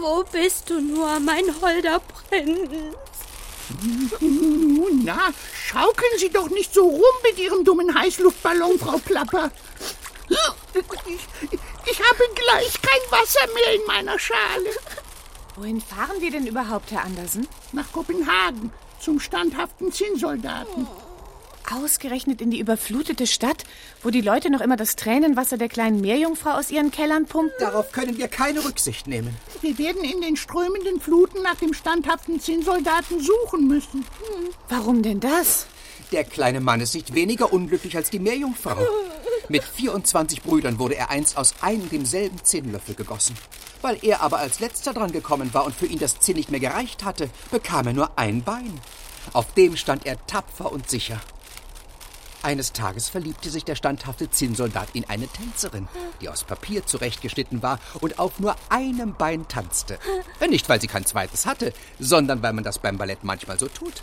Wo 0.08 0.22
bist 0.22 0.70
du 0.70 0.80
nur, 0.80 1.18
mein 1.18 1.44
holder 1.60 1.98
Prinz? 1.98 2.70
Nun, 4.20 5.02
na, 5.02 5.30
schaukeln 5.52 6.12
Sie 6.18 6.30
doch 6.30 6.48
nicht 6.48 6.72
so 6.72 6.88
rum 6.88 7.16
mit 7.24 7.36
Ihrem 7.40 7.64
dummen 7.64 7.92
Heißluftballon, 7.92 8.78
Frau 8.78 8.98
Plapper. 8.98 9.50
Ich, 10.28 11.18
ich 11.90 11.98
habe 11.98 12.22
gleich 12.36 12.80
kein 12.80 13.10
Wasser 13.10 13.52
mehr 13.52 13.74
in 13.74 13.84
meiner 13.88 14.16
Schale. 14.16 14.70
Wohin 15.56 15.80
fahren 15.80 16.20
wir 16.20 16.30
denn 16.30 16.46
überhaupt, 16.46 16.92
Herr 16.92 17.02
Andersen? 17.02 17.48
Nach 17.72 17.90
Kopenhagen, 17.90 18.72
zum 19.00 19.18
standhaften 19.18 19.90
Zinnsoldaten. 19.90 20.86
Ausgerechnet 21.72 22.40
in 22.40 22.50
die 22.50 22.60
überflutete 22.60 23.26
Stadt, 23.26 23.64
wo 24.02 24.10
die 24.10 24.20
Leute 24.20 24.50
noch 24.50 24.60
immer 24.60 24.76
das 24.76 24.94
Tränenwasser 24.94 25.58
der 25.58 25.68
kleinen 25.68 26.00
Meerjungfrau 26.00 26.50
aus 26.50 26.70
ihren 26.70 26.92
Kellern 26.92 27.26
pumpen? 27.26 27.52
Darauf 27.58 27.90
können 27.90 28.18
wir 28.18 28.28
keine 28.28 28.64
Rücksicht 28.64 29.08
nehmen. 29.08 29.36
Wir 29.62 29.76
werden 29.78 30.04
in 30.04 30.20
den 30.20 30.36
strömenden 30.36 31.00
Fluten 31.00 31.42
nach 31.42 31.56
dem 31.56 31.74
standhaften 31.74 32.40
Zinnsoldaten 32.40 33.20
suchen 33.20 33.66
müssen. 33.66 34.04
Warum 34.68 35.02
denn 35.02 35.18
das? 35.18 35.66
Der 36.12 36.22
kleine 36.22 36.60
Mann 36.60 36.80
ist 36.80 36.94
nicht 36.94 37.14
weniger 37.14 37.52
unglücklich 37.52 37.96
als 37.96 38.10
die 38.10 38.20
Meerjungfrau. 38.20 38.78
Mit 39.48 39.64
24 39.64 40.42
Brüdern 40.42 40.78
wurde 40.78 40.96
er 40.96 41.10
einst 41.10 41.36
aus 41.36 41.54
einem 41.62 41.88
demselben 41.90 42.44
Zinnlöffel 42.44 42.94
gegossen. 42.94 43.36
Weil 43.82 43.98
er 44.02 44.20
aber 44.20 44.38
als 44.38 44.60
letzter 44.60 44.92
dran 44.92 45.10
gekommen 45.10 45.52
war 45.52 45.64
und 45.64 45.74
für 45.74 45.86
ihn 45.86 45.98
das 45.98 46.20
Zinn 46.20 46.36
nicht 46.36 46.50
mehr 46.50 46.60
gereicht 46.60 47.04
hatte, 47.04 47.28
bekam 47.50 47.88
er 47.88 47.92
nur 47.92 48.18
ein 48.18 48.44
Bein. 48.44 48.80
Auf 49.32 49.52
dem 49.54 49.76
stand 49.76 50.06
er 50.06 50.24
tapfer 50.26 50.70
und 50.70 50.88
sicher. 50.88 51.20
Eines 52.42 52.72
Tages 52.72 53.08
verliebte 53.08 53.50
sich 53.50 53.64
der 53.64 53.74
standhafte 53.74 54.30
Zinnsoldat 54.30 54.88
in 54.92 55.04
eine 55.08 55.26
Tänzerin, 55.26 55.88
die 56.20 56.28
aus 56.28 56.44
Papier 56.44 56.86
zurechtgeschnitten 56.86 57.62
war 57.62 57.80
und 58.00 58.18
auf 58.18 58.38
nur 58.38 58.56
einem 58.68 59.14
Bein 59.14 59.48
tanzte. 59.48 59.98
Nicht, 60.48 60.68
weil 60.68 60.80
sie 60.80 60.86
kein 60.86 61.04
zweites 61.04 61.44
hatte, 61.46 61.72
sondern 61.98 62.42
weil 62.42 62.52
man 62.52 62.64
das 62.64 62.78
beim 62.78 62.98
Ballett 62.98 63.24
manchmal 63.24 63.58
so 63.58 63.66
tut. 63.68 63.94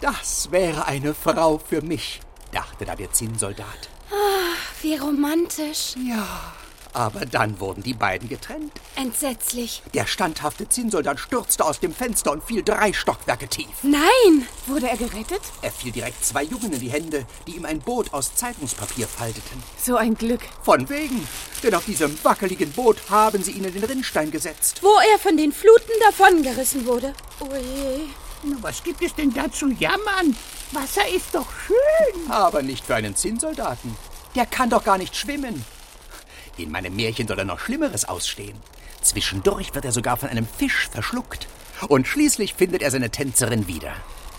Das 0.00 0.50
wäre 0.50 0.86
eine 0.86 1.14
Frau 1.14 1.58
für 1.58 1.80
mich, 1.80 2.20
dachte 2.52 2.84
da 2.84 2.94
der 2.94 3.12
Zinnsoldat. 3.12 3.88
Ach, 4.10 4.82
wie 4.82 4.96
romantisch. 4.96 5.94
Ja, 6.06 6.52
aber 6.96 7.26
dann 7.26 7.60
wurden 7.60 7.82
die 7.82 7.92
beiden 7.92 8.26
getrennt. 8.26 8.72
Entsetzlich. 8.96 9.82
Der 9.92 10.06
standhafte 10.06 10.66
Zinnsoldat 10.66 11.20
stürzte 11.20 11.62
aus 11.62 11.78
dem 11.78 11.92
Fenster 11.92 12.32
und 12.32 12.42
fiel 12.42 12.62
drei 12.62 12.94
Stockwerke 12.94 13.48
tief. 13.48 13.68
Nein! 13.82 14.48
Wurde 14.66 14.88
er 14.88 14.96
gerettet? 14.96 15.42
Er 15.60 15.70
fiel 15.70 15.92
direkt 15.92 16.24
zwei 16.24 16.44
Jungen 16.44 16.72
in 16.72 16.80
die 16.80 16.90
Hände, 16.90 17.26
die 17.46 17.56
ihm 17.56 17.66
ein 17.66 17.80
Boot 17.80 18.14
aus 18.14 18.34
Zeitungspapier 18.34 19.06
falteten. 19.06 19.62
So 19.78 19.96
ein 19.96 20.14
Glück. 20.14 20.40
Von 20.62 20.88
wegen. 20.88 21.28
Denn 21.62 21.74
auf 21.74 21.84
diesem 21.84 22.16
wackeligen 22.24 22.72
Boot 22.72 22.96
haben 23.10 23.42
sie 23.42 23.52
ihn 23.52 23.64
in 23.64 23.74
den 23.74 23.84
Rinnstein 23.84 24.30
gesetzt. 24.30 24.78
Wo 24.82 24.98
er 25.12 25.18
von 25.18 25.36
den 25.36 25.52
Fluten 25.52 25.92
davongerissen 26.00 26.86
wurde. 26.86 27.12
Oje. 27.40 28.08
Na, 28.42 28.56
was 28.62 28.82
gibt 28.82 29.02
es 29.02 29.14
denn 29.14 29.34
da 29.34 29.52
zu 29.52 29.68
jammern? 29.68 30.34
Wasser 30.72 31.06
ist 31.14 31.34
doch 31.34 31.48
schön. 31.66 32.30
Aber 32.30 32.62
nicht 32.62 32.86
für 32.86 32.94
einen 32.94 33.14
Zinnsoldaten. 33.14 33.94
Der 34.34 34.46
kann 34.46 34.70
doch 34.70 34.82
gar 34.82 34.96
nicht 34.96 35.14
schwimmen. 35.14 35.62
In 36.58 36.70
meinem 36.70 36.96
Märchen 36.96 37.28
soll 37.28 37.38
er 37.38 37.44
noch 37.44 37.60
Schlimmeres 37.60 38.06
ausstehen. 38.06 38.56
Zwischendurch 39.02 39.74
wird 39.74 39.84
er 39.84 39.92
sogar 39.92 40.16
von 40.16 40.28
einem 40.28 40.46
Fisch 40.46 40.88
verschluckt. 40.90 41.46
Und 41.88 42.06
schließlich 42.06 42.54
findet 42.54 42.82
er 42.82 42.90
seine 42.90 43.10
Tänzerin 43.10 43.68
wieder. 43.68 43.92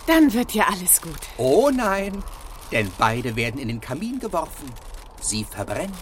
Dann 0.07 0.33
wird 0.33 0.53
ja 0.53 0.67
alles 0.71 1.01
gut. 1.01 1.19
Oh 1.37 1.69
nein, 1.69 2.23
denn 2.71 2.91
beide 2.97 3.35
werden 3.35 3.59
in 3.59 3.67
den 3.67 3.81
Kamin 3.81 4.19
geworfen. 4.19 4.71
Sie 5.21 5.43
verbrennt 5.43 5.93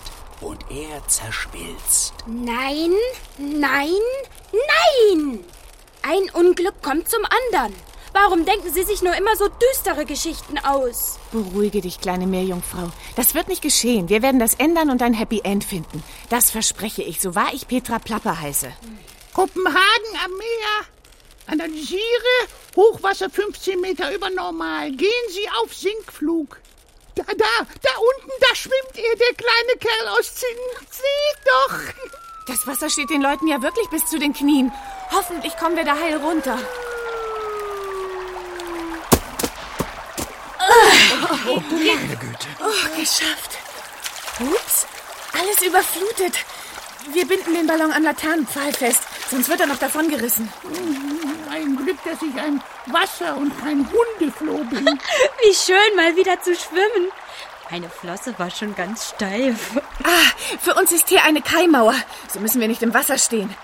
und 0.41 0.63
er 0.69 1.05
zerschmilzt. 1.07 2.13
Nein, 2.27 2.91
nein, 3.37 3.89
nein! 4.51 5.39
Ein 6.01 6.29
Unglück 6.33 6.81
kommt 6.81 7.09
zum 7.09 7.21
anderen. 7.25 7.73
Warum 8.15 8.45
denken 8.45 8.71
Sie 8.73 8.85
sich 8.85 9.01
nur 9.01 9.13
immer 9.13 9.35
so 9.35 9.49
düstere 9.49 10.05
Geschichten 10.05 10.57
aus? 10.59 11.19
Beruhige 11.33 11.81
dich, 11.81 11.99
kleine 11.99 12.27
Meerjungfrau. 12.27 12.89
Das 13.17 13.35
wird 13.35 13.49
nicht 13.49 13.61
geschehen. 13.61 14.07
Wir 14.07 14.21
werden 14.21 14.39
das 14.39 14.53
ändern 14.53 14.89
und 14.89 15.01
ein 15.01 15.13
Happy 15.13 15.41
End 15.43 15.65
finden. 15.65 16.01
Das 16.29 16.49
verspreche 16.49 17.03
ich, 17.03 17.19
so 17.19 17.35
wahr 17.35 17.49
ich 17.51 17.67
Petra 17.67 17.99
Plapper 17.99 18.39
heiße. 18.39 18.71
Kopenhagen 19.33 20.13
am 20.23 20.31
Meer. 20.31 20.85
Analysiere. 21.47 21.99
Hochwasser 22.77 23.29
15 23.29 23.81
Meter 23.81 24.15
über 24.15 24.29
Normal. 24.29 24.91
Gehen 24.91 25.27
Sie 25.31 25.49
auf 25.61 25.73
Sinkflug. 25.73 26.61
Da, 27.15 27.23
da, 27.23 27.33
da 27.35 27.89
unten, 28.15 28.31
da 28.39 28.55
schwimmt 28.55 28.95
er, 28.95 29.15
der 29.17 29.35
kleine 29.35 29.77
Kerl 29.77 30.17
aus 30.17 30.35
Zinn. 30.35 30.47
Seht 30.89 31.45
doch. 31.45 32.13
Das 32.47 32.65
Wasser 32.65 32.89
steht 32.89 33.09
den 33.09 33.21
Leuten 33.21 33.47
ja 33.49 33.61
wirklich 33.61 33.89
bis 33.89 34.05
zu 34.05 34.19
den 34.19 34.31
Knien. 34.31 34.71
Hoffentlich 35.11 35.57
kommen 35.57 35.75
wir 35.75 35.83
da 35.83 35.95
heil 35.95 36.15
runter. 36.15 36.57
Oh, 41.47 41.61
meine 41.71 42.15
Güte. 42.17 42.47
Oh, 42.59 42.99
geschafft. 42.99 43.57
Ups, 44.39 44.87
alles 45.33 45.61
überflutet. 45.61 46.37
Wir 47.13 47.27
binden 47.27 47.53
den 47.53 47.67
Ballon 47.67 47.91
am 47.93 48.03
Laternenpfahl 48.03 48.73
fest, 48.73 49.01
sonst 49.29 49.47
wird 49.47 49.59
er 49.61 49.67
noch 49.67 49.77
davongerissen. 49.77 50.51
Ein 51.51 51.75
Glück, 51.77 51.97
dass 52.03 52.21
ich 52.21 52.35
ein 52.41 52.61
Wasser- 52.87 53.37
und 53.37 53.57
kein 53.61 53.87
Hundefloh 53.91 54.63
bin. 54.65 54.85
Wie 55.43 55.53
schön, 55.53 55.95
mal 55.95 56.15
wieder 56.15 56.41
zu 56.41 56.55
schwimmen. 56.55 57.11
Meine 57.69 57.89
Flosse 57.89 58.33
war 58.37 58.49
schon 58.49 58.75
ganz 58.75 59.09
steif. 59.09 59.77
Ah, 60.03 60.57
für 60.61 60.73
uns 60.75 60.91
ist 60.91 61.09
hier 61.09 61.23
eine 61.23 61.41
Kaimauer. 61.41 61.95
So 62.31 62.39
müssen 62.39 62.59
wir 62.61 62.67
nicht 62.67 62.81
im 62.83 62.93
Wasser 62.93 63.17
stehen. 63.17 63.55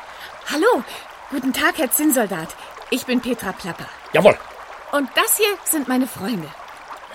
Hallo, 0.51 0.83
guten 1.31 1.53
Tag, 1.53 1.77
Herr 1.77 1.91
Zinnsoldat. 1.91 2.49
Ich 2.91 3.05
bin 3.05 3.21
Petra 3.21 3.51
Plapper. 3.53 3.85
Jawohl, 4.13 4.37
Und 4.91 5.09
das 5.15 5.37
hier 5.37 5.55
sind 5.65 5.87
meine 5.87 6.07
Freunde. 6.07 6.47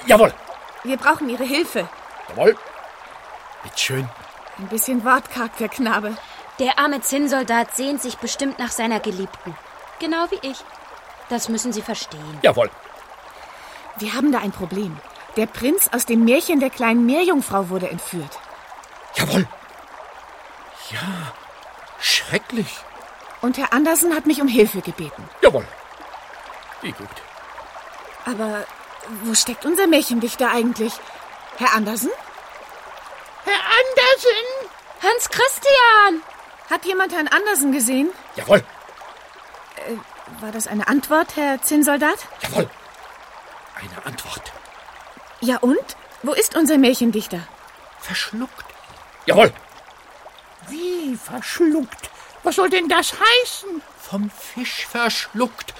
jawohl, 0.06 0.32
Wir 0.86 0.96
brauchen 0.96 1.28
Ihre 1.28 1.44
Hilfe. 1.44 1.88
jawohl. 2.28 2.56
Bitteschön. 3.64 4.08
Ein 4.58 4.68
bisschen 4.68 5.04
wortkarg, 5.04 5.56
der 5.58 5.68
Knabe. 5.68 6.16
Der 6.60 6.78
arme 6.78 7.00
Zinnsoldat 7.00 7.74
sehnt 7.74 8.00
sich 8.00 8.18
bestimmt 8.18 8.58
nach 8.58 8.70
seiner 8.70 9.00
Geliebten. 9.00 9.56
Genau 9.98 10.26
wie 10.30 10.48
ich. 10.48 10.58
Das 11.28 11.48
müssen 11.48 11.72
Sie 11.72 11.82
verstehen. 11.82 12.38
Jawohl. 12.42 12.70
Wir 13.98 14.14
haben 14.14 14.30
da 14.30 14.38
ein 14.38 14.52
Problem. 14.52 14.96
Der 15.36 15.46
Prinz 15.46 15.90
aus 15.92 16.06
dem 16.06 16.24
Märchen 16.24 16.60
der 16.60 16.70
kleinen 16.70 17.04
Meerjungfrau 17.04 17.68
wurde 17.68 17.90
entführt. 17.90 18.38
Jawohl. 19.16 19.46
Ja, 20.90 21.32
schrecklich. 21.98 22.78
Und 23.42 23.58
Herr 23.58 23.72
Andersen 23.72 24.14
hat 24.14 24.26
mich 24.26 24.40
um 24.40 24.48
Hilfe 24.48 24.80
gebeten. 24.82 25.28
Jawohl. 25.42 25.66
Wie 26.80 26.92
gut. 26.92 27.08
Aber 28.24 28.64
wo 29.24 29.34
steckt 29.34 29.64
unser 29.64 29.86
Märchendichter 29.86 30.50
eigentlich? 30.50 30.92
Herr 31.58 31.74
Andersen? 31.74 32.10
Herr 33.44 33.54
Andersen! 33.54 34.70
Hans 35.02 35.28
Christian! 35.30 36.22
Hat 36.70 36.84
jemand 36.84 37.12
Herrn 37.14 37.28
Andersen 37.28 37.70
gesehen? 37.72 38.10
Jawohl, 38.34 38.62
War 40.40 40.50
das 40.52 40.66
eine 40.66 40.88
Antwort, 40.88 41.36
Herr 41.36 41.62
Zinnsoldat? 41.62 42.18
jawohl. 42.42 42.68
Eine 43.76 44.06
Antwort. 44.06 44.52
Ja 45.40 45.58
und? 45.58 45.96
Wo 46.22 46.32
ist 46.32 46.56
unser 46.56 46.78
Märchendichter? 46.78 47.40
Verschluckt. 48.00 48.64
Jawohl. 49.26 49.52
Wie 50.68 51.16
verschluckt? 51.16 52.10
Was 52.42 52.56
soll 52.56 52.70
denn 52.70 52.88
das 52.88 53.12
heißen? 53.12 53.82
Vom 54.00 54.30
Fisch 54.30 54.86
verschluckt. 54.86 55.74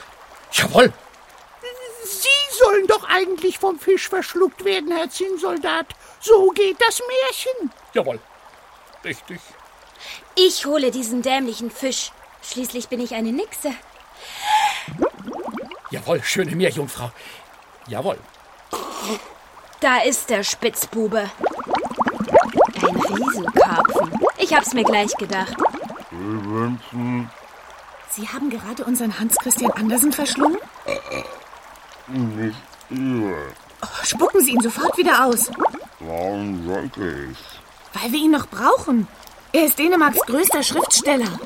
Jawohl. 0.52 0.92
Sie 2.04 2.28
sollen 2.56 2.86
doch 2.86 3.04
eigentlich 3.08 3.58
vom 3.58 3.78
Fisch 3.78 4.08
verschluckt 4.08 4.64
werden, 4.64 4.92
Herr 4.92 5.10
Zinnsoldat. 5.10 5.86
So 6.20 6.50
geht 6.50 6.80
das 6.80 7.00
Märchen. 7.00 7.72
Jawohl. 7.94 8.20
Richtig. 9.04 9.40
Ich 10.34 10.66
hole 10.66 10.90
diesen 10.90 11.22
dämlichen 11.22 11.70
Fisch. 11.70 12.12
Schließlich 12.42 12.88
bin 12.88 13.00
ich 13.00 13.14
eine 13.14 13.32
Nixe. 13.32 13.72
Jawohl, 15.90 16.22
schöne 16.22 16.54
Meerjungfrau. 16.54 17.10
Jawohl. 17.88 18.18
Da 19.80 19.98
ist 19.98 20.30
der 20.30 20.42
Spitzbube. 20.42 21.30
Ein 22.82 22.96
Riesenkarpfen. 22.96 24.18
Ich 24.38 24.54
hab's 24.54 24.74
mir 24.74 24.84
gleich 24.84 25.12
gedacht. 25.16 25.56
Sie 28.10 28.28
haben 28.28 28.50
gerade 28.50 28.84
unseren 28.84 29.18
Hans-Christian 29.18 29.72
Andersen 29.72 30.12
verschlungen? 30.12 30.58
Nicht 32.08 32.56
ihr. 32.90 33.36
Spucken 34.02 34.40
Sie 34.44 34.52
ihn 34.52 34.60
sofort 34.60 34.96
wieder 34.96 35.24
aus, 35.26 35.50
Warum 36.00 36.66
sollte 36.66 37.28
ich? 37.32 37.38
weil 38.00 38.12
wir 38.12 38.18
ihn 38.18 38.30
noch 38.32 38.46
brauchen. 38.48 39.08
Er 39.52 39.64
ist 39.66 39.78
Dänemarks 39.78 40.20
größter 40.26 40.62
Schriftsteller. 40.62 41.38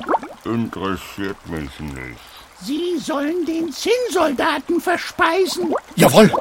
Interessiert 0.43 1.37
mich 1.47 1.79
nicht. 1.79 2.19
Sie 2.61 2.97
sollen 2.99 3.45
den 3.45 3.71
Zinnsoldaten 3.71 4.81
verspeisen. 4.81 5.73
Jawohl. 5.95 6.31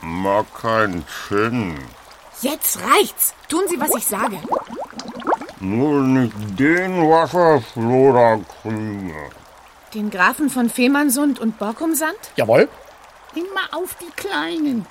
Mag 0.00 0.46
keinen 0.54 1.04
Sinn. 1.28 1.76
Jetzt 2.40 2.78
reicht's. 2.82 3.34
Tun 3.48 3.62
Sie, 3.68 3.80
was 3.80 3.94
ich 3.96 4.06
sage. 4.06 4.38
Nur 5.58 6.00
nicht 6.02 6.32
den 6.58 7.02
kriege. 8.62 9.30
Den 9.92 10.10
Grafen 10.10 10.48
von 10.48 10.70
Fehmarnsund 10.70 11.38
und 11.40 11.58
Borkumsand? 11.58 12.16
Jawohl. 12.36 12.68
Immer 13.34 13.68
auf 13.72 13.96
die 14.00 14.10
Kleinen. 14.16 14.86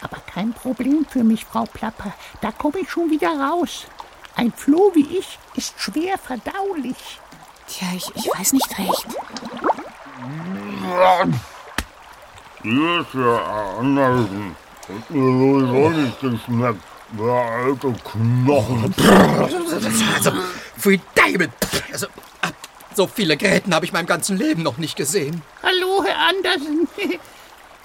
Aber 0.00 0.18
kein 0.32 0.52
Problem 0.52 1.06
für 1.08 1.24
mich, 1.24 1.44
Frau 1.44 1.64
Plapper. 1.64 2.12
Da 2.40 2.52
komme 2.52 2.80
ich 2.80 2.90
schon 2.90 3.10
wieder 3.10 3.30
raus. 3.30 3.86
Ein 4.36 4.52
Floh 4.52 4.92
wie 4.94 5.18
ich 5.18 5.38
ist 5.54 5.74
schwer 5.80 6.16
verdaulich. 6.18 7.20
Tja, 7.66 7.88
ich, 7.96 8.10
ich 8.14 8.26
weiß 8.26 8.52
nicht 8.52 8.78
recht. 8.78 9.06
Hier 12.62 13.00
ist 13.00 13.14
ja 13.14 13.76
Andersen. 13.78 14.56
Hat 14.88 15.10
mir 15.10 15.20
sowieso 15.20 15.90
nicht 15.90 16.20
geschmeckt. 16.20 16.82
Der 17.18 17.32
alte 17.32 17.92
Knochen. 17.92 18.94
Also, 20.14 20.32
für 20.76 20.98
Diamond. 21.14 21.52
Also, 21.90 22.06
so 22.94 23.06
viele 23.06 23.36
Gräten 23.36 23.74
habe 23.74 23.86
ich 23.86 23.92
meinem 23.92 24.06
ganzen 24.06 24.36
Leben 24.36 24.62
noch 24.62 24.76
nicht 24.76 24.96
gesehen. 24.96 25.42
Hallo, 25.62 26.04
Herr 26.04 26.18
Andersen. 26.28 26.88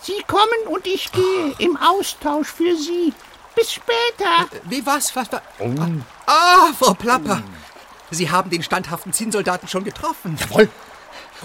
Sie 0.04 0.22
kommen 0.28 0.68
und 0.68 0.86
ich 0.86 1.12
gehe 1.14 1.54
im 1.60 1.78
Austausch 1.78 2.48
für 2.48 2.76
Sie. 2.76 3.14
Bis 3.56 3.72
später. 3.72 4.50
Wie 4.64 4.86
was? 4.86 5.16
Was 5.16 5.32
war? 5.32 5.42
Ah, 6.26 6.74
Frau 6.78 6.94
Plapper. 6.94 7.42
Sie 8.12 8.30
haben 8.30 8.50
den 8.50 8.64
standhaften 8.64 9.14
Zinnsoldaten 9.14 9.70
schon 9.70 9.86
getroffen. 9.86 10.38
Jawohl. 10.40 10.70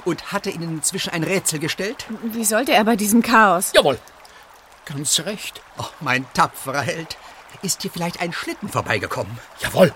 Und 0.04 0.32
hat 0.32 0.46
er 0.46 0.54
Ihnen 0.54 0.78
inzwischen 0.78 1.10
ein 1.10 1.22
Rätsel 1.22 1.60
gestellt? 1.60 2.06
Wie 2.22 2.44
sollte 2.44 2.72
er 2.72 2.84
bei 2.84 2.96
diesem 2.96 3.22
Chaos? 3.22 3.70
Jawohl. 3.74 3.98
Ganz 4.86 5.20
recht. 5.20 5.60
Oh, 5.78 5.84
mein 6.00 6.26
tapferer 6.34 6.80
Held. 6.80 7.16
Ist 7.62 7.82
hier 7.82 7.90
vielleicht 7.90 8.20
ein 8.20 8.32
Schlitten 8.32 8.68
vorbeigekommen? 8.68 9.38
Jawohl. 9.60 9.94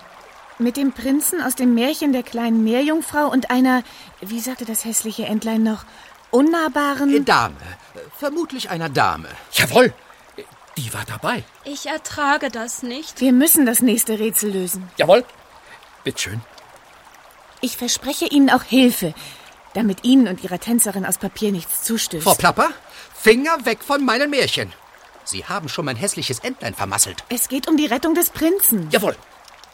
Mit 0.59 0.77
dem 0.77 0.92
Prinzen 0.92 1.42
aus 1.42 1.57
dem 1.57 1.75
Märchen 1.75 2.12
der 2.12 2.22
kleinen 2.22 2.62
Meerjungfrau 2.62 3.27
und 3.29 3.51
einer, 3.51 3.83
wie 4.20 4.38
sagte 4.38 4.64
das 4.64 4.85
hässliche 4.85 5.25
Entlein 5.25 5.62
noch, 5.62 5.85
unnahbaren... 6.33 7.25
Dame. 7.25 7.55
Vermutlich 8.18 8.71
einer 8.71 8.88
Dame. 8.88 9.29
Jawohl. 9.53 9.95
Die 10.77 10.92
war 10.92 11.05
dabei. 11.05 11.45
Ich 11.64 11.87
ertrage 11.87 12.51
das 12.51 12.83
nicht. 12.83 13.21
Wir 13.21 13.33
müssen 13.33 13.66
das 13.66 13.81
nächste 13.81 14.18
Rätsel 14.18 14.51
lösen. 14.51 14.90
Jawohl. 14.97 15.25
Bitteschön. 16.03 16.40
Ich 17.61 17.77
verspreche 17.77 18.27
Ihnen 18.27 18.51
auch 18.51 18.64
Hilfe, 18.64 19.14
damit 19.75 20.05
Ihnen 20.05 20.27
und 20.27 20.42
Ihrer 20.42 20.59
Tänzerin 20.59 21.07
aus 21.07 21.18
Papier 21.18 21.53
nichts 21.53 21.83
zustößt. 21.83 22.25
Frau 22.25 22.35
Plapper, 22.35 22.71
Finger 23.14 23.64
weg 23.64 23.85
von 23.85 24.05
meinen 24.05 24.31
Märchen. 24.31 24.73
Sie 25.25 25.45
haben 25.45 25.68
schon 25.68 25.85
mein 25.85 25.97
hässliches 25.97 26.40
Entlein 26.40 26.75
vermasselt. 26.75 27.23
Es 27.29 27.49
geht 27.49 27.68
um 27.68 27.77
die 27.77 27.87
Rettung 27.87 28.14
des 28.14 28.31
Prinzen. 28.31 28.88
Jawohl. 28.90 29.16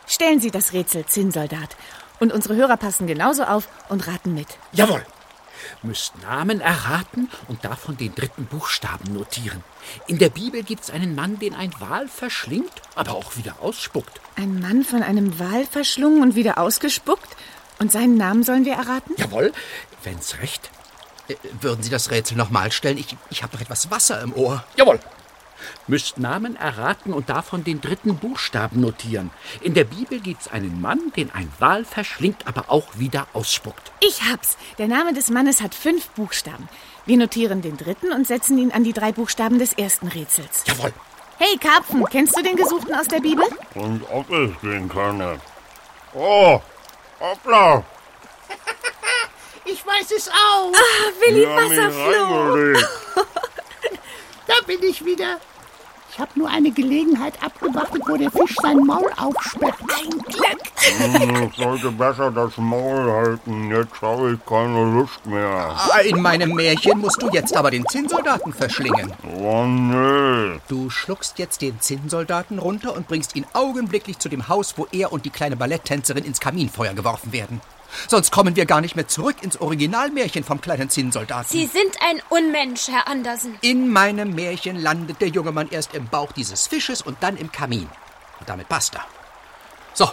Stellen 0.06 0.40
Sie 0.40 0.50
das 0.50 0.72
Rätsel, 0.72 1.06
Zinnsoldat. 1.06 1.76
Und 2.20 2.32
unsere 2.32 2.56
Hörer 2.56 2.76
passen 2.76 3.06
genauso 3.06 3.44
auf 3.44 3.68
und 3.88 4.06
raten 4.06 4.34
mit. 4.34 4.48
Jawohl. 4.72 5.06
Müsst 5.82 6.20
Namen 6.22 6.60
erraten 6.60 7.30
und 7.46 7.64
davon 7.64 7.96
den 7.96 8.14
dritten 8.14 8.46
Buchstaben 8.46 9.12
notieren. 9.12 9.62
In 10.06 10.18
der 10.18 10.28
Bibel 10.28 10.62
gibt 10.62 10.82
es 10.82 10.90
einen 10.90 11.14
Mann, 11.14 11.38
den 11.38 11.54
ein 11.54 11.72
Wal 11.78 12.08
verschlingt, 12.08 12.72
aber 12.96 13.12
auch 13.12 13.36
wieder 13.36 13.56
ausspuckt. 13.60 14.20
Ein 14.36 14.60
Mann 14.60 14.84
von 14.84 15.02
einem 15.02 15.38
Wal 15.38 15.64
verschlungen 15.66 16.22
und 16.22 16.34
wieder 16.34 16.58
ausgespuckt? 16.58 17.36
Und 17.78 17.92
seinen 17.92 18.16
Namen 18.16 18.42
sollen 18.42 18.64
wir 18.64 18.74
erraten? 18.74 19.14
Jawohl, 19.16 19.52
wenn's 20.02 20.38
recht. 20.40 20.70
Äh, 21.28 21.36
würden 21.60 21.82
Sie 21.82 21.90
das 21.90 22.10
Rätsel 22.10 22.36
nochmal 22.36 22.72
stellen? 22.72 22.98
Ich, 22.98 23.16
ich 23.30 23.42
habe 23.44 23.54
noch 23.54 23.62
etwas 23.62 23.90
Wasser 23.90 24.20
im 24.20 24.34
Ohr. 24.34 24.64
Jawohl. 24.76 24.98
Müsst 25.86 26.18
Namen 26.18 26.56
erraten 26.56 27.12
und 27.12 27.28
davon 27.28 27.64
den 27.64 27.80
dritten 27.80 28.16
Buchstaben 28.16 28.80
notieren. 28.80 29.30
In 29.60 29.74
der 29.74 29.84
Bibel 29.84 30.20
gibt's 30.20 30.48
einen 30.48 30.80
Mann, 30.80 31.12
den 31.16 31.30
ein 31.30 31.52
Wal 31.58 31.84
verschlingt, 31.84 32.46
aber 32.46 32.66
auch 32.68 32.86
wieder 32.94 33.26
ausspuckt. 33.32 33.92
Ich 34.00 34.22
hab's. 34.22 34.56
Der 34.78 34.88
Name 34.88 35.14
des 35.14 35.30
Mannes 35.30 35.60
hat 35.60 35.74
fünf 35.74 36.08
Buchstaben. 36.10 36.68
Wir 37.06 37.16
notieren 37.16 37.62
den 37.62 37.76
dritten 37.76 38.12
und 38.12 38.26
setzen 38.26 38.58
ihn 38.58 38.72
an 38.72 38.84
die 38.84 38.92
drei 38.92 39.12
Buchstaben 39.12 39.58
des 39.58 39.72
ersten 39.72 40.08
Rätsels. 40.08 40.64
Jawohl. 40.66 40.92
Hey, 41.38 41.56
Karpfen, 41.56 42.04
kennst 42.10 42.36
du 42.36 42.42
den 42.42 42.56
Gesuchten 42.56 42.92
aus 42.94 43.06
der 43.06 43.20
Bibel? 43.20 43.44
Und 43.74 44.02
ob 44.10 44.28
es 44.30 44.50
den 44.60 44.88
könne. 44.88 45.40
Oh, 46.14 46.60
hoppla. 47.20 47.84
Ich 49.70 49.84
weiß 49.84 50.12
es 50.16 50.28
auch. 50.28 50.72
Ah, 50.72 51.10
Willi 51.20 51.46
Wasserfloh. 51.46 52.80
Da 54.46 54.54
bin 54.66 54.82
ich 54.82 55.04
wieder. 55.04 55.38
Ich 56.18 56.22
habe 56.22 56.36
nur 56.36 56.48
eine 56.50 56.72
Gelegenheit 56.72 57.34
abgewartet, 57.40 58.02
wo 58.08 58.16
der 58.16 58.28
Fisch 58.32 58.56
sein 58.60 58.78
Maul 58.78 59.08
aufsperrt. 59.18 59.76
Ein 59.82 60.10
Glück. 60.26 61.30
Hm, 61.30 61.48
Ich 61.48 61.56
sollte 61.56 61.92
besser 61.92 62.32
das 62.32 62.56
Maul 62.56 63.08
halten. 63.08 63.70
Jetzt 63.70 64.02
habe 64.02 64.32
ich 64.32 64.44
keine 64.44 64.84
Lust 64.94 65.24
mehr. 65.26 65.76
Ah, 65.78 66.00
In 66.00 66.20
meinem 66.20 66.54
Märchen 66.54 66.98
musst 66.98 67.22
du 67.22 67.28
jetzt 67.30 67.56
aber 67.56 67.70
den 67.70 67.86
Zinnsoldaten 67.86 68.52
verschlingen. 68.52 69.12
Oh 69.40 69.64
nee. 69.64 70.58
Du 70.66 70.90
schluckst 70.90 71.38
jetzt 71.38 71.62
den 71.62 71.80
Zinnsoldaten 71.80 72.58
runter 72.58 72.96
und 72.96 73.06
bringst 73.06 73.36
ihn 73.36 73.46
augenblicklich 73.52 74.18
zu 74.18 74.28
dem 74.28 74.48
Haus, 74.48 74.74
wo 74.76 74.88
er 74.90 75.12
und 75.12 75.24
die 75.24 75.30
kleine 75.30 75.56
Balletttänzerin 75.56 76.24
ins 76.24 76.40
Kaminfeuer 76.40 76.94
geworfen 76.94 77.32
werden. 77.32 77.60
Sonst 78.08 78.32
kommen 78.32 78.56
wir 78.56 78.66
gar 78.66 78.80
nicht 78.80 78.96
mehr 78.96 79.08
zurück 79.08 79.36
ins 79.42 79.60
Originalmärchen 79.60 80.44
vom 80.44 80.60
kleinen 80.60 80.90
Zinnsoldaten. 80.90 81.48
Sie 81.48 81.66
sind 81.66 81.96
ein 82.00 82.20
Unmensch, 82.28 82.88
Herr 82.88 83.08
Andersen. 83.08 83.58
In 83.60 83.88
meinem 83.88 84.34
Märchen 84.34 84.76
landet 84.76 85.20
der 85.20 85.28
junge 85.28 85.52
Mann 85.52 85.68
erst 85.70 85.94
im 85.94 86.06
Bauch 86.06 86.32
dieses 86.32 86.66
Fisches 86.66 87.02
und 87.02 87.16
dann 87.20 87.36
im 87.36 87.50
Kamin. 87.50 87.88
Und 88.40 88.48
damit 88.48 88.68
basta. 88.68 89.04
So, 89.94 90.10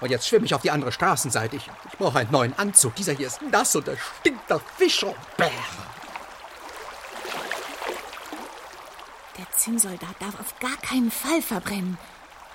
und 0.00 0.10
jetzt 0.10 0.28
schwimme 0.28 0.46
ich 0.46 0.54
auf 0.54 0.62
die 0.62 0.70
andere 0.70 0.92
Straßenseite. 0.92 1.56
Ich, 1.56 1.68
ich 1.90 1.98
brauche 1.98 2.18
einen 2.18 2.30
neuen 2.30 2.58
Anzug. 2.58 2.94
Dieser 2.94 3.12
hier 3.12 3.26
ist 3.26 3.40
nass 3.42 3.74
und 3.76 3.88
da 3.88 3.92
stinkt 4.20 4.48
nach 4.48 4.60
Fisch 4.76 5.02
und 5.02 5.16
Bär. 5.36 5.50
Der 9.38 9.50
Zinnsoldat 9.56 10.14
darf 10.20 10.40
auf 10.40 10.58
gar 10.60 10.76
keinen 10.78 11.10
Fall 11.10 11.42
verbrennen. 11.42 11.98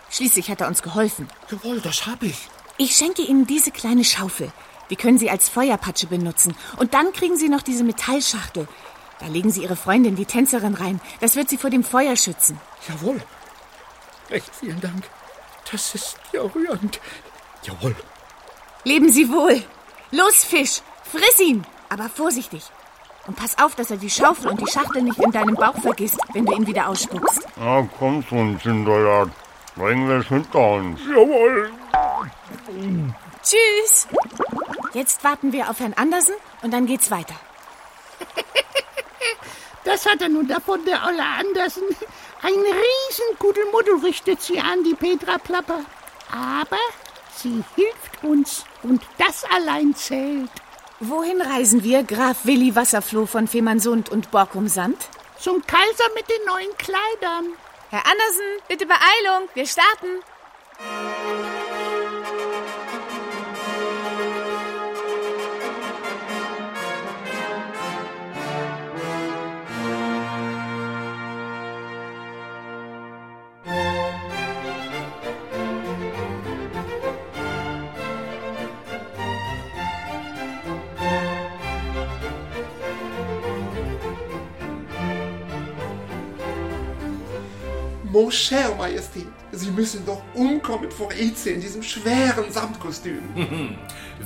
Schließlich 0.10 0.49
hat 0.49 0.62
er 0.62 0.67
uns 0.67 0.81
geholfen. 0.81 1.27
Jawohl, 1.49 1.79
das 1.79 2.05
hab 2.05 2.23
ich. 2.23 2.49
Ich 2.77 2.95
schenke 2.95 3.21
Ihnen 3.21 3.45
diese 3.45 3.71
kleine 3.71 4.03
Schaufel. 4.03 4.51
Die 4.89 4.95
können 4.95 5.17
Sie 5.17 5.29
als 5.29 5.49
Feuerpatsche 5.49 6.07
benutzen. 6.07 6.55
Und 6.77 6.93
dann 6.93 7.13
kriegen 7.13 7.38
Sie 7.38 7.49
noch 7.49 7.62
diese 7.62 7.84
Metallschachtel. 7.84 8.67
Da 9.19 9.27
legen 9.27 9.51
Sie 9.51 9.63
Ihre 9.63 9.75
Freundin, 9.75 10.15
die 10.15 10.25
Tänzerin, 10.25 10.73
rein. 10.73 10.99
Das 11.19 11.36
wird 11.36 11.47
sie 11.47 11.57
vor 11.57 11.69
dem 11.69 11.84
Feuer 11.84 12.15
schützen. 12.15 12.60
Jawohl. 12.89 13.21
Recht 14.29 14.51
vielen 14.60 14.81
Dank. 14.81 15.03
Das 15.71 15.93
ist 15.95 16.17
ja 16.34 16.41
rührend. 16.41 16.99
Jawohl. 17.63 17.95
Leben 18.84 19.12
Sie 19.12 19.29
wohl. 19.29 19.63
Los, 20.12 20.43
Fisch, 20.43 20.81
friss 21.03 21.39
ihn. 21.39 21.65
Aber 21.89 22.10
vorsichtig. 22.10 22.63
Und 23.27 23.36
pass 23.36 23.57
auf, 23.60 23.75
dass 23.75 23.91
er 23.91 23.97
die 23.97 24.10
Schaufel 24.10 24.49
und 24.49 24.60
die 24.60 24.71
Schachtel 24.71 25.03
nicht 25.03 25.19
in 25.19 25.31
deinem 25.31 25.55
Bauch 25.55 25.77
vergisst, 25.79 26.17
wenn 26.34 26.45
du 26.45 26.53
ihn 26.53 26.65
wieder 26.65 26.88
ausspuckst. 26.88 27.47
Na 27.57 27.88
komm 27.99 28.23
schon, 28.23 28.60
Zinnsoldat. 28.60 29.29
Bringen 29.75 30.07
wir 30.07 30.17
es 30.17 30.27
hinter 30.27 30.73
uns. 30.73 30.99
Jawohl. 31.07 31.71
Tschüss. 33.41 34.07
Jetzt 34.93 35.23
warten 35.23 35.51
wir 35.53 35.69
auf 35.69 35.79
Herrn 35.79 35.93
Andersen 35.93 36.36
und 36.62 36.71
dann 36.71 36.86
geht's 36.86 37.12
weiter. 37.12 37.36
Das 39.84 40.05
hat 40.05 40.21
er 40.21 40.29
nun 40.29 40.47
davon, 40.47 40.86
der 40.86 41.03
Olle 41.07 41.23
Andersen. 41.23 41.81
Ein 42.43 42.53
Riesengudelmuddel 42.53 43.95
richtet 44.05 44.41
sie 44.41 44.60
an, 44.60 44.84
die 44.84 44.93
Petra 44.93 45.39
Plapper. 45.39 45.79
Aber 46.31 46.77
sie 47.36 47.63
hilft 47.75 48.23
uns 48.23 48.63
und 48.84 49.01
das 49.17 49.43
allein 49.45 49.95
zählt. 49.95 50.51
Wohin 50.99 51.41
reisen 51.41 51.84
wir, 51.84 52.03
Graf 52.03 52.45
Willi 52.45 52.75
Wasserfloh 52.75 53.25
von 53.25 53.47
Fehmarnsund 53.47 54.10
und 54.10 54.29
Borkum 54.29 54.67
Sand? 54.67 55.10
Zum 55.39 55.65
Kaiser 55.65 56.10
mit 56.15 56.29
den 56.29 56.45
neuen 56.45 56.77
Kleidern. 56.77 57.53
Herr 57.91 58.06
Andersen, 58.06 58.45
bitte 58.69 58.86
Beeilung, 58.86 59.49
wir 59.54 59.67
starten. 59.67 60.23
Mon 88.12 88.30
Majestät, 88.78 89.28
Sie 89.54 89.71
müssen 89.71 90.06
doch 90.06 90.21
umkommen 90.34 90.91
vor 90.91 91.13
Eze 91.13 91.52
in 91.52 91.62
diesem 91.62 91.82
schweren 91.82 92.52
Samtkostüm. 92.52 93.21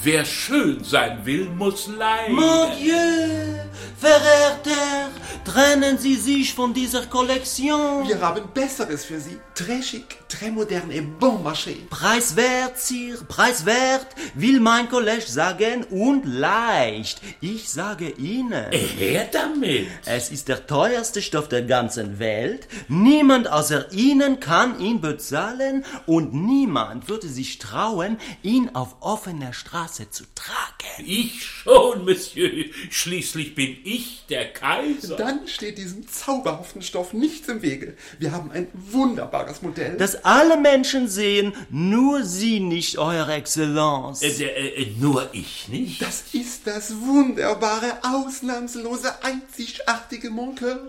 Wer 0.04 0.26
schön 0.26 0.84
sein 0.84 1.26
will, 1.26 1.50
muss 1.50 1.88
leiden. 1.88 2.36
Mon 2.36 2.70
Dieu, 2.78 3.56
verehrter, 3.98 5.10
trennen 5.46 5.98
Sie 5.98 6.16
sich 6.16 6.54
von 6.54 6.74
dieser 6.74 7.06
Kollektion. 7.06 8.08
Wir 8.08 8.20
haben 8.20 8.44
Besseres 8.54 9.06
für 9.06 9.20
Sie. 9.20 9.38
Très 9.56 9.82
chic, 9.82 10.18
très 10.28 10.52
moderne 10.52 10.92
et 10.94 11.02
bon 11.20 11.42
marché. 11.42 11.78
Preiswert, 11.90 12.78
Sir, 12.78 13.24
preiswert, 13.28 14.08
will 14.34 14.60
mein 14.60 14.90
College 14.90 15.26
sagen, 15.28 15.86
und 15.86 16.26
leicht. 16.26 17.22
Ich 17.40 17.70
sage 17.70 18.10
Ihnen. 18.10 18.72
Her 18.72 19.30
damit. 19.32 19.88
Es 20.06 20.30
ist 20.30 20.50
der 20.50 20.68
teuerste 20.68 21.22
Stoff 21.22 21.48
der 21.48 21.62
ganzen 21.62 22.20
Welt. 22.20 22.68
Niemand 22.90 23.50
außer 23.50 23.92
Ihnen 23.94 24.42
kann 24.42 24.80
ihn 24.82 25.00
bezahlen 25.00 25.86
und 26.06 26.34
niemand 26.34 27.08
würde 27.08 27.28
sich 27.28 27.60
trauen, 27.60 28.18
ihn 28.44 28.72
auf 28.74 28.98
offener 29.00 29.54
Straße 29.54 29.85
zu 29.88 30.24
tragen. 30.34 31.06
Ich 31.06 31.44
schon, 31.44 32.06
Monsieur. 32.06 32.66
Schließlich 32.90 33.56
bin 33.56 33.78
ich 33.84 34.26
der 34.30 34.52
Kaiser. 34.52 35.16
Dann 35.16 35.48
steht 35.48 35.78
diesem 35.78 36.08
zauberhaften 36.08 36.82
Stoff 36.82 37.14
nichts 37.14 37.48
im 37.48 37.62
Wege. 37.62 37.96
Wir 38.20 38.32
haben 38.32 38.52
ein 38.52 38.68
wunderbares 38.74 39.62
Modell. 39.62 39.98
Das 39.98 40.24
alle 40.24 40.58
Menschen 40.58 41.08
sehen, 41.08 41.54
nur 41.70 42.24
Sie 42.24 42.60
nicht, 42.60 42.98
Eure 42.98 43.34
Exzellenz. 43.34 44.22
Äh, 44.22 44.28
äh, 44.46 44.88
nur 45.00 45.30
ich 45.34 45.68
nicht? 45.68 46.02
Das 46.02 46.24
ist 46.34 46.66
das 46.66 46.94
wunderbare, 47.02 48.00
ausnahmslose, 48.04 49.24
einzigartige 49.24 50.30
Moncoeur. 50.30 50.80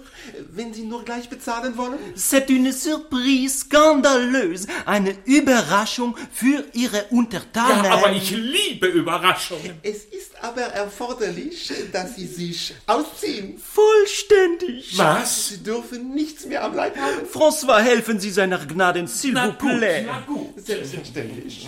Wenn 0.50 0.72
Sie 0.72 0.84
nur 0.84 1.04
gleich 1.04 1.28
bezahlen 1.28 1.76
wollen. 1.76 1.98
C'est 2.14 2.48
une 2.50 2.72
surprise 2.72 3.60
skandaleuse, 3.60 4.66
eine 4.84 5.16
Überraschung 5.24 6.16
für 6.32 6.64
Ihre 6.72 7.04
Untertanen. 7.10 7.84
Ja, 7.84 7.92
aber 7.92 8.12
ich 8.12 8.30
liebe 8.30 8.85
Überraschungen. 8.88 9.78
Es 9.82 10.04
ist 10.04 10.32
aber 10.42 10.62
erforderlich, 10.62 11.72
dass 11.92 12.16
Sie 12.16 12.26
sich 12.26 12.74
ausziehen. 12.86 13.58
Vollständig. 13.58 14.96
Was? 14.98 15.48
Sie 15.48 15.62
dürfen 15.62 16.14
nichts 16.14 16.44
mehr 16.46 16.62
am 16.64 16.74
Leib 16.74 16.96
haben. 16.96 17.26
François, 17.32 17.80
helfen 17.80 18.20
Sie 18.20 18.30
seiner 18.30 18.58
Gnaden, 18.58 19.06
s'il 19.08 19.32
Na 19.34 19.46
vous 19.48 19.58
gut, 19.58 19.78
plaît. 19.78 20.04
na 20.06 20.20
gut. 20.26 20.54
Selbstverständlich. 20.64 21.66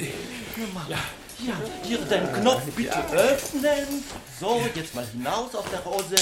Ja, 0.89 0.99
ja, 1.47 1.55
hier 1.85 1.99
den 1.99 2.33
Knopf 2.33 2.63
bitte 2.77 2.99
öffnen. 3.13 4.05
So, 4.41 4.61
jetzt 4.75 4.95
mal 4.95 5.07
hinaus 5.13 5.55
auf 5.55 5.69
der 5.71 5.85
Hose. 5.85 6.17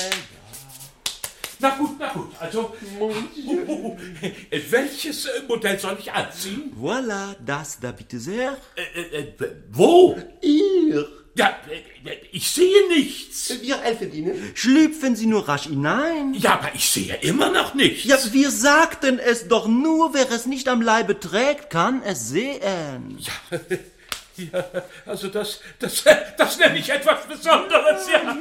Na 1.58 1.70
gut, 1.70 1.98
na 1.98 2.12
gut. 2.12 2.30
Also, 2.38 2.74
welches 4.70 5.26
äh, 5.26 5.42
Modell 5.48 5.78
soll 5.78 5.96
ich 5.98 6.12
anziehen? 6.12 6.72
Voilà, 6.78 7.34
das 7.44 7.80
da 7.80 7.92
bitte 7.92 8.18
sehr. 8.18 8.56
Äh, 8.74 9.22
äh, 9.22 9.32
wo? 9.70 10.16
Ihr. 10.42 11.08
Ja, 11.36 11.48
äh, 11.70 12.16
ich 12.32 12.50
sehe 12.50 12.88
nichts. 12.88 13.54
Wir 13.60 13.78
helfen 13.78 14.12
Ihnen. 14.12 14.52
Schlüpfen 14.54 15.16
Sie 15.16 15.26
nur 15.26 15.46
rasch 15.48 15.64
hinein. 15.64 16.34
Ja, 16.34 16.54
aber 16.54 16.74
ich 16.74 16.88
sehe 16.88 17.14
immer 17.16 17.50
noch 17.50 17.74
nichts. 17.74 18.04
Ja, 18.04 18.16
wir 18.32 18.50
sagten 18.50 19.18
es 19.18 19.48
doch 19.48 19.66
nur, 19.66 20.14
wer 20.14 20.30
es 20.30 20.46
nicht 20.46 20.68
am 20.68 20.80
Leibe 20.80 21.18
trägt, 21.20 21.70
kann 21.70 22.02
es 22.02 22.28
sehen. 22.28 23.18
Ja, 23.18 23.58
ja 24.36 24.64
also 25.04 25.28
das, 25.28 25.60
das, 25.78 26.04
das 26.36 26.58
nenne 26.58 26.78
ich 26.78 26.88
etwas 26.88 27.26
Besonderes, 27.26 28.08
ja. 28.08 28.36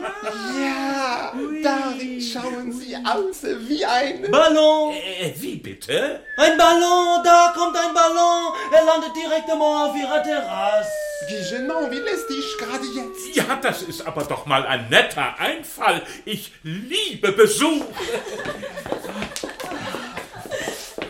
Ja, 0.60 1.34
darin 1.64 2.22
schauen 2.22 2.72
Sie 2.72 2.96
aus 2.96 3.44
wie 3.68 3.86
ein... 3.86 4.30
Ballon! 4.30 4.94
Äh, 4.94 5.34
wie 5.38 5.56
bitte? 5.56 6.22
Ein 6.38 6.58
Ballon, 6.58 7.24
da 7.24 7.54
kommt 7.56 7.78
ein 7.78 7.94
Ballon. 7.94 8.54
Er 8.72 8.86
landet 8.86 9.16
direktement 9.16 9.90
auf 9.90 9.96
Ihrer 9.96 10.24
Terrasse. 10.24 10.90
Wie 11.28 11.50
genant, 11.50 11.92
wie 11.92 12.00
lästig, 12.00 12.44
gerade 12.60 12.86
jetzt. 12.86 13.36
Ja, 13.36 13.56
das 13.62 13.82
ist 13.82 14.06
aber 14.06 14.24
doch 14.26 14.46
mal 14.46 14.66
ein 14.66 14.90
netter 14.90 15.40
Einfall. 15.40 16.02
Ich 16.26 16.52
liebe 16.64 17.32
Besuch. 17.32 17.86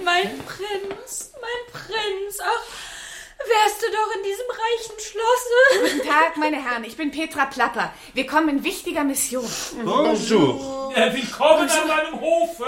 Mein 0.04 0.40
Prinz, 0.46 1.32
mein 1.42 1.74
Prinz, 1.74 2.38
ach, 2.40 2.95
wärst 3.40 3.82
du 3.82 3.86
doch 3.92 4.16
in 4.16 4.24
diesem 4.24 4.46
reichen 4.50 5.00
Schlosse. 5.00 5.94
Guten 5.98 6.08
Tag, 6.08 6.38
meine 6.38 6.58
Herren, 6.64 6.84
ich 6.84 6.96
bin 6.98 7.12
Petra 7.12 7.46
Plapper. 7.46 7.94
Wir 8.14 8.26
kommen 8.26 8.50
in 8.50 8.64
wichtiger 8.64 9.04
Mission. 9.04 9.46
Bonjour. 9.84 10.94
Äh, 10.96 11.14
willkommen 11.14 11.70
an 11.70 11.88
meinem 11.88 12.22
Hofe. 12.22 12.66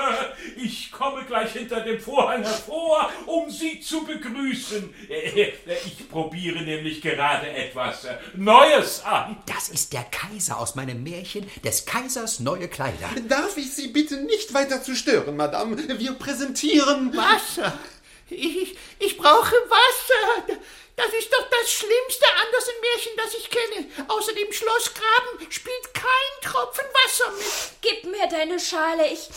Ich 0.57 0.91
komme 0.91 1.23
gleich 1.25 1.53
hinter 1.53 1.79
dem 1.81 1.99
Vorhang 1.99 2.43
hervor, 2.43 3.09
um 3.25 3.49
Sie 3.49 3.79
zu 3.79 4.03
begrüßen. 4.03 4.93
Äh, 5.09 5.41
äh, 5.41 5.53
Ich 5.85 6.09
probiere 6.09 6.61
nämlich 6.61 7.01
gerade 7.01 7.49
etwas 7.49 8.03
äh, 8.05 8.17
Neues 8.35 9.03
an. 9.05 9.37
Das 9.45 9.69
ist 9.69 9.93
der 9.93 10.03
Kaiser 10.03 10.59
aus 10.59 10.75
meinem 10.75 11.03
Märchen, 11.03 11.49
des 11.63 11.85
Kaisers 11.85 12.41
neue 12.41 12.67
Kleider. 12.67 13.09
Darf 13.29 13.55
ich 13.55 13.73
Sie 13.73 13.87
bitten, 13.87 14.25
nicht 14.25 14.53
weiter 14.53 14.83
zu 14.83 14.95
stören, 14.95 15.37
Madame? 15.37 15.77
Wir 15.97 16.13
präsentieren... 16.13 17.15
Wasser. 17.15 17.79
Ich, 18.29 18.75
ich 18.99 19.17
brauche 19.17 19.55
Wasser. 19.69 20.57
Das 20.97 21.13
ist 21.13 21.31
doch 21.31 21.47
das 21.49 21.71
schlimmste 21.71 22.25
Andersen-Märchen, 22.43 23.11
das 23.17 23.33
ich 23.35 23.49
kenne. 23.51 24.09
Außer 24.09 24.33
dem 24.33 24.51
Schlossgraben 24.51 25.51
spielt 25.51 25.93
kein 25.93 26.41
Tropfen 26.41 26.85
Wasser 27.05 27.31
mit. 27.37 27.47
Gib 27.81 28.11
mir 28.11 28.27
deine 28.27 28.59
Schale, 28.59 29.05
ich, 29.07 29.29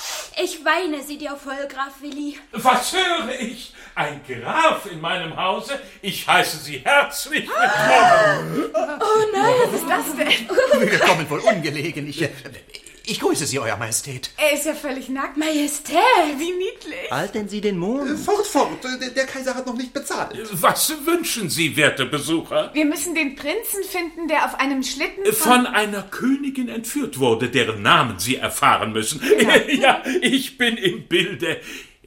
ich 0.42 0.64
weine 0.64 1.03
sie 1.03 1.18
dir 1.18 1.37
voll, 1.37 1.68
Graf 1.68 2.00
Willi. 2.00 2.38
Was 2.53 2.94
höre 2.94 3.38
ich? 3.38 3.74
Ein 3.94 4.22
Graf 4.26 4.87
in 4.87 5.03
meinem 5.03 5.37
Hause? 5.37 5.79
Ich 6.00 6.26
heiße 6.26 6.57
Sie 6.57 6.79
herzlich 6.79 7.46
willkommen. 7.46 8.70
Oh 8.74 9.26
nein, 9.33 9.55
Was 9.66 9.81
ist 9.81 9.88
das 9.88 10.16
denn? 10.16 10.90
Wir 10.90 10.98
kommen 11.00 11.29
wohl 11.29 11.40
ungelegen. 11.40 12.09
Ich, 12.09 12.26
ich 13.11 13.18
grüße 13.18 13.44
Sie, 13.44 13.59
Euer 13.59 13.77
Majestät. 13.77 14.31
Er 14.37 14.57
ist 14.57 14.66
ja 14.66 14.75
völlig 14.75 15.09
nackt. 15.09 15.37
Majestät. 15.37 15.96
Wie 16.38 16.53
niedlich. 16.53 17.11
Halten 17.11 17.49
Sie 17.49 17.61
den 17.61 17.77
Mund. 17.79 18.18
Fort, 18.20 18.46
fort. 18.46 18.85
Der, 18.85 19.11
der 19.11 19.27
Kaiser 19.27 19.55
hat 19.55 19.66
noch 19.66 19.77
nicht 19.77 19.92
bezahlt. 19.92 20.38
Was 20.53 20.92
wünschen 21.05 21.51
Sie, 21.51 21.77
werte 21.77 22.07
Besucher? 22.07 22.70
Wir 22.73 22.85
müssen 22.85 23.14
den 23.16 23.35
Prinzen 23.35 23.83
finden, 23.83 24.29
der 24.29 24.44
auf 24.44 24.55
einem 24.61 24.83
Schlitten 24.85 25.25
Von 25.33 25.66
einer 25.66 26.03
Königin 26.03 26.68
entführt 26.68 27.18
wurde, 27.18 27.49
deren 27.49 27.83
Namen 27.83 28.18
Sie 28.20 28.37
erfahren 28.37 28.92
müssen. 28.92 29.20
ja, 29.81 30.03
ich 30.20 30.57
bin 30.57 30.77
im 30.77 31.09
Bilde. 31.09 31.61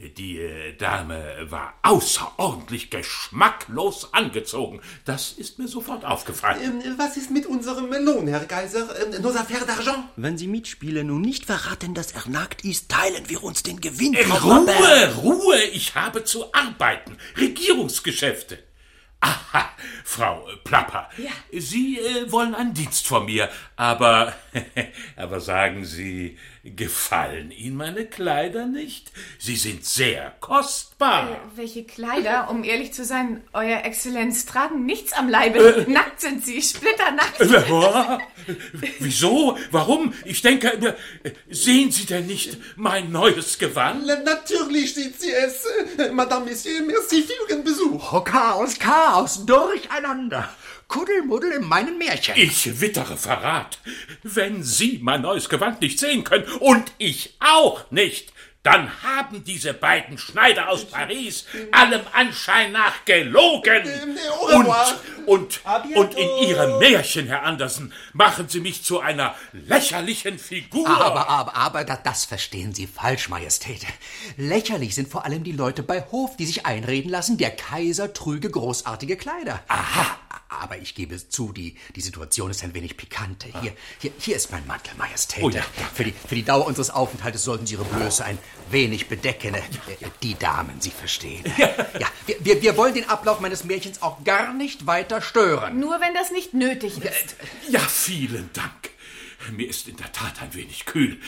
Die 0.09 0.39
äh, 0.39 0.75
Dame 0.77 1.47
war 1.49 1.73
außerordentlich 1.81 2.89
geschmacklos 2.89 4.13
angezogen. 4.13 4.81
Das 5.05 5.31
ist 5.31 5.59
mir 5.59 5.67
sofort 5.67 6.05
aufgefallen. 6.05 6.81
Ähm, 6.83 6.95
was 6.97 7.17
ist 7.17 7.31
mit 7.31 7.45
unserem 7.45 7.91
Lohn, 8.03 8.27
Herr 8.27 8.45
Kaiser? 8.45 8.89
Ähm, 9.01 9.21
nos 9.21 9.35
affaires 9.35 9.67
d'argent? 9.67 10.03
Wenn 10.15 10.37
Sie 10.37 10.47
mitspielen 10.47 11.09
und 11.11 11.21
nicht 11.21 11.45
verraten, 11.45 11.93
dass 11.93 12.11
er 12.11 12.27
nackt 12.29 12.63
ist, 12.65 12.89
teilen 12.89 13.29
wir 13.29 13.43
uns 13.43 13.63
den 13.63 13.79
Gewinn. 13.79 14.13
Äh, 14.13 14.25
Ruhe, 14.25 14.59
Robert. 14.59 15.17
Ruhe, 15.23 15.61
ich 15.71 15.95
habe 15.95 16.23
zu 16.23 16.53
arbeiten. 16.53 17.17
Regierungsgeschäfte. 17.37 18.59
Aha, 19.23 19.69
Frau 20.03 20.45
Plapper. 20.65 21.09
Ja. 21.17 21.31
Sie 21.57 21.97
äh, 21.97 22.29
wollen 22.29 22.53
einen 22.53 22.73
Dienst 22.73 23.07
von 23.07 23.25
mir, 23.25 23.49
aber, 23.77 24.33
aber 25.15 25.39
sagen 25.39 25.85
Sie, 25.85 26.37
gefallen 26.63 27.52
Ihnen 27.52 27.76
meine 27.76 28.06
Kleider 28.06 28.65
nicht? 28.67 29.12
Sie 29.38 29.58
sind 29.58 29.86
sehr 29.86 30.34
kostbar. 30.39 31.30
Äh, 31.32 31.36
welche 31.58 31.84
Kleider, 31.84 32.49
um 32.49 32.63
ehrlich 32.63 32.93
zu 32.93 33.04
sein, 33.04 33.43
Euer 33.52 33.84
Exzellenz, 33.84 34.45
tragen 34.45 34.86
nichts 34.86 35.13
am 35.13 35.28
Leibe. 35.30 35.86
Nackt 35.89 36.21
sind 36.21 36.45
sie, 36.45 36.62
splitternackt. 36.62 37.41
Äh, 37.41 38.17
Wieso? 38.99 39.58
Warum? 39.71 40.13
Ich 40.26 40.41
denke, 40.41 40.71
äh, 41.23 41.32
sehen 41.49 41.91
Sie 41.91 42.06
denn 42.06 42.28
nicht 42.28 42.58
mein 42.78 43.12
neues 43.12 43.59
Gewand? 43.59 44.03
Na, 44.05 44.16
natürlich 44.22 44.93
sieht 44.93 45.20
sie 45.20 45.32
es. 45.32 45.66
Äh, 45.97 46.11
Madame, 46.11 46.45
Messieurs, 46.45 46.84
merci 46.86 47.24
für 47.24 47.34
Ihren 47.51 47.64
Besuch. 47.64 48.14
Oh, 48.14 48.22
Chaos, 48.22 48.80
Chaos, 48.80 49.45
durcheinander. 49.45 50.49
Kuddelmuddel 50.93 51.53
in 51.53 51.67
meinen 51.67 51.97
Märchen. 51.97 52.35
Ich 52.37 52.79
wittere 52.79 53.17
Verrat. 53.17 53.79
Wenn 54.21 54.61
Sie 54.61 54.99
mein 55.01 55.23
neues 55.23 55.49
Gewand 55.49 55.81
nicht 55.81 55.97
sehen 55.97 56.23
können 56.23 56.45
und 56.59 56.91
ich 56.99 57.35
auch 57.39 57.89
nicht, 57.89 58.31
dann 58.61 59.01
haben 59.01 59.43
diese 59.43 59.73
beiden 59.73 60.19
Schneider 60.19 60.69
aus 60.69 60.85
Paris 60.85 61.45
allem 61.71 62.01
Anschein 62.13 62.71
nach 62.73 63.05
gelogen. 63.05 63.81
Und, 65.25 65.61
und, 65.65 65.95
und 65.95 66.13
in 66.13 66.47
Ihrem 66.47 66.77
Märchen, 66.77 67.25
Herr 67.25 67.41
Andersen, 67.41 67.91
machen 68.13 68.47
Sie 68.47 68.59
mich 68.59 68.83
zu 68.83 68.99
einer 68.99 69.33
lächerlichen 69.51 70.37
Figur. 70.37 70.87
Aber, 70.87 71.27
aber, 71.27 71.55
aber, 71.55 71.83
da, 71.85 71.97
das 71.97 72.25
verstehen 72.25 72.75
Sie 72.75 72.85
falsch, 72.85 73.29
Majestät. 73.29 73.81
Lächerlich 74.37 74.93
sind 74.93 75.09
vor 75.09 75.25
allem 75.25 75.43
die 75.43 75.53
Leute 75.53 75.81
bei 75.81 76.01
Hof, 76.11 76.37
die 76.37 76.45
sich 76.45 76.67
einreden 76.67 77.09
lassen, 77.09 77.39
der 77.39 77.49
Kaiser 77.49 78.13
trüge 78.13 78.51
großartige 78.51 79.17
Kleider. 79.17 79.59
Aha. 79.67 80.19
Aber 80.60 80.78
ich 80.78 80.95
gebe 80.95 81.18
zu, 81.30 81.51
die, 81.51 81.76
die 81.95 82.01
Situation 82.01 82.51
ist 82.51 82.64
ein 82.64 82.74
wenig 82.74 82.97
pikante. 82.97 83.47
Hier, 83.62 83.74
hier, 83.99 84.12
hier 84.20 84.36
ist 84.36 84.51
mein 84.51 84.66
Mantel, 84.68 84.93
Majestät. 84.97 85.43
Oh 85.43 85.49
ja, 85.49 85.64
Für, 85.93 86.04
die, 86.04 86.14
für 86.28 86.36
die 86.36 86.43
Dauer 86.43 86.66
unseres 86.66 86.89
Aufenthaltes 86.89 87.43
sollten 87.43 87.66
Sie 87.66 87.76
Ihre 87.76 87.86
Blöße 87.86 88.24
ein 88.24 88.38
wenig 88.70 89.08
bedecken. 89.08 89.56
Äh, 89.56 89.62
Die 90.22 90.36
Damen, 90.36 90.80
Sie 90.82 90.91
verstehen. 90.91 91.43
Ja, 91.58 92.08
wir, 92.26 92.36
wir, 92.39 92.62
wir 92.62 92.78
wollen 92.78 92.93
den 92.93 93.10
Ablauf 93.10 93.39
meines 93.39 93.64
Märchens 93.64 94.01
auch 94.01 94.24
gar 94.24 94.54
nicht 94.54 94.86
weiter 94.88 95.22
stören. 95.22 95.80
Nur 95.80 95.99
wenn 96.01 96.14
das 96.14 96.32
nicht 96.32 96.54
nötig 96.54 96.97
ist. 97.04 97.36
Ja, 97.70 97.80
vielen 97.80 98.49
Dank. 98.54 98.91
Mir 99.51 99.68
ist 99.70 99.88
in 99.88 99.97
der 99.97 100.12
Tat 100.12 100.41
ein 100.41 100.54
wenig 100.54 100.86
kühl. 100.86 101.20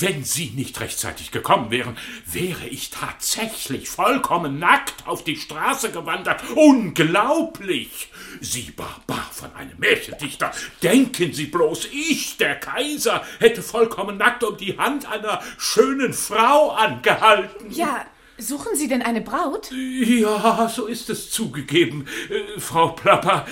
Wenn 0.00 0.24
Sie 0.24 0.50
nicht 0.50 0.80
rechtzeitig 0.80 1.30
gekommen 1.30 1.70
wären, 1.70 1.96
wäre 2.26 2.66
ich 2.66 2.90
tatsächlich 2.90 3.88
vollkommen 3.88 4.58
nackt 4.58 5.06
auf 5.06 5.24
die 5.24 5.36
Straße 5.36 5.90
gewandert. 5.90 6.42
Unglaublich! 6.54 8.10
Sie 8.40 8.72
Barbar 8.72 9.30
von 9.32 9.54
einem 9.54 9.78
Märchendichter. 9.78 10.52
Denken 10.82 11.32
Sie 11.32 11.46
bloß, 11.46 11.88
ich, 11.92 12.36
der 12.36 12.56
Kaiser, 12.56 13.24
hätte 13.38 13.62
vollkommen 13.62 14.16
nackt 14.18 14.44
um 14.44 14.56
die 14.56 14.78
Hand 14.78 15.10
einer 15.10 15.40
schönen 15.58 16.12
Frau 16.12 16.70
angehalten. 16.70 17.70
Ja, 17.70 18.04
suchen 18.38 18.76
Sie 18.76 18.88
denn 18.88 19.02
eine 19.02 19.20
Braut? 19.20 19.70
Ja, 19.72 20.68
so 20.68 20.86
ist 20.86 21.10
es 21.10 21.30
zugegeben, 21.30 22.06
äh, 22.28 22.60
Frau 22.60 22.88
Plapper. 22.88 23.46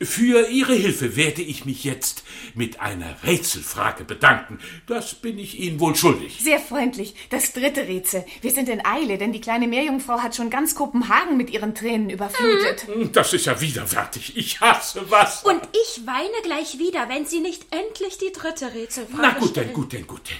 Für 0.00 0.48
Ihre 0.48 0.74
Hilfe 0.74 1.16
werde 1.16 1.42
ich 1.42 1.64
mich 1.64 1.84
jetzt 1.84 2.24
mit 2.54 2.80
einer 2.80 3.16
Rätselfrage 3.24 4.04
bedanken. 4.04 4.58
Das 4.86 5.14
bin 5.14 5.38
ich 5.38 5.58
Ihnen 5.60 5.80
wohl 5.80 5.94
schuldig. 5.96 6.38
Sehr 6.42 6.58
freundlich. 6.60 7.14
Das 7.30 7.52
dritte 7.52 7.86
Rätsel. 7.86 8.24
Wir 8.40 8.50
sind 8.50 8.68
in 8.68 8.84
Eile, 8.84 9.18
denn 9.18 9.32
die 9.32 9.40
kleine 9.40 9.68
Meerjungfrau 9.68 10.20
hat 10.20 10.34
schon 10.36 10.50
ganz 10.50 10.74
Kopenhagen 10.74 11.36
mit 11.36 11.50
ihren 11.50 11.74
Tränen 11.74 12.10
überflutet. 12.10 12.86
Das 13.12 13.32
ist 13.32 13.46
ja 13.46 13.60
widerwärtig. 13.60 14.36
Ich 14.36 14.60
hasse 14.60 15.02
was. 15.10 15.42
Und 15.44 15.60
ich 15.72 16.06
weine 16.06 16.42
gleich 16.42 16.78
wieder, 16.78 17.08
wenn 17.08 17.26
Sie 17.26 17.40
nicht 17.40 17.66
endlich 17.70 18.18
die 18.18 18.32
dritte 18.32 18.74
Rätselfrage 18.74 19.22
Na 19.22 19.30
gut, 19.38 19.50
stellen. 19.50 19.66
denn, 19.68 19.74
gut, 19.74 19.92
denn, 19.92 20.06
gut, 20.06 20.20
denn. 20.28 20.36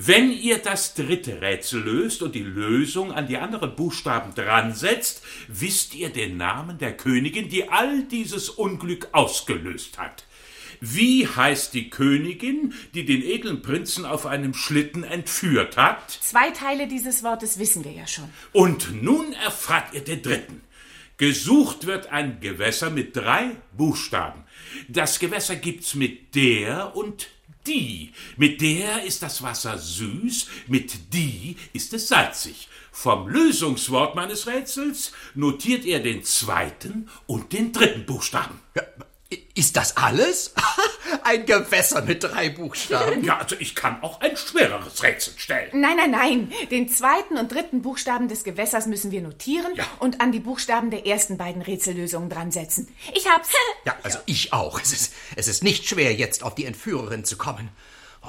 Wenn 0.00 0.30
ihr 0.30 0.58
das 0.58 0.94
dritte 0.94 1.40
Rätsel 1.40 1.82
löst 1.82 2.22
und 2.22 2.36
die 2.36 2.44
Lösung 2.44 3.10
an 3.10 3.26
die 3.26 3.36
anderen 3.36 3.74
Buchstaben 3.74 4.32
dran 4.32 4.72
setzt, 4.72 5.22
wisst 5.48 5.92
ihr 5.96 6.10
den 6.10 6.36
Namen 6.36 6.78
der 6.78 6.96
Königin, 6.96 7.48
die 7.48 7.68
all 7.68 8.04
dieses 8.04 8.48
Unglück 8.48 9.08
ausgelöst 9.10 9.98
hat. 9.98 10.24
Wie 10.80 11.26
heißt 11.26 11.74
die 11.74 11.90
Königin, 11.90 12.74
die 12.94 13.06
den 13.06 13.24
edlen 13.24 13.60
Prinzen 13.60 14.04
auf 14.04 14.24
einem 14.24 14.54
Schlitten 14.54 15.02
entführt 15.02 15.76
hat? 15.76 16.08
Zwei 16.12 16.52
Teile 16.52 16.86
dieses 16.86 17.24
Wortes 17.24 17.58
wissen 17.58 17.84
wir 17.84 17.90
ja 17.90 18.06
schon. 18.06 18.30
Und 18.52 19.02
nun 19.02 19.32
erfahrt 19.32 19.94
ihr 19.94 20.04
den 20.04 20.22
dritten. 20.22 20.60
Gesucht 21.16 21.86
wird 21.86 22.12
ein 22.12 22.38
Gewässer 22.38 22.90
mit 22.90 23.16
drei 23.16 23.56
Buchstaben. 23.76 24.44
Das 24.86 25.18
Gewässer 25.18 25.56
gibt's 25.56 25.96
mit 25.96 26.36
der 26.36 26.94
und 26.94 27.26
die. 27.68 28.12
Mit 28.36 28.60
der 28.60 29.04
ist 29.04 29.22
das 29.22 29.42
Wasser 29.42 29.78
süß, 29.78 30.48
mit 30.66 31.12
die 31.12 31.56
ist 31.72 31.92
es 31.94 32.08
salzig. 32.08 32.68
Vom 32.90 33.28
Lösungswort 33.28 34.16
meines 34.16 34.46
Rätsels 34.46 35.12
notiert 35.34 35.84
er 35.84 36.00
den 36.00 36.24
zweiten 36.24 37.08
und 37.26 37.52
den 37.52 37.72
dritten 37.72 38.06
Buchstaben. 38.06 38.58
Ist 39.54 39.76
das 39.76 39.96
alles? 39.98 40.54
Ein 41.22 41.44
Gewässer 41.44 42.00
mit 42.00 42.22
drei 42.22 42.48
Buchstaben. 42.48 43.22
Ja, 43.22 43.38
also 43.38 43.56
ich 43.58 43.74
kann 43.74 44.02
auch 44.02 44.20
ein 44.20 44.36
schwereres 44.36 45.02
Rätsel 45.02 45.34
stellen. 45.36 45.68
Nein, 45.72 45.96
nein, 45.96 46.10
nein. 46.10 46.52
Den 46.70 46.88
zweiten 46.88 47.36
und 47.36 47.52
dritten 47.52 47.82
Buchstaben 47.82 48.28
des 48.28 48.44
Gewässers 48.44 48.86
müssen 48.86 49.10
wir 49.10 49.20
notieren 49.20 49.72
und 49.98 50.22
an 50.22 50.32
die 50.32 50.40
Buchstaben 50.40 50.90
der 50.90 51.06
ersten 51.06 51.36
beiden 51.36 51.60
Rätsellösungen 51.60 52.30
dran 52.30 52.50
setzen. 52.50 52.88
Ich 53.14 53.28
hab's. 53.28 53.50
Ja, 53.84 53.96
also 54.02 54.18
ich 54.24 54.52
auch. 54.54 54.80
Es 54.80 54.92
ist, 54.92 55.12
es 55.36 55.48
ist 55.48 55.62
nicht 55.62 55.86
schwer, 55.86 56.14
jetzt 56.14 56.42
auf 56.42 56.54
die 56.54 56.64
Entführerin 56.64 57.24
zu 57.24 57.36
kommen. 57.36 57.68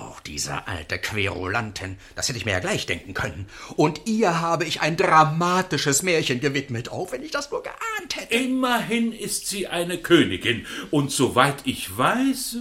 Oh, 0.01 0.15
dieser 0.25 0.67
alte 0.69 0.97
Querulanten. 0.97 1.97
Das 2.15 2.29
hätte 2.29 2.37
ich 2.37 2.45
mir 2.45 2.51
ja 2.51 2.59
gleich 2.59 2.85
denken 2.85 3.13
können. 3.13 3.49
Und 3.75 4.07
ihr 4.07 4.39
habe 4.39 4.63
ich 4.63 4.79
ein 4.79 4.95
dramatisches 4.95 6.03
Märchen 6.03 6.39
gewidmet. 6.39 6.89
Oh, 6.91 7.07
wenn 7.11 7.21
ich 7.21 7.31
das 7.31 7.51
nur 7.51 7.63
geahnt 7.63 8.15
hätte. 8.15 8.33
Immerhin 8.33 9.11
ist 9.11 9.47
sie 9.47 9.67
eine 9.67 9.97
Königin 9.97 10.65
und 10.89 11.11
soweit 11.11 11.57
ich 11.65 11.97
weiß, 11.97 12.57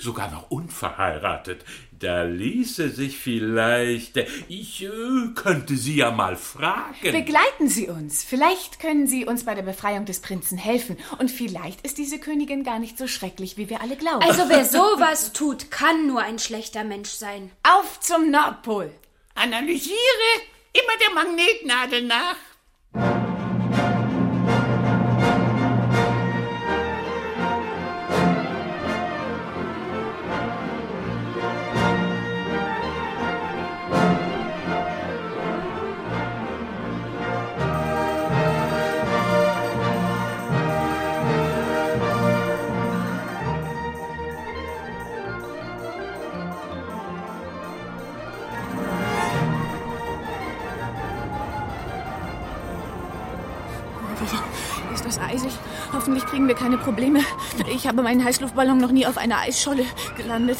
sogar 0.00 0.30
noch 0.30 0.50
unverheiratet. 0.50 1.62
Da 2.00 2.22
ließe 2.22 2.90
sich 2.90 3.18
vielleicht. 3.18 4.16
Ich 4.48 4.84
äh, 4.84 4.88
könnte 5.34 5.76
sie 5.76 5.96
ja 5.96 6.12
mal 6.12 6.36
fragen. 6.36 6.94
Begleiten 7.02 7.68
Sie 7.68 7.88
uns. 7.88 8.22
Vielleicht 8.22 8.78
können 8.78 9.08
Sie 9.08 9.24
uns 9.24 9.44
bei 9.44 9.54
der 9.56 9.62
Befreiung 9.62 10.04
des 10.04 10.20
Prinzen 10.20 10.58
helfen. 10.58 10.96
Und 11.18 11.30
vielleicht 11.30 11.84
ist 11.84 11.98
diese 11.98 12.20
Königin 12.20 12.62
gar 12.62 12.78
nicht 12.78 12.98
so 12.98 13.08
schrecklich, 13.08 13.56
wie 13.56 13.68
wir 13.68 13.80
alle 13.80 13.96
glauben. 13.96 14.22
Also 14.22 14.48
wer 14.48 14.64
sowas 14.64 15.32
tut, 15.32 15.72
kann 15.72 16.06
nur 16.06 16.20
ein 16.20 16.38
schlechter 16.38 16.84
Mensch 16.84 17.10
sein. 17.10 17.50
Auf 17.64 17.98
zum 17.98 18.30
Nordpol. 18.30 18.92
Analysiere 19.34 19.96
immer 20.72 20.98
der 21.00 21.14
Magnetnadel 21.14 22.02
nach. 22.02 23.27
Habe 57.88 58.02
meinen 58.02 58.24
Heißluftballon 58.24 58.78
noch 58.78 58.92
nie 58.92 59.06
auf 59.06 59.16
einer 59.16 59.38
Eisscholle 59.38 59.84
gelandet. 60.16 60.58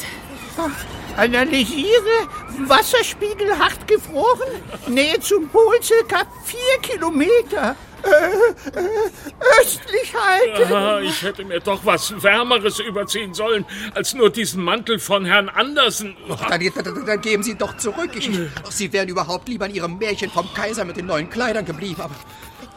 Analysiere 1.15 2.27
Wasserspiegel 2.67 3.57
hart 3.57 3.87
gefroren. 3.87 4.49
Nähe 4.87 5.19
zum 5.19 5.47
Pol 5.49 5.81
circa 5.81 6.23
vier 6.43 6.81
Kilometer. 6.81 7.75
Äh, 8.01 8.79
äh, 8.79 9.61
östlich 9.61 10.13
halten. 10.15 10.73
Ah, 10.73 11.01
ich 11.01 11.21
hätte 11.21 11.43
mir 11.43 11.59
doch 11.59 11.81
was 11.83 12.23
Wärmeres 12.23 12.79
überziehen 12.79 13.33
sollen, 13.33 13.65
als 13.93 14.13
nur 14.13 14.29
diesen 14.29 14.63
Mantel 14.63 14.99
von 14.99 15.25
Herrn 15.25 15.49
Andersen. 15.49 16.15
Dann, 16.47 16.61
dann, 16.83 17.05
dann 17.05 17.21
geben 17.21 17.43
Sie 17.43 17.55
doch 17.55 17.75
zurück. 17.75 18.11
Ich, 18.15 18.29
Sie 18.69 18.93
wären 18.93 19.09
überhaupt 19.09 19.49
lieber 19.49 19.65
in 19.65 19.75
Ihrem 19.75 19.97
Märchen 19.97 20.31
vom 20.31 20.51
Kaiser 20.53 20.85
mit 20.85 20.95
den 20.95 21.07
neuen 21.07 21.29
Kleidern 21.29 21.65
geblieben. 21.65 22.01
Aber 22.01 22.15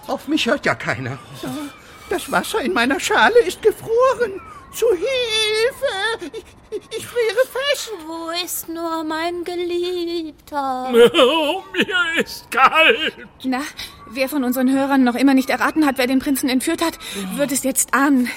auf 0.09 0.27
mich 0.27 0.47
hört 0.47 0.67
ja 0.67 0.75
keiner. 0.75 1.19
Das 2.13 2.31
Wasser 2.31 2.61
in 2.61 2.75
meiner 2.75 3.01
Schale 3.01 3.39
ist 3.47 3.63
gefroren. 3.63 4.39
Zu 4.71 4.85
Hilfe! 4.91 6.31
Ich, 6.71 6.99
ich 6.99 7.07
friere 7.07 7.47
fest. 7.51 7.91
Wo 8.07 8.29
ist 8.45 8.69
nur 8.69 9.03
mein 9.03 9.45
Geliebter? 9.45 10.93
Oh, 10.93 11.63
mir 11.73 12.23
ist 12.23 12.51
kalt. 12.51 13.15
Na, 13.45 13.63
wer 14.11 14.29
von 14.29 14.45
unseren 14.45 14.71
Hörern 14.71 15.05
noch 15.05 15.15
immer 15.15 15.33
nicht 15.33 15.49
erraten 15.49 15.87
hat, 15.87 15.97
wer 15.97 16.07
den 16.07 16.19
Prinzen 16.19 16.51
entführt 16.51 16.83
hat, 16.85 16.99
wird 17.37 17.51
es 17.51 17.65
jetzt 17.65 17.95
ahnen. 17.95 18.29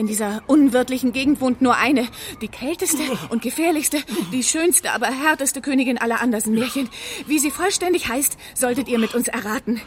In 0.00 0.06
dieser 0.06 0.42
unwirtlichen 0.46 1.12
Gegend 1.12 1.42
wohnt 1.42 1.60
nur 1.60 1.76
eine, 1.76 2.08
die 2.40 2.48
kälteste 2.48 3.02
und 3.28 3.42
gefährlichste, 3.42 3.98
die 4.32 4.42
schönste, 4.42 4.92
aber 4.92 5.08
härteste 5.08 5.60
Königin 5.60 5.98
aller 5.98 6.22
Andersen-Märchen. 6.22 6.88
Wie 7.26 7.38
sie 7.38 7.50
vollständig 7.50 8.08
heißt, 8.08 8.38
solltet 8.54 8.88
ihr 8.88 8.98
mit 8.98 9.14
uns 9.14 9.28
erraten. 9.28 9.78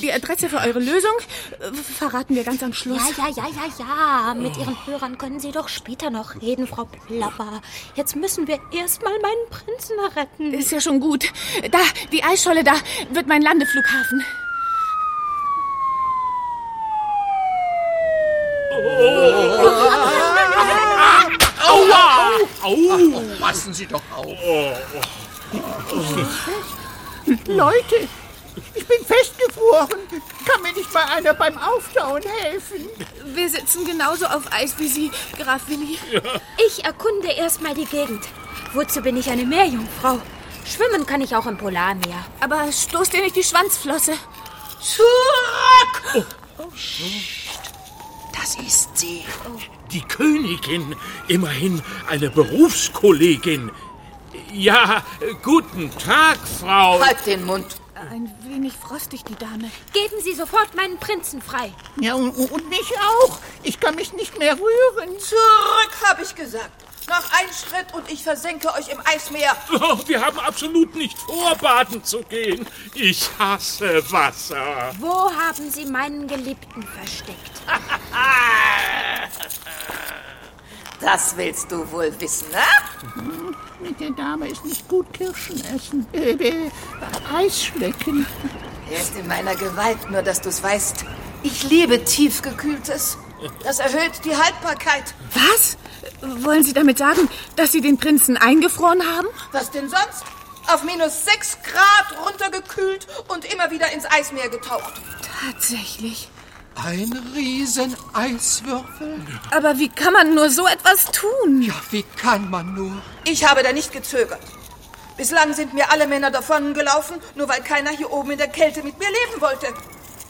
Die 0.00 0.10
Adresse 0.10 0.48
für 0.48 0.56
eure 0.56 0.78
Lösung 0.78 1.12
äh, 1.60 1.70
verraten 1.74 2.34
wir 2.34 2.44
ganz 2.44 2.62
am 2.62 2.72
Schluss. 2.72 3.02
Ja, 3.18 3.28
ja, 3.28 3.34
ja, 3.36 3.46
ja, 3.78 4.32
ja. 4.32 4.34
Mit 4.40 4.56
Ihren 4.56 4.86
Hörern 4.86 5.18
können 5.18 5.38
Sie 5.38 5.52
doch 5.52 5.68
später 5.68 6.08
noch 6.08 6.40
reden, 6.40 6.66
Frau 6.66 6.86
Plapper. 7.06 7.60
Jetzt 7.94 8.16
müssen 8.16 8.48
wir 8.48 8.58
erstmal 8.72 9.20
meinen 9.20 9.50
Prinzen 9.50 9.96
retten. 10.16 10.54
Ist 10.54 10.72
ja 10.72 10.80
schon 10.80 10.98
gut. 10.98 11.26
Da, 11.70 11.80
die 12.10 12.24
Eisscholle 12.24 12.64
da, 12.64 12.72
wird 13.12 13.26
mein 13.26 13.42
Landeflughafen. 13.42 14.24
Aua! 18.78 19.37
Au! 22.68 22.76
Ach, 22.92 23.40
passen 23.40 23.72
Sie 23.72 23.86
doch 23.86 24.02
auf. 24.14 24.26
Leute, 27.46 28.08
ich 28.74 28.86
bin 28.86 29.04
festgefroren. 29.06 30.00
Kann 30.44 30.62
mir 30.62 30.72
nicht 30.74 30.92
mal 30.92 31.04
einer 31.04 31.32
beim 31.32 31.56
Auftauen 31.56 32.22
helfen? 32.42 32.88
Wir 33.24 33.48
sitzen 33.48 33.86
genauso 33.86 34.26
auf 34.26 34.52
Eis 34.52 34.74
wie 34.78 34.88
Sie, 34.88 35.10
Graf 35.38 35.62
Willi. 35.68 35.98
Ich 36.66 36.84
erkunde 36.84 37.28
erstmal 37.32 37.74
die 37.74 37.86
Gegend. 37.86 38.24
Wozu 38.74 39.00
bin 39.00 39.16
ich 39.16 39.30
eine 39.30 39.44
Meerjungfrau? 39.46 40.20
Schwimmen 40.66 41.06
kann 41.06 41.22
ich 41.22 41.34
auch 41.34 41.46
im 41.46 41.56
Polarmeer. 41.56 42.26
Aber 42.40 42.70
stoß 42.70 43.08
dir 43.08 43.22
nicht 43.22 43.36
die 43.36 43.44
Schwanzflosse. 43.44 44.12
Zurück! 44.82 46.26
Das 48.34 48.56
ist 48.56 48.98
sie. 48.98 49.24
Die 49.92 50.02
Königin, 50.02 50.94
immerhin 51.28 51.82
eine 52.08 52.30
Berufskollegin. 52.30 53.70
Ja, 54.52 55.02
guten 55.42 55.90
Tag, 55.98 56.38
Frau. 56.60 57.00
Halt 57.00 57.24
den 57.26 57.44
Mund. 57.44 57.66
Ein 57.94 58.32
wenig 58.44 58.74
frostig, 58.74 59.24
die 59.24 59.34
Dame. 59.34 59.70
Geben 59.92 60.22
Sie 60.22 60.34
sofort 60.34 60.74
meinen 60.76 60.98
Prinzen 60.98 61.42
frei. 61.42 61.72
Ja, 62.00 62.14
und, 62.14 62.30
und 62.30 62.68
mich 62.68 62.92
auch. 63.00 63.38
Ich 63.62 63.80
kann 63.80 63.96
mich 63.96 64.12
nicht 64.12 64.38
mehr 64.38 64.54
rühren. 64.54 65.18
Zurück, 65.18 65.96
habe 66.04 66.22
ich 66.22 66.34
gesagt. 66.34 66.87
Noch 67.08 67.24
ein 67.32 67.48
Schritt 67.52 67.94
und 67.94 68.10
ich 68.10 68.22
versenke 68.22 68.68
euch 68.74 68.88
im 68.88 68.98
Eismeer. 69.04 69.56
Oh, 69.72 69.98
wir 70.06 70.24
haben 70.24 70.38
absolut 70.38 70.94
nicht 70.94 71.18
vor, 71.18 71.54
baden 71.56 72.04
zu 72.04 72.22
gehen. 72.22 72.66
Ich 72.94 73.30
hasse 73.38 74.02
Wasser. 74.12 74.92
Wo 74.98 75.30
haben 75.30 75.70
Sie 75.70 75.86
meinen 75.86 76.26
Geliebten 76.26 76.82
versteckt? 76.82 77.62
Das 81.00 81.36
willst 81.36 81.70
du 81.70 81.90
wohl 81.92 82.12
wissen, 82.18 82.48
ne? 82.50 82.58
Mit 83.80 84.00
der 84.00 84.10
Dame 84.10 84.48
ist 84.48 84.64
nicht 84.64 84.88
gut 84.88 85.12
Kirschen 85.12 85.62
essen. 85.74 86.06
Äh, 86.12 86.32
äh, 86.32 86.70
Eis 87.32 87.66
schlecken. 87.66 88.26
Er 88.90 89.00
ist 89.00 89.16
in 89.16 89.28
meiner 89.28 89.54
Gewalt, 89.54 90.10
nur 90.10 90.22
dass 90.22 90.40
du's 90.40 90.60
weißt. 90.62 91.04
Ich 91.44 91.62
liebe 91.62 92.04
tiefgekühltes. 92.04 93.16
Das 93.62 93.78
erhöht 93.78 94.24
die 94.24 94.36
Haltbarkeit. 94.36 95.14
Was? 95.34 95.76
Wollen 96.44 96.64
Sie 96.64 96.72
damit 96.72 96.98
sagen, 96.98 97.28
dass 97.56 97.72
Sie 97.72 97.80
den 97.80 97.98
Prinzen 97.98 98.36
eingefroren 98.36 99.02
haben? 99.02 99.28
Was 99.52 99.70
denn 99.70 99.88
sonst? 99.88 100.24
Auf 100.66 100.84
minus 100.84 101.24
sechs 101.24 101.56
Grad 101.62 102.26
runtergekühlt 102.26 103.06
und 103.28 103.44
immer 103.52 103.70
wieder 103.70 103.90
ins 103.92 104.04
Eismeer 104.06 104.48
getaucht. 104.48 104.94
Tatsächlich. 105.42 106.28
Ein 106.74 107.12
riesen 107.34 107.96
Eiswürfel? 108.12 109.20
Aber 109.50 109.78
wie 109.78 109.88
kann 109.88 110.12
man 110.12 110.34
nur 110.34 110.50
so 110.50 110.66
etwas 110.66 111.06
tun? 111.06 111.62
Ja, 111.62 111.74
wie 111.90 112.04
kann 112.04 112.48
man 112.50 112.74
nur? 112.74 113.02
Ich 113.24 113.44
habe 113.48 113.62
da 113.62 113.72
nicht 113.72 113.92
gezögert. 113.92 114.40
Bislang 115.16 115.54
sind 115.54 115.74
mir 115.74 115.90
alle 115.90 116.06
Männer 116.06 116.30
davongelaufen, 116.30 117.16
nur 117.34 117.48
weil 117.48 117.62
keiner 117.62 117.90
hier 117.90 118.12
oben 118.12 118.30
in 118.30 118.38
der 118.38 118.46
Kälte 118.46 118.84
mit 118.84 118.96
mir 119.00 119.08
leben 119.08 119.40
wollte. 119.40 119.66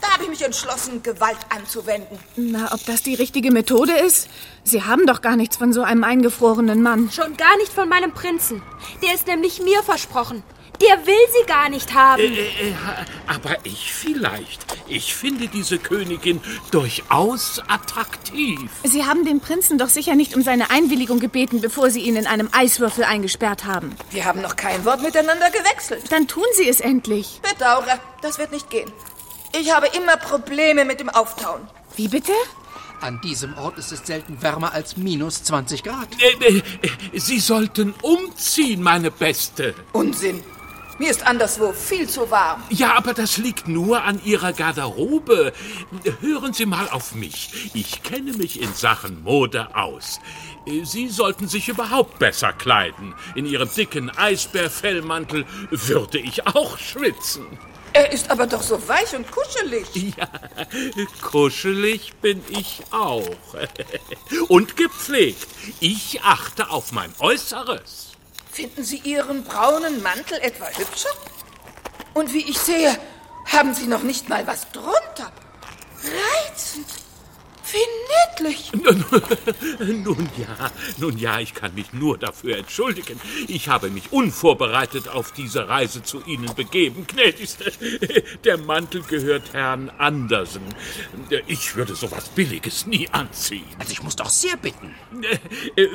Da 0.00 0.12
habe 0.12 0.24
ich 0.24 0.30
mich 0.30 0.42
entschlossen, 0.42 1.02
Gewalt 1.02 1.38
anzuwenden. 1.48 2.18
Na, 2.36 2.72
ob 2.72 2.84
das 2.86 3.02
die 3.02 3.14
richtige 3.14 3.50
Methode 3.50 3.92
ist? 3.92 4.28
Sie 4.64 4.82
haben 4.82 5.06
doch 5.06 5.22
gar 5.22 5.36
nichts 5.36 5.56
von 5.56 5.72
so 5.72 5.82
einem 5.82 6.04
eingefrorenen 6.04 6.82
Mann. 6.82 7.10
Schon 7.10 7.36
gar 7.36 7.56
nicht 7.58 7.72
von 7.72 7.88
meinem 7.88 8.12
Prinzen. 8.12 8.62
Der 9.02 9.14
ist 9.14 9.26
nämlich 9.26 9.60
mir 9.60 9.82
versprochen. 9.82 10.42
Der 10.80 11.06
will 11.06 11.14
sie 11.32 11.46
gar 11.46 11.68
nicht 11.68 11.92
haben. 11.94 12.22
Äh, 12.22 12.68
äh, 12.68 12.74
aber 13.26 13.56
ich 13.64 13.92
vielleicht. 13.92 14.64
Ich 14.86 15.12
finde 15.14 15.48
diese 15.48 15.78
Königin 15.78 16.40
durchaus 16.70 17.60
attraktiv. 17.66 18.70
Sie 18.84 19.04
haben 19.04 19.24
den 19.24 19.40
Prinzen 19.40 19.76
doch 19.78 19.88
sicher 19.88 20.14
nicht 20.14 20.36
um 20.36 20.42
seine 20.42 20.70
Einwilligung 20.70 21.18
gebeten, 21.18 21.60
bevor 21.60 21.90
Sie 21.90 22.00
ihn 22.00 22.14
in 22.14 22.28
einem 22.28 22.48
Eiswürfel 22.52 23.02
eingesperrt 23.02 23.64
haben. 23.64 23.96
Wir 24.10 24.24
haben 24.24 24.40
noch 24.40 24.54
kein 24.54 24.84
Wort 24.84 25.02
miteinander 25.02 25.50
gewechselt. 25.50 26.04
Dann 26.12 26.28
tun 26.28 26.46
Sie 26.54 26.68
es 26.68 26.80
endlich. 26.80 27.40
Bedauere, 27.42 27.98
das 28.22 28.38
wird 28.38 28.52
nicht 28.52 28.70
gehen. 28.70 28.92
Ich 29.52 29.72
habe 29.72 29.86
immer 29.96 30.16
Probleme 30.16 30.84
mit 30.84 31.00
dem 31.00 31.08
Auftauen. 31.08 31.60
Wie 31.96 32.08
bitte? 32.08 32.32
An 33.00 33.20
diesem 33.20 33.56
Ort 33.56 33.78
ist 33.78 33.92
es 33.92 34.04
selten 34.06 34.42
wärmer 34.42 34.72
als 34.72 34.96
minus 34.96 35.44
20 35.44 35.84
Grad. 35.84 36.08
Äh, 36.20 36.58
äh, 36.58 37.18
Sie 37.18 37.38
sollten 37.38 37.94
umziehen, 38.02 38.82
meine 38.82 39.10
Beste. 39.10 39.74
Unsinn. 39.92 40.42
Mir 40.98 41.10
ist 41.10 41.24
anderswo 41.24 41.72
viel 41.72 42.08
zu 42.08 42.28
warm. 42.28 42.60
Ja, 42.70 42.96
aber 42.96 43.14
das 43.14 43.36
liegt 43.36 43.68
nur 43.68 44.02
an 44.02 44.20
Ihrer 44.24 44.52
Garderobe. 44.52 45.52
Hören 46.20 46.52
Sie 46.52 46.66
mal 46.66 46.88
auf 46.88 47.14
mich. 47.14 47.70
Ich 47.72 48.02
kenne 48.02 48.32
mich 48.32 48.60
in 48.60 48.74
Sachen 48.74 49.22
Mode 49.22 49.76
aus. 49.76 50.18
Sie 50.82 51.08
sollten 51.08 51.46
sich 51.46 51.68
überhaupt 51.68 52.18
besser 52.18 52.52
kleiden. 52.52 53.14
In 53.36 53.46
Ihrem 53.46 53.70
dicken 53.72 54.10
Eisbärfellmantel 54.10 55.46
würde 55.70 56.18
ich 56.18 56.48
auch 56.48 56.76
schwitzen. 56.78 57.46
Er 57.92 58.12
ist 58.12 58.30
aber 58.30 58.46
doch 58.46 58.62
so 58.62 58.86
weich 58.88 59.14
und 59.14 59.30
kuschelig. 59.30 59.86
Ja, 60.16 60.28
kuschelig 61.22 62.14
bin 62.20 62.44
ich 62.48 62.82
auch. 62.90 63.24
Und 64.48 64.76
gepflegt. 64.76 65.46
Ich 65.80 66.22
achte 66.22 66.70
auf 66.70 66.92
mein 66.92 67.12
Äußeres. 67.18 68.12
Finden 68.50 68.84
Sie 68.84 68.98
Ihren 68.98 69.44
braunen 69.44 70.02
Mantel 70.02 70.38
etwa 70.38 70.66
hübscher? 70.66 71.10
Und 72.14 72.32
wie 72.32 72.48
ich 72.48 72.58
sehe, 72.58 72.98
haben 73.46 73.74
Sie 73.74 73.86
noch 73.86 74.02
nicht 74.02 74.28
mal 74.28 74.46
was 74.46 74.70
drunter. 74.70 75.32
Reizend. 76.02 76.86
Wie 77.72 78.40
niedlich. 78.40 78.72
Nun 80.04 80.28
ja, 80.38 80.70
nun 80.98 81.18
ja, 81.18 81.40
ich 81.40 81.54
kann 81.54 81.74
mich 81.74 81.92
nur 81.92 82.18
dafür 82.18 82.56
entschuldigen. 82.58 83.20
Ich 83.46 83.68
habe 83.68 83.90
mich 83.90 84.12
unvorbereitet 84.12 85.08
auf 85.08 85.32
diese 85.32 85.68
Reise 85.68 86.02
zu 86.02 86.22
Ihnen 86.24 86.54
begeben, 86.54 87.06
gnädigste. 87.06 87.72
Der 88.44 88.58
Mantel 88.58 89.02
gehört 89.02 89.52
Herrn 89.52 89.90
Andersen. 89.98 90.62
Ich 91.46 91.74
würde 91.76 91.94
sowas 91.94 92.28
Billiges 92.30 92.86
nie 92.86 93.08
anziehen. 93.10 93.66
Also 93.78 93.92
ich 93.92 94.02
muss 94.02 94.16
doch 94.16 94.30
sehr 94.30 94.56
bitten. 94.56 94.94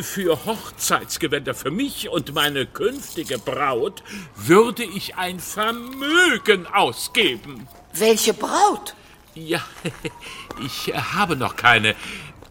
Für 0.02 0.46
Hochzeitsgewänder 0.46 1.54
für 1.54 1.72
mich 1.72 2.10
und 2.10 2.34
meine 2.34 2.66
künftige 2.66 3.40
Braut 3.40 4.04
würde 4.36 4.84
ich 4.84 5.16
ein 5.16 5.40
Vermögen 5.40 6.68
ausgeben. 6.68 7.68
Welche 7.94 8.34
Braut? 8.34 8.96
Ja, 9.36 9.62
ich 10.66 10.94
habe 10.94 11.36
noch 11.36 11.56
keine. 11.56 11.96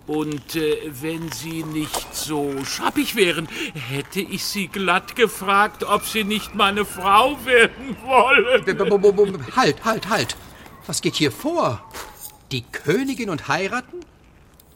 Und 0.06 0.56
äh, 0.56 0.78
wenn 1.00 1.30
Sie 1.30 1.62
nicht 1.62 2.14
so 2.14 2.64
schappig 2.64 3.14
wären, 3.14 3.48
hätte 3.74 4.20
ich 4.20 4.44
Sie 4.44 4.66
glatt 4.66 5.14
gefragt, 5.14 5.84
ob 5.84 6.04
Sie 6.04 6.24
nicht 6.24 6.54
meine 6.54 6.84
Frau 6.84 7.38
werden 7.44 7.96
wollen. 8.04 8.66
Halt, 9.54 9.84
halt, 9.84 10.08
halt. 10.08 10.36
Was 10.86 11.00
geht 11.02 11.14
hier 11.14 11.30
vor? 11.30 11.88
Die 12.50 12.62
Königin 12.62 13.30
und 13.30 13.46
heiraten? 13.46 14.00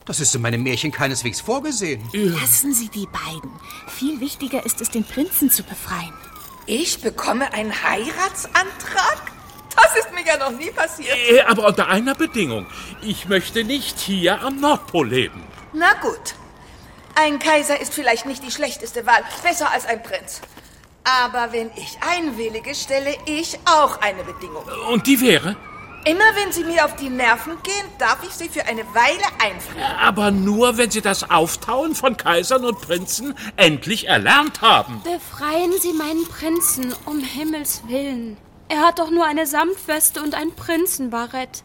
Das 0.05 0.21
ist 0.21 0.33
in 0.33 0.41
meinem 0.41 0.63
Märchen 0.63 0.93
keineswegs 0.93 1.41
vorgesehen. 1.41 2.01
Lassen 2.13 2.73
Sie 2.73 2.87
die 2.87 3.07
beiden. 3.07 3.51
Viel 3.89 4.21
wichtiger 4.21 4.65
ist 4.65 4.79
es, 4.79 4.89
den 4.89 5.03
Prinzen 5.03 5.51
zu 5.51 5.63
befreien. 5.63 6.13
Ich 6.65 7.01
bekomme 7.01 7.51
einen 7.53 7.71
Heiratsantrag? 7.83 9.36
Das 9.77 9.95
ist 9.95 10.11
mir 10.13 10.25
ja 10.25 10.37
noch 10.37 10.51
nie 10.51 10.71
passiert. 10.71 11.15
Äh, 11.29 11.41
aber 11.41 11.67
unter 11.67 11.87
einer 11.87 12.15
Bedingung. 12.15 12.65
Ich 13.01 13.27
möchte 13.27 13.63
nicht 13.63 13.99
hier 13.99 14.41
am 14.41 14.59
Nordpol 14.59 15.07
leben. 15.07 15.43
Na 15.73 15.93
gut. 16.01 16.35
Ein 17.15 17.39
Kaiser 17.39 17.79
ist 17.79 17.93
vielleicht 17.93 18.25
nicht 18.25 18.43
die 18.43 18.51
schlechteste 18.51 19.05
Wahl. 19.05 19.23
Besser 19.43 19.71
als 19.71 19.85
ein 19.85 20.03
Prinz. 20.03 20.41
Aber 21.03 21.53
wenn 21.53 21.71
ich 21.75 21.97
einwillige, 22.01 22.75
stelle 22.75 23.15
ich 23.25 23.57
auch 23.65 24.01
eine 24.01 24.23
Bedingung. 24.23 24.63
Und 24.91 25.07
die 25.07 25.21
wäre? 25.21 25.55
Immer 26.05 26.35
wenn 26.35 26.51
Sie 26.53 26.63
mir 26.63 26.85
auf 26.85 26.95
die 26.95 27.09
Nerven 27.09 27.61
gehen, 27.63 27.85
darf 27.97 28.19
ich 28.23 28.31
Sie 28.31 28.47
für 28.47 28.65
eine 28.65 28.83
Weile 28.93 29.23
einfrieren. 29.43 29.91
Aber 29.99 30.31
nur, 30.31 30.77
wenn 30.77 30.89
Sie 30.89 31.01
das 31.01 31.29
Auftauen 31.29 31.95
von 31.95 32.15
Kaisern 32.15 32.63
und 32.63 32.79
Prinzen 32.79 33.37
endlich 33.57 34.07
erlernt 34.07 34.61
haben. 34.61 35.01
Befreien 35.03 35.73
Sie 35.81 35.93
meinen 35.93 36.25
Prinzen, 36.27 36.95
um 37.05 37.19
Himmels 37.19 37.83
Willen. 37.87 38.37
Er 38.69 38.81
hat 38.81 38.99
doch 38.99 39.11
nur 39.11 39.25
eine 39.25 39.45
Samtweste 39.45 40.21
und 40.21 40.35
ein 40.35 40.51
Prinzenbarett. 40.51 41.63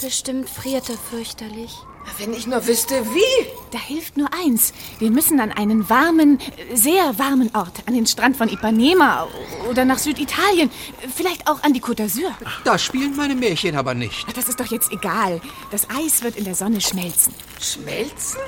Bestimmt 0.00 0.48
friert 0.48 0.88
er 0.88 0.96
fürchterlich. 0.96 1.72
Wenn 2.18 2.32
ich 2.32 2.46
nur 2.46 2.66
wüsste, 2.66 3.04
wie. 3.14 3.46
Da 3.70 3.78
hilft 3.78 4.16
nur 4.16 4.28
eins. 4.32 4.72
Wir 4.98 5.10
müssen 5.10 5.40
an 5.40 5.50
einen 5.50 5.88
warmen, 5.88 6.38
sehr 6.72 7.18
warmen 7.18 7.50
Ort. 7.54 7.82
An 7.86 7.94
den 7.94 8.06
Strand 8.06 8.36
von 8.36 8.48
Ipanema 8.48 9.26
oder 9.68 9.84
nach 9.84 9.98
Süditalien. 9.98 10.70
Vielleicht 11.14 11.48
auch 11.48 11.62
an 11.62 11.72
die 11.72 11.80
Côte 11.80 12.04
d'Azur. 12.04 12.30
Da 12.64 12.78
spielen 12.78 13.16
meine 13.16 13.34
Märchen 13.34 13.76
aber 13.76 13.94
nicht. 13.94 14.26
Das 14.36 14.48
ist 14.48 14.60
doch 14.60 14.66
jetzt 14.66 14.92
egal. 14.92 15.40
Das 15.70 15.88
Eis 15.90 16.22
wird 16.22 16.36
in 16.36 16.44
der 16.44 16.54
Sonne 16.54 16.80
schmelzen. 16.80 17.34
Schmelzen? 17.60 18.40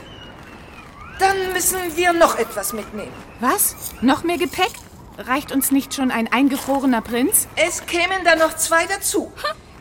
Dann 1.18 1.52
müssen 1.52 1.78
wir 1.96 2.12
noch 2.12 2.36
etwas 2.38 2.72
mitnehmen. 2.72 3.12
Was? 3.40 3.74
Noch 4.02 4.22
mehr 4.22 4.38
Gepäck? 4.38 4.72
Reicht 5.18 5.52
uns 5.52 5.70
nicht 5.70 5.94
schon 5.94 6.10
ein 6.10 6.30
eingefrorener 6.30 7.00
Prinz? 7.00 7.48
Es 7.56 7.86
kämen 7.86 8.24
da 8.24 8.36
noch 8.36 8.56
zwei 8.56 8.86
dazu. 8.86 9.32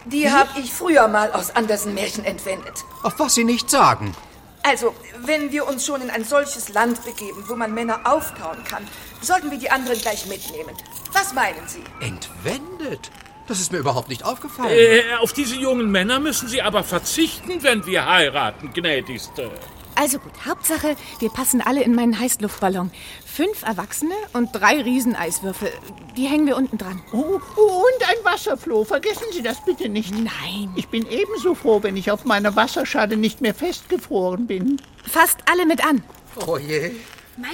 Die 0.06 0.32
habe 0.32 0.60
ich 0.60 0.72
früher 0.72 1.08
mal 1.08 1.32
aus 1.32 1.56
Andersen 1.56 1.94
Märchen 1.94 2.24
entwendet. 2.24 2.84
Auf 3.04 3.20
was 3.20 3.36
Sie 3.36 3.44
nicht 3.44 3.70
sagen. 3.70 4.16
Also, 4.64 4.96
wenn 5.20 5.52
wir 5.52 5.68
uns 5.68 5.86
schon 5.86 6.02
in 6.02 6.10
ein 6.10 6.24
solches 6.24 6.70
Land 6.70 7.04
begeben, 7.06 7.44
wo 7.48 7.56
man 7.56 7.74
Männer 7.74 8.00
auftauen 8.06 8.64
kann, 8.64 8.88
sollten 9.22 9.52
wir 9.52 9.60
die 9.60 9.70
anderen 9.70 10.00
gleich 10.00 10.26
mitnehmen. 10.26 10.76
Was 11.12 11.34
meinen 11.34 11.68
Sie? 11.68 11.84
Entwendet? 12.00 13.12
Das 13.48 13.60
ist 13.60 13.72
mir 13.72 13.78
überhaupt 13.78 14.10
nicht 14.10 14.24
aufgefallen. 14.24 14.72
Äh, 14.72 15.04
auf 15.22 15.34
diese 15.34 15.56
jungen 15.56 15.92
Männer 15.92 16.20
müssen 16.20 16.48
Sie 16.48 16.62
aber 16.62 16.84
verzichten, 16.84 17.62
wenn 17.62 17.86
wir 17.86 18.08
heiraten, 18.08 18.74
gnädigste. 18.74 19.52
Also 19.94 20.20
gut, 20.20 20.34
Hauptsache, 20.46 20.98
wir 21.20 21.30
passen 21.30 21.62
alle 21.62 21.82
in 21.84 21.96
meinen 21.96 22.20
Heißluftballon. 22.20 22.92
Fünf 23.36 23.64
Erwachsene 23.64 24.16
und 24.32 24.54
drei 24.54 24.82
Rieseneiswürfel. 24.82 25.70
Die 26.16 26.26
hängen 26.26 26.48
wir 26.48 26.56
unten 26.56 26.78
dran. 26.78 27.02
Oh, 27.12 27.18
und 27.18 28.10
ein 28.10 28.24
Wasserfloh. 28.24 28.86
Vergessen 28.86 29.26
Sie 29.34 29.42
das 29.42 29.58
bitte 29.66 29.90
nicht. 29.90 30.14
Nein. 30.14 30.72
Ich 30.78 30.88
bin 30.88 31.06
ebenso 31.06 31.54
froh, 31.54 31.84
wenn 31.84 31.98
ich 31.98 32.12
auf 32.12 32.24
meiner 32.24 32.56
Wasserschale 32.56 33.18
nicht 33.18 33.42
mehr 33.42 33.54
festgefroren 33.54 34.48
bin. 34.48 34.82
Fasst 35.06 35.40
alle 35.52 35.66
mit 35.66 35.86
an. 35.86 36.02
Oh 36.48 36.58
je. 36.58 36.92
Mein 37.36 37.52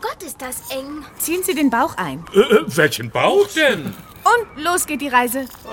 Gott, 0.00 0.22
ist 0.24 0.40
das 0.40 0.70
eng. 0.70 1.04
Ziehen 1.18 1.42
Sie 1.42 1.56
den 1.56 1.68
Bauch 1.68 1.96
ein. 1.96 2.24
Äh, 2.32 2.38
äh, 2.38 2.64
welchen 2.66 3.10
Bauch 3.10 3.48
denn? 3.56 3.86
Und 3.86 4.62
los 4.62 4.86
geht 4.86 5.00
die 5.00 5.08
Reise. 5.08 5.46
Oh, 5.64 5.70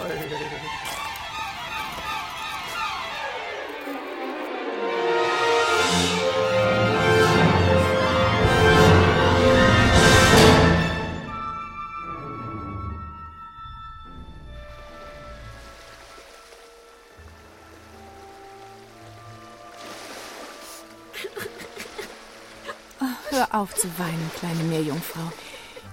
hör 23.31 23.47
auf 23.51 23.73
zu 23.75 23.87
weinen, 23.97 24.31
kleine 24.39 24.63
Meerjungfrau. 24.63 25.31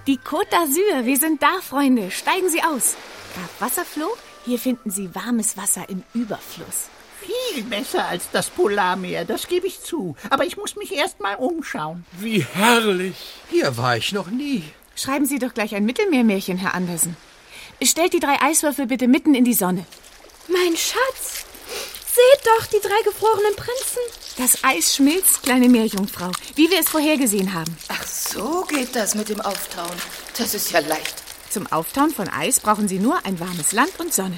Die 0.07 0.17
Côte 0.17 0.49
d'Azur, 0.49 1.05
wir 1.05 1.17
sind 1.17 1.41
da, 1.41 1.59
Freunde. 1.61 2.11
Steigen 2.11 2.49
Sie 2.49 2.61
aus. 2.63 2.95
Graf 3.35 3.49
Wasserfloh, 3.59 4.15
hier 4.45 4.59
finden 4.59 4.91
Sie 4.91 5.13
warmes 5.13 5.57
Wasser 5.57 5.87
im 5.89 6.03
Überfluss. 6.13 6.89
Viel 7.21 7.63
besser 7.63 8.05
als 8.05 8.31
das 8.31 8.49
Polarmeer, 8.49 9.25
das 9.25 9.47
gebe 9.47 9.67
ich 9.67 9.81
zu. 9.81 10.15
Aber 10.29 10.45
ich 10.45 10.57
muss 10.57 10.75
mich 10.75 10.93
erst 10.93 11.19
mal 11.19 11.35
umschauen. 11.35 12.05
Wie 12.13 12.45
herrlich. 12.53 13.17
Hier 13.49 13.77
war 13.77 13.97
ich 13.97 14.11
noch 14.13 14.27
nie. 14.27 14.63
Schreiben 14.95 15.25
Sie 15.25 15.39
doch 15.39 15.53
gleich 15.53 15.75
ein 15.75 15.85
Mittelmeermärchen, 15.85 16.57
Herr 16.57 16.73
Andersen. 16.73 17.15
Stellt 17.81 18.13
die 18.13 18.19
drei 18.19 18.41
Eiswürfel 18.41 18.87
bitte 18.87 19.07
mitten 19.07 19.35
in 19.35 19.45
die 19.45 19.53
Sonne. 19.53 19.85
Mein 20.47 20.75
Schatz, 20.75 21.45
seht 22.05 22.45
doch 22.45 22.65
die 22.65 22.81
drei 22.81 23.01
gefrorenen 23.03 23.55
Prinzen. 23.55 24.01
Das 24.39 24.63
Eis 24.63 24.95
schmilzt, 24.95 25.43
kleine 25.43 25.67
Meerjungfrau, 25.67 26.31
wie 26.55 26.71
wir 26.71 26.79
es 26.79 26.87
vorhergesehen 26.87 27.53
haben. 27.53 27.75
Ach, 27.89 28.07
so 28.07 28.63
geht 28.69 28.95
das 28.95 29.13
mit 29.13 29.27
dem 29.27 29.41
Auftauen. 29.41 29.97
Das 30.37 30.53
ist 30.53 30.71
ja 30.71 30.79
leicht. 30.79 31.15
Zum 31.49 31.67
Auftauen 31.67 32.11
von 32.11 32.29
Eis 32.29 32.61
brauchen 32.61 32.87
Sie 32.87 32.99
nur 32.99 33.25
ein 33.25 33.37
warmes 33.41 33.73
Land 33.73 33.99
und 33.99 34.13
Sonne. 34.13 34.37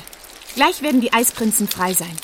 Gleich 0.56 0.82
werden 0.82 1.02
die 1.02 1.14
Eisprinzen 1.14 1.68
frei 1.68 1.94
sein. 1.94 2.18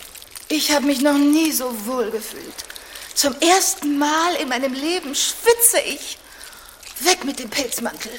Ich 0.49 0.71
habe 0.71 0.87
mich 0.87 1.01
noch 1.01 1.19
nie 1.19 1.51
so 1.51 1.71
wohl 1.85 2.09
gefühlt. 2.09 2.65
Zum 3.13 3.35
ersten 3.41 3.99
Mal 3.99 4.33
in 4.41 4.49
meinem 4.49 4.73
Leben 4.73 5.13
schwitze 5.13 5.79
ich. 5.85 6.17
Weg 7.01 7.25
mit 7.25 7.37
dem 7.37 7.51
Pelzmantel. 7.51 8.11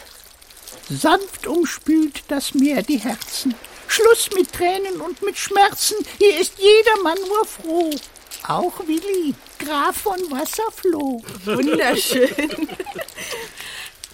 Sanft 0.89 1.49
umspült 1.49 2.23
das 2.29 2.55
Meer 2.55 2.83
die 2.83 2.99
Herzen. 2.99 3.57
Schluss 3.89 4.31
mit 4.37 4.53
Tränen 4.53 5.01
und 5.01 5.21
mit 5.23 5.37
Schmerzen. 5.37 5.97
Hier 6.19 6.39
ist 6.39 6.53
jedermann 6.59 7.19
nur 7.27 7.45
froh. 7.45 7.91
Auch 8.47 8.87
Willi, 8.87 9.35
Graf 9.59 9.97
von 9.97 10.19
Wasserfloh. 10.31 11.23
Wunderschön. 11.45 12.69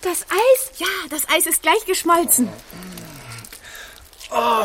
Das 0.01 0.22
Eis? 0.22 0.78
Ja, 0.78 0.86
das 1.11 1.28
Eis 1.28 1.47
ist 1.47 1.62
gleich 1.62 1.84
geschmolzen. 1.86 2.49
Oh, 4.30 4.64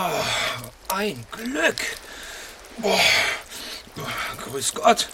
ein 0.90 1.26
Glück. 1.32 1.78
Oh, 2.82 3.00
grüß 4.46 4.74
Gott. 4.74 5.10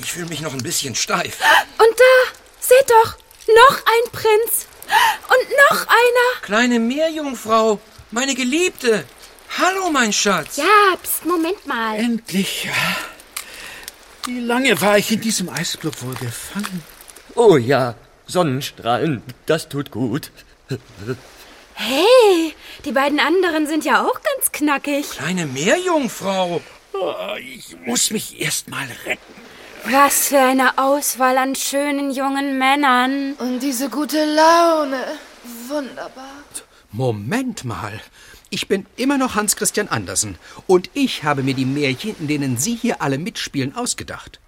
Ich 0.00 0.12
fühle 0.12 0.26
mich 0.26 0.40
noch 0.40 0.52
ein 0.52 0.62
bisschen 0.62 0.94
steif. 0.94 1.38
Und 1.78 1.98
da, 1.98 2.32
seht 2.60 2.90
doch, 2.90 3.16
noch 3.48 3.78
ein 3.78 4.12
Prinz. 4.12 4.66
Und 5.28 5.48
noch 5.70 5.86
einer. 5.86 6.42
Kleine 6.42 6.78
Meerjungfrau, 6.78 7.80
meine 8.10 8.34
Geliebte. 8.34 9.06
Hallo, 9.58 9.90
mein 9.90 10.12
Schatz. 10.12 10.56
Ja, 10.56 10.96
pst, 11.02 11.24
Moment 11.24 11.66
mal. 11.66 11.98
Endlich. 11.98 12.68
Wie 14.24 14.40
lange 14.40 14.80
war 14.80 14.98
ich 14.98 15.10
in 15.10 15.20
diesem 15.20 15.48
Eisblock 15.48 16.02
wohl 16.02 16.14
gefangen? 16.14 16.82
Oh 17.34 17.56
ja, 17.56 17.94
Sonnenstrahlen, 18.26 19.22
das 19.46 19.68
tut 19.68 19.90
gut. 19.90 20.30
Hey, 21.74 22.54
die 22.84 22.92
beiden 22.92 23.18
anderen 23.18 23.66
sind 23.66 23.84
ja 23.84 24.06
auch 24.06 24.20
ganz 24.22 24.52
knackig. 24.52 25.10
Kleine 25.10 25.46
Meerjungfrau. 25.46 26.60
Oh, 26.92 27.14
ich 27.40 27.76
muss 27.84 28.10
mich 28.10 28.40
erst 28.40 28.68
mal 28.68 28.86
retten. 29.06 29.34
Was 29.84 30.28
für 30.28 30.38
eine 30.38 30.78
Auswahl 30.78 31.36
an 31.38 31.56
schönen 31.56 32.12
jungen 32.12 32.58
Männern. 32.58 33.32
Und 33.38 33.60
diese 33.60 33.88
gute 33.88 34.24
Laune. 34.24 35.02
Wunderbar. 35.66 36.44
Moment 36.92 37.64
mal. 37.64 38.00
Ich 38.54 38.68
bin 38.68 38.84
immer 38.96 39.16
noch 39.16 39.34
Hans 39.34 39.56
Christian 39.56 39.88
Andersen 39.88 40.36
und 40.66 40.90
ich 40.92 41.24
habe 41.24 41.42
mir 41.42 41.54
die 41.54 41.64
Märchen, 41.64 42.14
in 42.20 42.28
denen 42.28 42.58
Sie 42.58 42.76
hier 42.76 43.00
alle 43.00 43.16
mitspielen, 43.16 43.74
ausgedacht. 43.74 44.40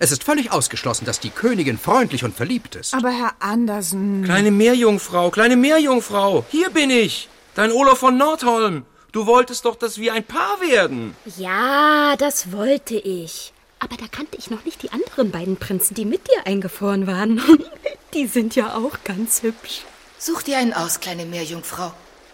Es 0.00 0.10
ist 0.10 0.24
völlig 0.24 0.50
ausgeschlossen, 0.50 1.04
dass 1.04 1.20
die 1.20 1.28
Königin 1.28 1.76
freundlich 1.76 2.24
und 2.24 2.34
verliebt 2.34 2.76
ist. 2.76 2.94
Aber 2.94 3.10
Herr 3.10 3.34
Andersen. 3.40 4.24
Kleine 4.24 4.50
Meerjungfrau, 4.50 5.28
kleine 5.28 5.56
Meerjungfrau, 5.56 6.46
hier 6.48 6.70
bin 6.70 6.88
ich, 6.88 7.28
dein 7.54 7.72
Olaf 7.72 7.98
von 7.98 8.16
Nordholm. 8.16 8.86
Du 9.12 9.26
wolltest 9.26 9.66
doch, 9.66 9.76
dass 9.76 9.98
wir 9.98 10.14
ein 10.14 10.24
Paar 10.24 10.58
werden. 10.62 11.14
Ja, 11.36 12.16
das 12.16 12.52
wollte 12.52 12.94
ich. 12.94 13.52
Aber 13.80 13.98
da 13.98 14.06
kannte 14.10 14.38
ich 14.38 14.48
noch 14.48 14.64
nicht 14.64 14.82
die 14.82 14.92
anderen 14.92 15.30
beiden 15.30 15.58
Prinzen, 15.58 15.92
die 15.92 16.06
mit 16.06 16.26
dir 16.26 16.46
eingefroren 16.46 17.06
waren. 17.06 17.42
die 18.14 18.28
sind 18.28 18.56
ja 18.56 18.76
auch 18.76 19.04
ganz 19.04 19.42
hübsch. 19.42 19.82
Such 20.18 20.40
dir 20.40 20.56
einen 20.56 20.72
aus, 20.72 21.00
kleine 21.00 21.26
Meerjungfrau. 21.26 21.92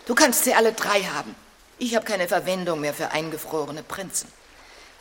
Du 0.08 0.14
kannst 0.14 0.44
sie 0.44 0.54
alle 0.54 0.72
drei 0.72 1.02
haben. 1.02 1.34
Ich 1.78 1.94
habe 1.94 2.06
keine 2.06 2.28
Verwendung 2.28 2.80
mehr 2.80 2.94
für 2.94 3.10
eingefrorene 3.10 3.82
Prinzen. 3.82 4.26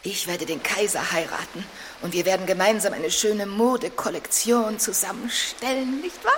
Ich 0.03 0.27
werde 0.27 0.45
den 0.45 0.61
Kaiser 0.61 1.13
heiraten 1.13 1.63
und 2.01 2.13
wir 2.13 2.25
werden 2.25 2.45
gemeinsam 2.45 2.91
eine 2.91 3.09
schöne 3.09 3.45
Modekollektion 3.45 4.79
zusammenstellen, 4.79 6.01
nicht 6.01 6.23
wahr? 6.25 6.33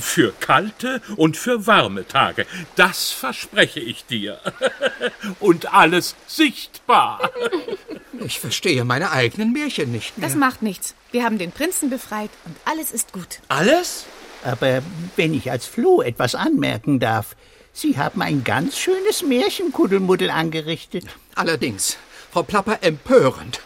Für 0.00 0.32
kalte 0.40 1.02
und 1.16 1.36
für 1.36 1.66
warme 1.66 2.08
Tage. 2.08 2.46
Das 2.76 3.10
verspreche 3.10 3.80
ich 3.80 4.06
dir. 4.06 4.40
Und 5.40 5.74
alles 5.74 6.16
sichtbar. 6.26 7.30
Ich 8.20 8.40
verstehe 8.40 8.84
meine 8.84 9.10
eigenen 9.10 9.52
Märchen 9.52 9.92
nicht 9.92 10.16
mehr. 10.16 10.26
Das 10.26 10.36
macht 10.36 10.62
nichts. 10.62 10.94
Wir 11.10 11.24
haben 11.24 11.36
den 11.36 11.50
Prinzen 11.50 11.90
befreit 11.90 12.30
und 12.46 12.56
alles 12.64 12.92
ist 12.92 13.12
gut. 13.12 13.40
Alles? 13.48 14.06
Aber 14.44 14.82
wenn 15.16 15.34
ich 15.34 15.50
als 15.50 15.66
Floh 15.66 16.00
etwas 16.00 16.34
anmerken 16.34 17.00
darf, 17.00 17.34
Sie 17.76 17.98
haben 17.98 18.22
ein 18.22 18.44
ganz 18.44 18.78
schönes 18.78 19.22
Märchenkuddelmuddel 19.22 20.30
angerichtet. 20.30 21.06
Allerdings, 21.34 21.96
Frau 22.30 22.44
Plapper, 22.44 22.78
empörend. 22.82 23.60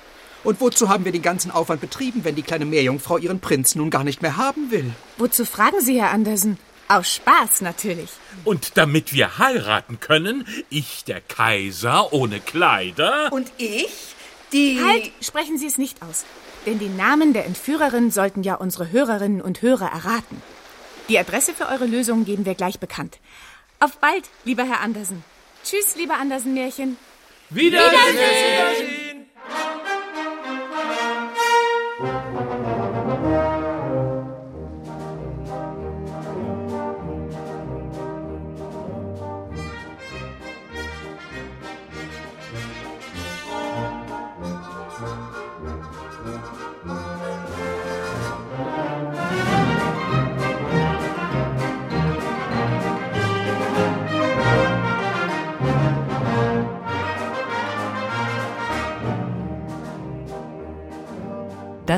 Und 0.44 0.62
wozu 0.62 0.88
haben 0.88 1.04
wir 1.04 1.12
den 1.12 1.20
ganzen 1.20 1.50
Aufwand 1.50 1.82
betrieben, 1.82 2.24
wenn 2.24 2.34
die 2.34 2.42
kleine 2.42 2.64
Meerjungfrau 2.64 3.18
ihren 3.18 3.38
Prinzen 3.38 3.80
nun 3.80 3.90
gar 3.90 4.04
nicht 4.04 4.22
mehr 4.22 4.38
haben 4.38 4.70
will? 4.70 4.92
Wozu 5.18 5.44
fragen 5.44 5.82
Sie, 5.82 6.00
Herr 6.00 6.10
Andersen? 6.10 6.56
Aus 6.88 7.16
Spaß 7.16 7.60
natürlich. 7.60 8.08
Und 8.44 8.78
damit 8.78 9.12
wir 9.12 9.36
heiraten 9.36 10.00
können, 10.00 10.46
ich 10.70 11.04
der 11.04 11.20
Kaiser 11.20 12.10
ohne 12.14 12.40
Kleider. 12.40 13.30
Und 13.30 13.52
ich, 13.58 14.14
die. 14.54 14.80
Halt, 14.82 15.12
sprechen 15.20 15.58
Sie 15.58 15.66
es 15.66 15.76
nicht 15.76 16.00
aus. 16.00 16.24
Denn 16.64 16.78
die 16.78 16.88
Namen 16.88 17.34
der 17.34 17.44
Entführerin 17.44 18.10
sollten 18.10 18.42
ja 18.42 18.54
unsere 18.54 18.90
Hörerinnen 18.90 19.42
und 19.42 19.60
Hörer 19.60 19.92
erraten. 19.92 20.40
Die 21.10 21.18
Adresse 21.18 21.52
für 21.52 21.68
eure 21.68 21.84
Lösung 21.84 22.24
geben 22.24 22.46
wir 22.46 22.54
gleich 22.54 22.80
bekannt. 22.80 23.18
Auf 23.80 23.98
bald, 23.98 24.24
lieber 24.44 24.64
Herr 24.64 24.80
Andersen. 24.80 25.22
Tschüss, 25.64 25.94
lieber 25.96 26.14
Andersen-Märchen. 26.14 26.96
Wiedersehen. 27.50 27.92
Wiedersehen. 27.92 28.87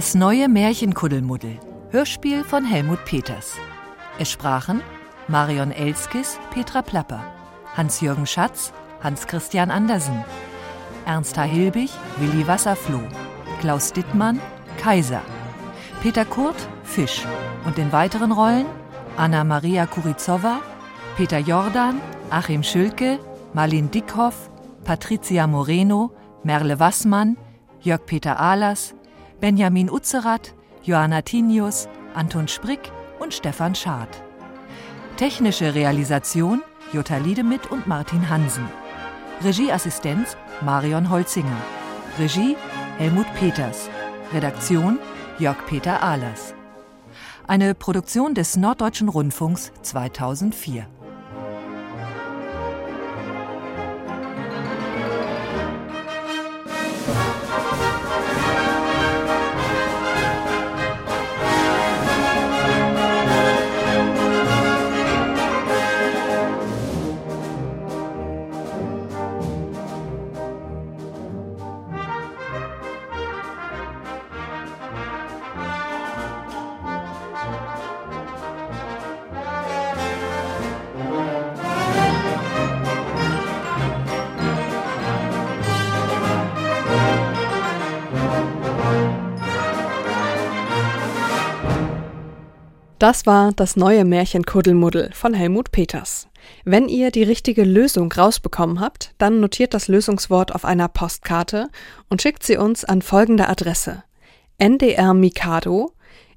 Das 0.00 0.14
neue 0.14 0.48
Märchenkuddelmuddel. 0.48 1.60
Hörspiel 1.90 2.42
von 2.42 2.64
Helmut 2.64 3.04
Peters. 3.04 3.58
Es 4.18 4.30
sprachen 4.30 4.80
Marion 5.28 5.72
Elskis, 5.72 6.38
Petra 6.54 6.80
Plapper, 6.80 7.22
Hans-Jürgen 7.76 8.24
Schatz, 8.24 8.72
Hans-Christian 9.02 9.70
Andersen, 9.70 10.24
Ernst 11.04 11.36
H. 11.36 11.42
Hilbig, 11.42 11.90
Willi 12.16 12.46
Wasserfloh, 12.46 13.06
Klaus 13.60 13.92
Dittmann, 13.92 14.40
Kaiser, 14.78 15.20
Peter 16.02 16.24
Kurt, 16.24 16.56
Fisch. 16.82 17.26
Und 17.66 17.78
in 17.78 17.92
weiteren 17.92 18.32
Rollen 18.32 18.64
Anna 19.18 19.44
Maria 19.44 19.84
Kurizowa, 19.84 20.60
Peter 21.18 21.40
Jordan, 21.40 22.00
Achim 22.30 22.62
Schülke, 22.62 23.18
Marlin 23.52 23.90
Dickhoff, 23.90 24.48
Patricia 24.82 25.46
Moreno, 25.46 26.10
Merle 26.42 26.80
Wassmann, 26.80 27.36
Jörg-Peter 27.82 28.40
Ahlers, 28.40 28.94
Benjamin 29.40 29.90
Utzerath, 29.90 30.54
Johanna 30.82 31.22
Tinius, 31.22 31.88
Anton 32.14 32.46
Sprick 32.46 32.92
und 33.18 33.32
Stefan 33.32 33.74
Schad. 33.74 34.08
Technische 35.16 35.74
Realisation 35.74 36.62
Jutta 36.92 37.16
Liedemit 37.16 37.70
und 37.70 37.86
Martin 37.86 38.28
Hansen. 38.28 38.68
Regieassistenz 39.42 40.36
Marion 40.60 41.08
Holzinger. 41.08 41.56
Regie 42.18 42.56
Helmut 42.98 43.26
Peters. 43.38 43.88
Redaktion 44.34 44.98
Jörg-Peter 45.38 46.02
Ahlers. 46.02 46.54
Eine 47.46 47.74
Produktion 47.74 48.34
des 48.34 48.56
Norddeutschen 48.56 49.08
Rundfunks 49.08 49.72
2004. 49.82 50.86
Das 93.00 93.24
war 93.24 93.52
das 93.52 93.76
neue 93.76 94.04
Märchen 94.04 94.44
Kuddelmuddel 94.44 95.10
von 95.14 95.32
Helmut 95.32 95.72
Peters. 95.72 96.28
Wenn 96.66 96.86
ihr 96.86 97.10
die 97.10 97.22
richtige 97.22 97.64
Lösung 97.64 98.12
rausbekommen 98.12 98.78
habt, 98.78 99.14
dann 99.16 99.40
notiert 99.40 99.72
das 99.72 99.88
Lösungswort 99.88 100.54
auf 100.54 100.66
einer 100.66 100.86
Postkarte 100.86 101.68
und 102.10 102.20
schickt 102.20 102.42
sie 102.42 102.58
uns 102.58 102.84
an 102.84 103.00
folgende 103.00 103.48
Adresse: 103.48 104.04
NDR 104.58 105.14
Mikado 105.14 105.92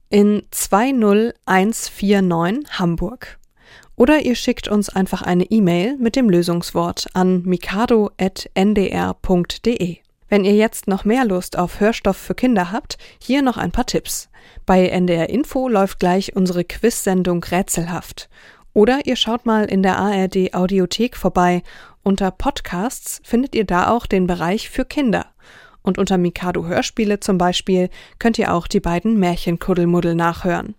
in 0.10 0.44
20149 0.52 2.80
Hamburg. 2.80 3.40
Oder 3.98 4.22
ihr 4.22 4.36
schickt 4.36 4.70
uns 4.70 4.88
einfach 4.88 5.22
eine 5.22 5.44
E-Mail 5.44 5.98
mit 5.98 6.16
dem 6.16 6.30
Lösungswort 6.30 7.08
an 7.14 7.44
mikado.ndr.de. 7.44 8.14
Wenn 10.30 10.46
ihr 10.46 10.54
jetzt 10.54 10.88
noch 10.88 11.06
mehr 11.06 11.26
Lust 11.26 11.58
auf 11.58 11.80
Hörstoff 11.80 12.18
für 12.18 12.36
Kinder 12.36 12.72
habt, 12.72 12.98
hier 13.20 13.42
noch 13.42 13.58
ein 13.58 13.72
paar 13.72 13.86
Tipps. 13.86 14.30
Bei 14.66 14.88
NDR 14.88 15.30
Info 15.30 15.68
läuft 15.68 16.00
gleich 16.00 16.36
unsere 16.36 16.64
Quiz-Sendung 16.64 17.44
Rätselhaft. 17.44 18.30
Oder 18.74 19.06
ihr 19.06 19.16
schaut 19.16 19.46
mal 19.46 19.66
in 19.66 19.84
der 19.84 19.98
ARD 19.98 20.54
Audiothek 20.54 21.16
vorbei. 21.16 21.62
Unter 22.02 22.32
Podcasts 22.32 23.22
findet 23.24 23.54
ihr 23.56 23.66
da 23.66 23.90
auch 23.90 24.08
den 24.08 24.26
Bereich 24.26 24.70
für 24.70 24.86
Kinder. 24.86 25.28
Und 25.84 25.98
unter 25.98 26.18
Mikado 26.18 26.66
Hörspiele 26.66 27.20
zum 27.20 27.38
Beispiel 27.38 27.90
könnt 28.18 28.40
ihr 28.40 28.54
auch 28.54 28.68
die 28.68 28.80
beiden 28.80 29.20
Märchenkuddelmuddel 29.20 30.16
nachhören. 30.16 30.76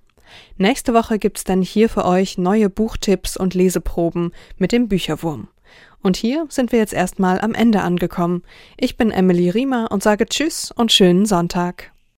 Nächste 0.56 0.94
Woche 0.94 1.18
gibt's 1.18 1.44
dann 1.44 1.62
hier 1.62 1.88
für 1.88 2.04
euch 2.04 2.38
neue 2.38 2.70
Buchtipps 2.70 3.36
und 3.36 3.54
Leseproben 3.54 4.32
mit 4.56 4.72
dem 4.72 4.88
Bücherwurm. 4.88 5.48
Und 6.04 6.18
hier 6.18 6.44
sind 6.50 6.70
wir 6.70 6.78
jetzt 6.78 6.92
erstmal 6.92 7.40
am 7.40 7.54
Ende 7.54 7.80
angekommen. 7.80 8.42
Ich 8.76 8.98
bin 8.98 9.10
Emily 9.10 9.48
Riemer 9.48 9.88
und 9.90 10.02
sage 10.02 10.26
Tschüss 10.26 10.70
und 10.70 10.92
schönen 10.92 11.24
Sonntag. 11.24 11.93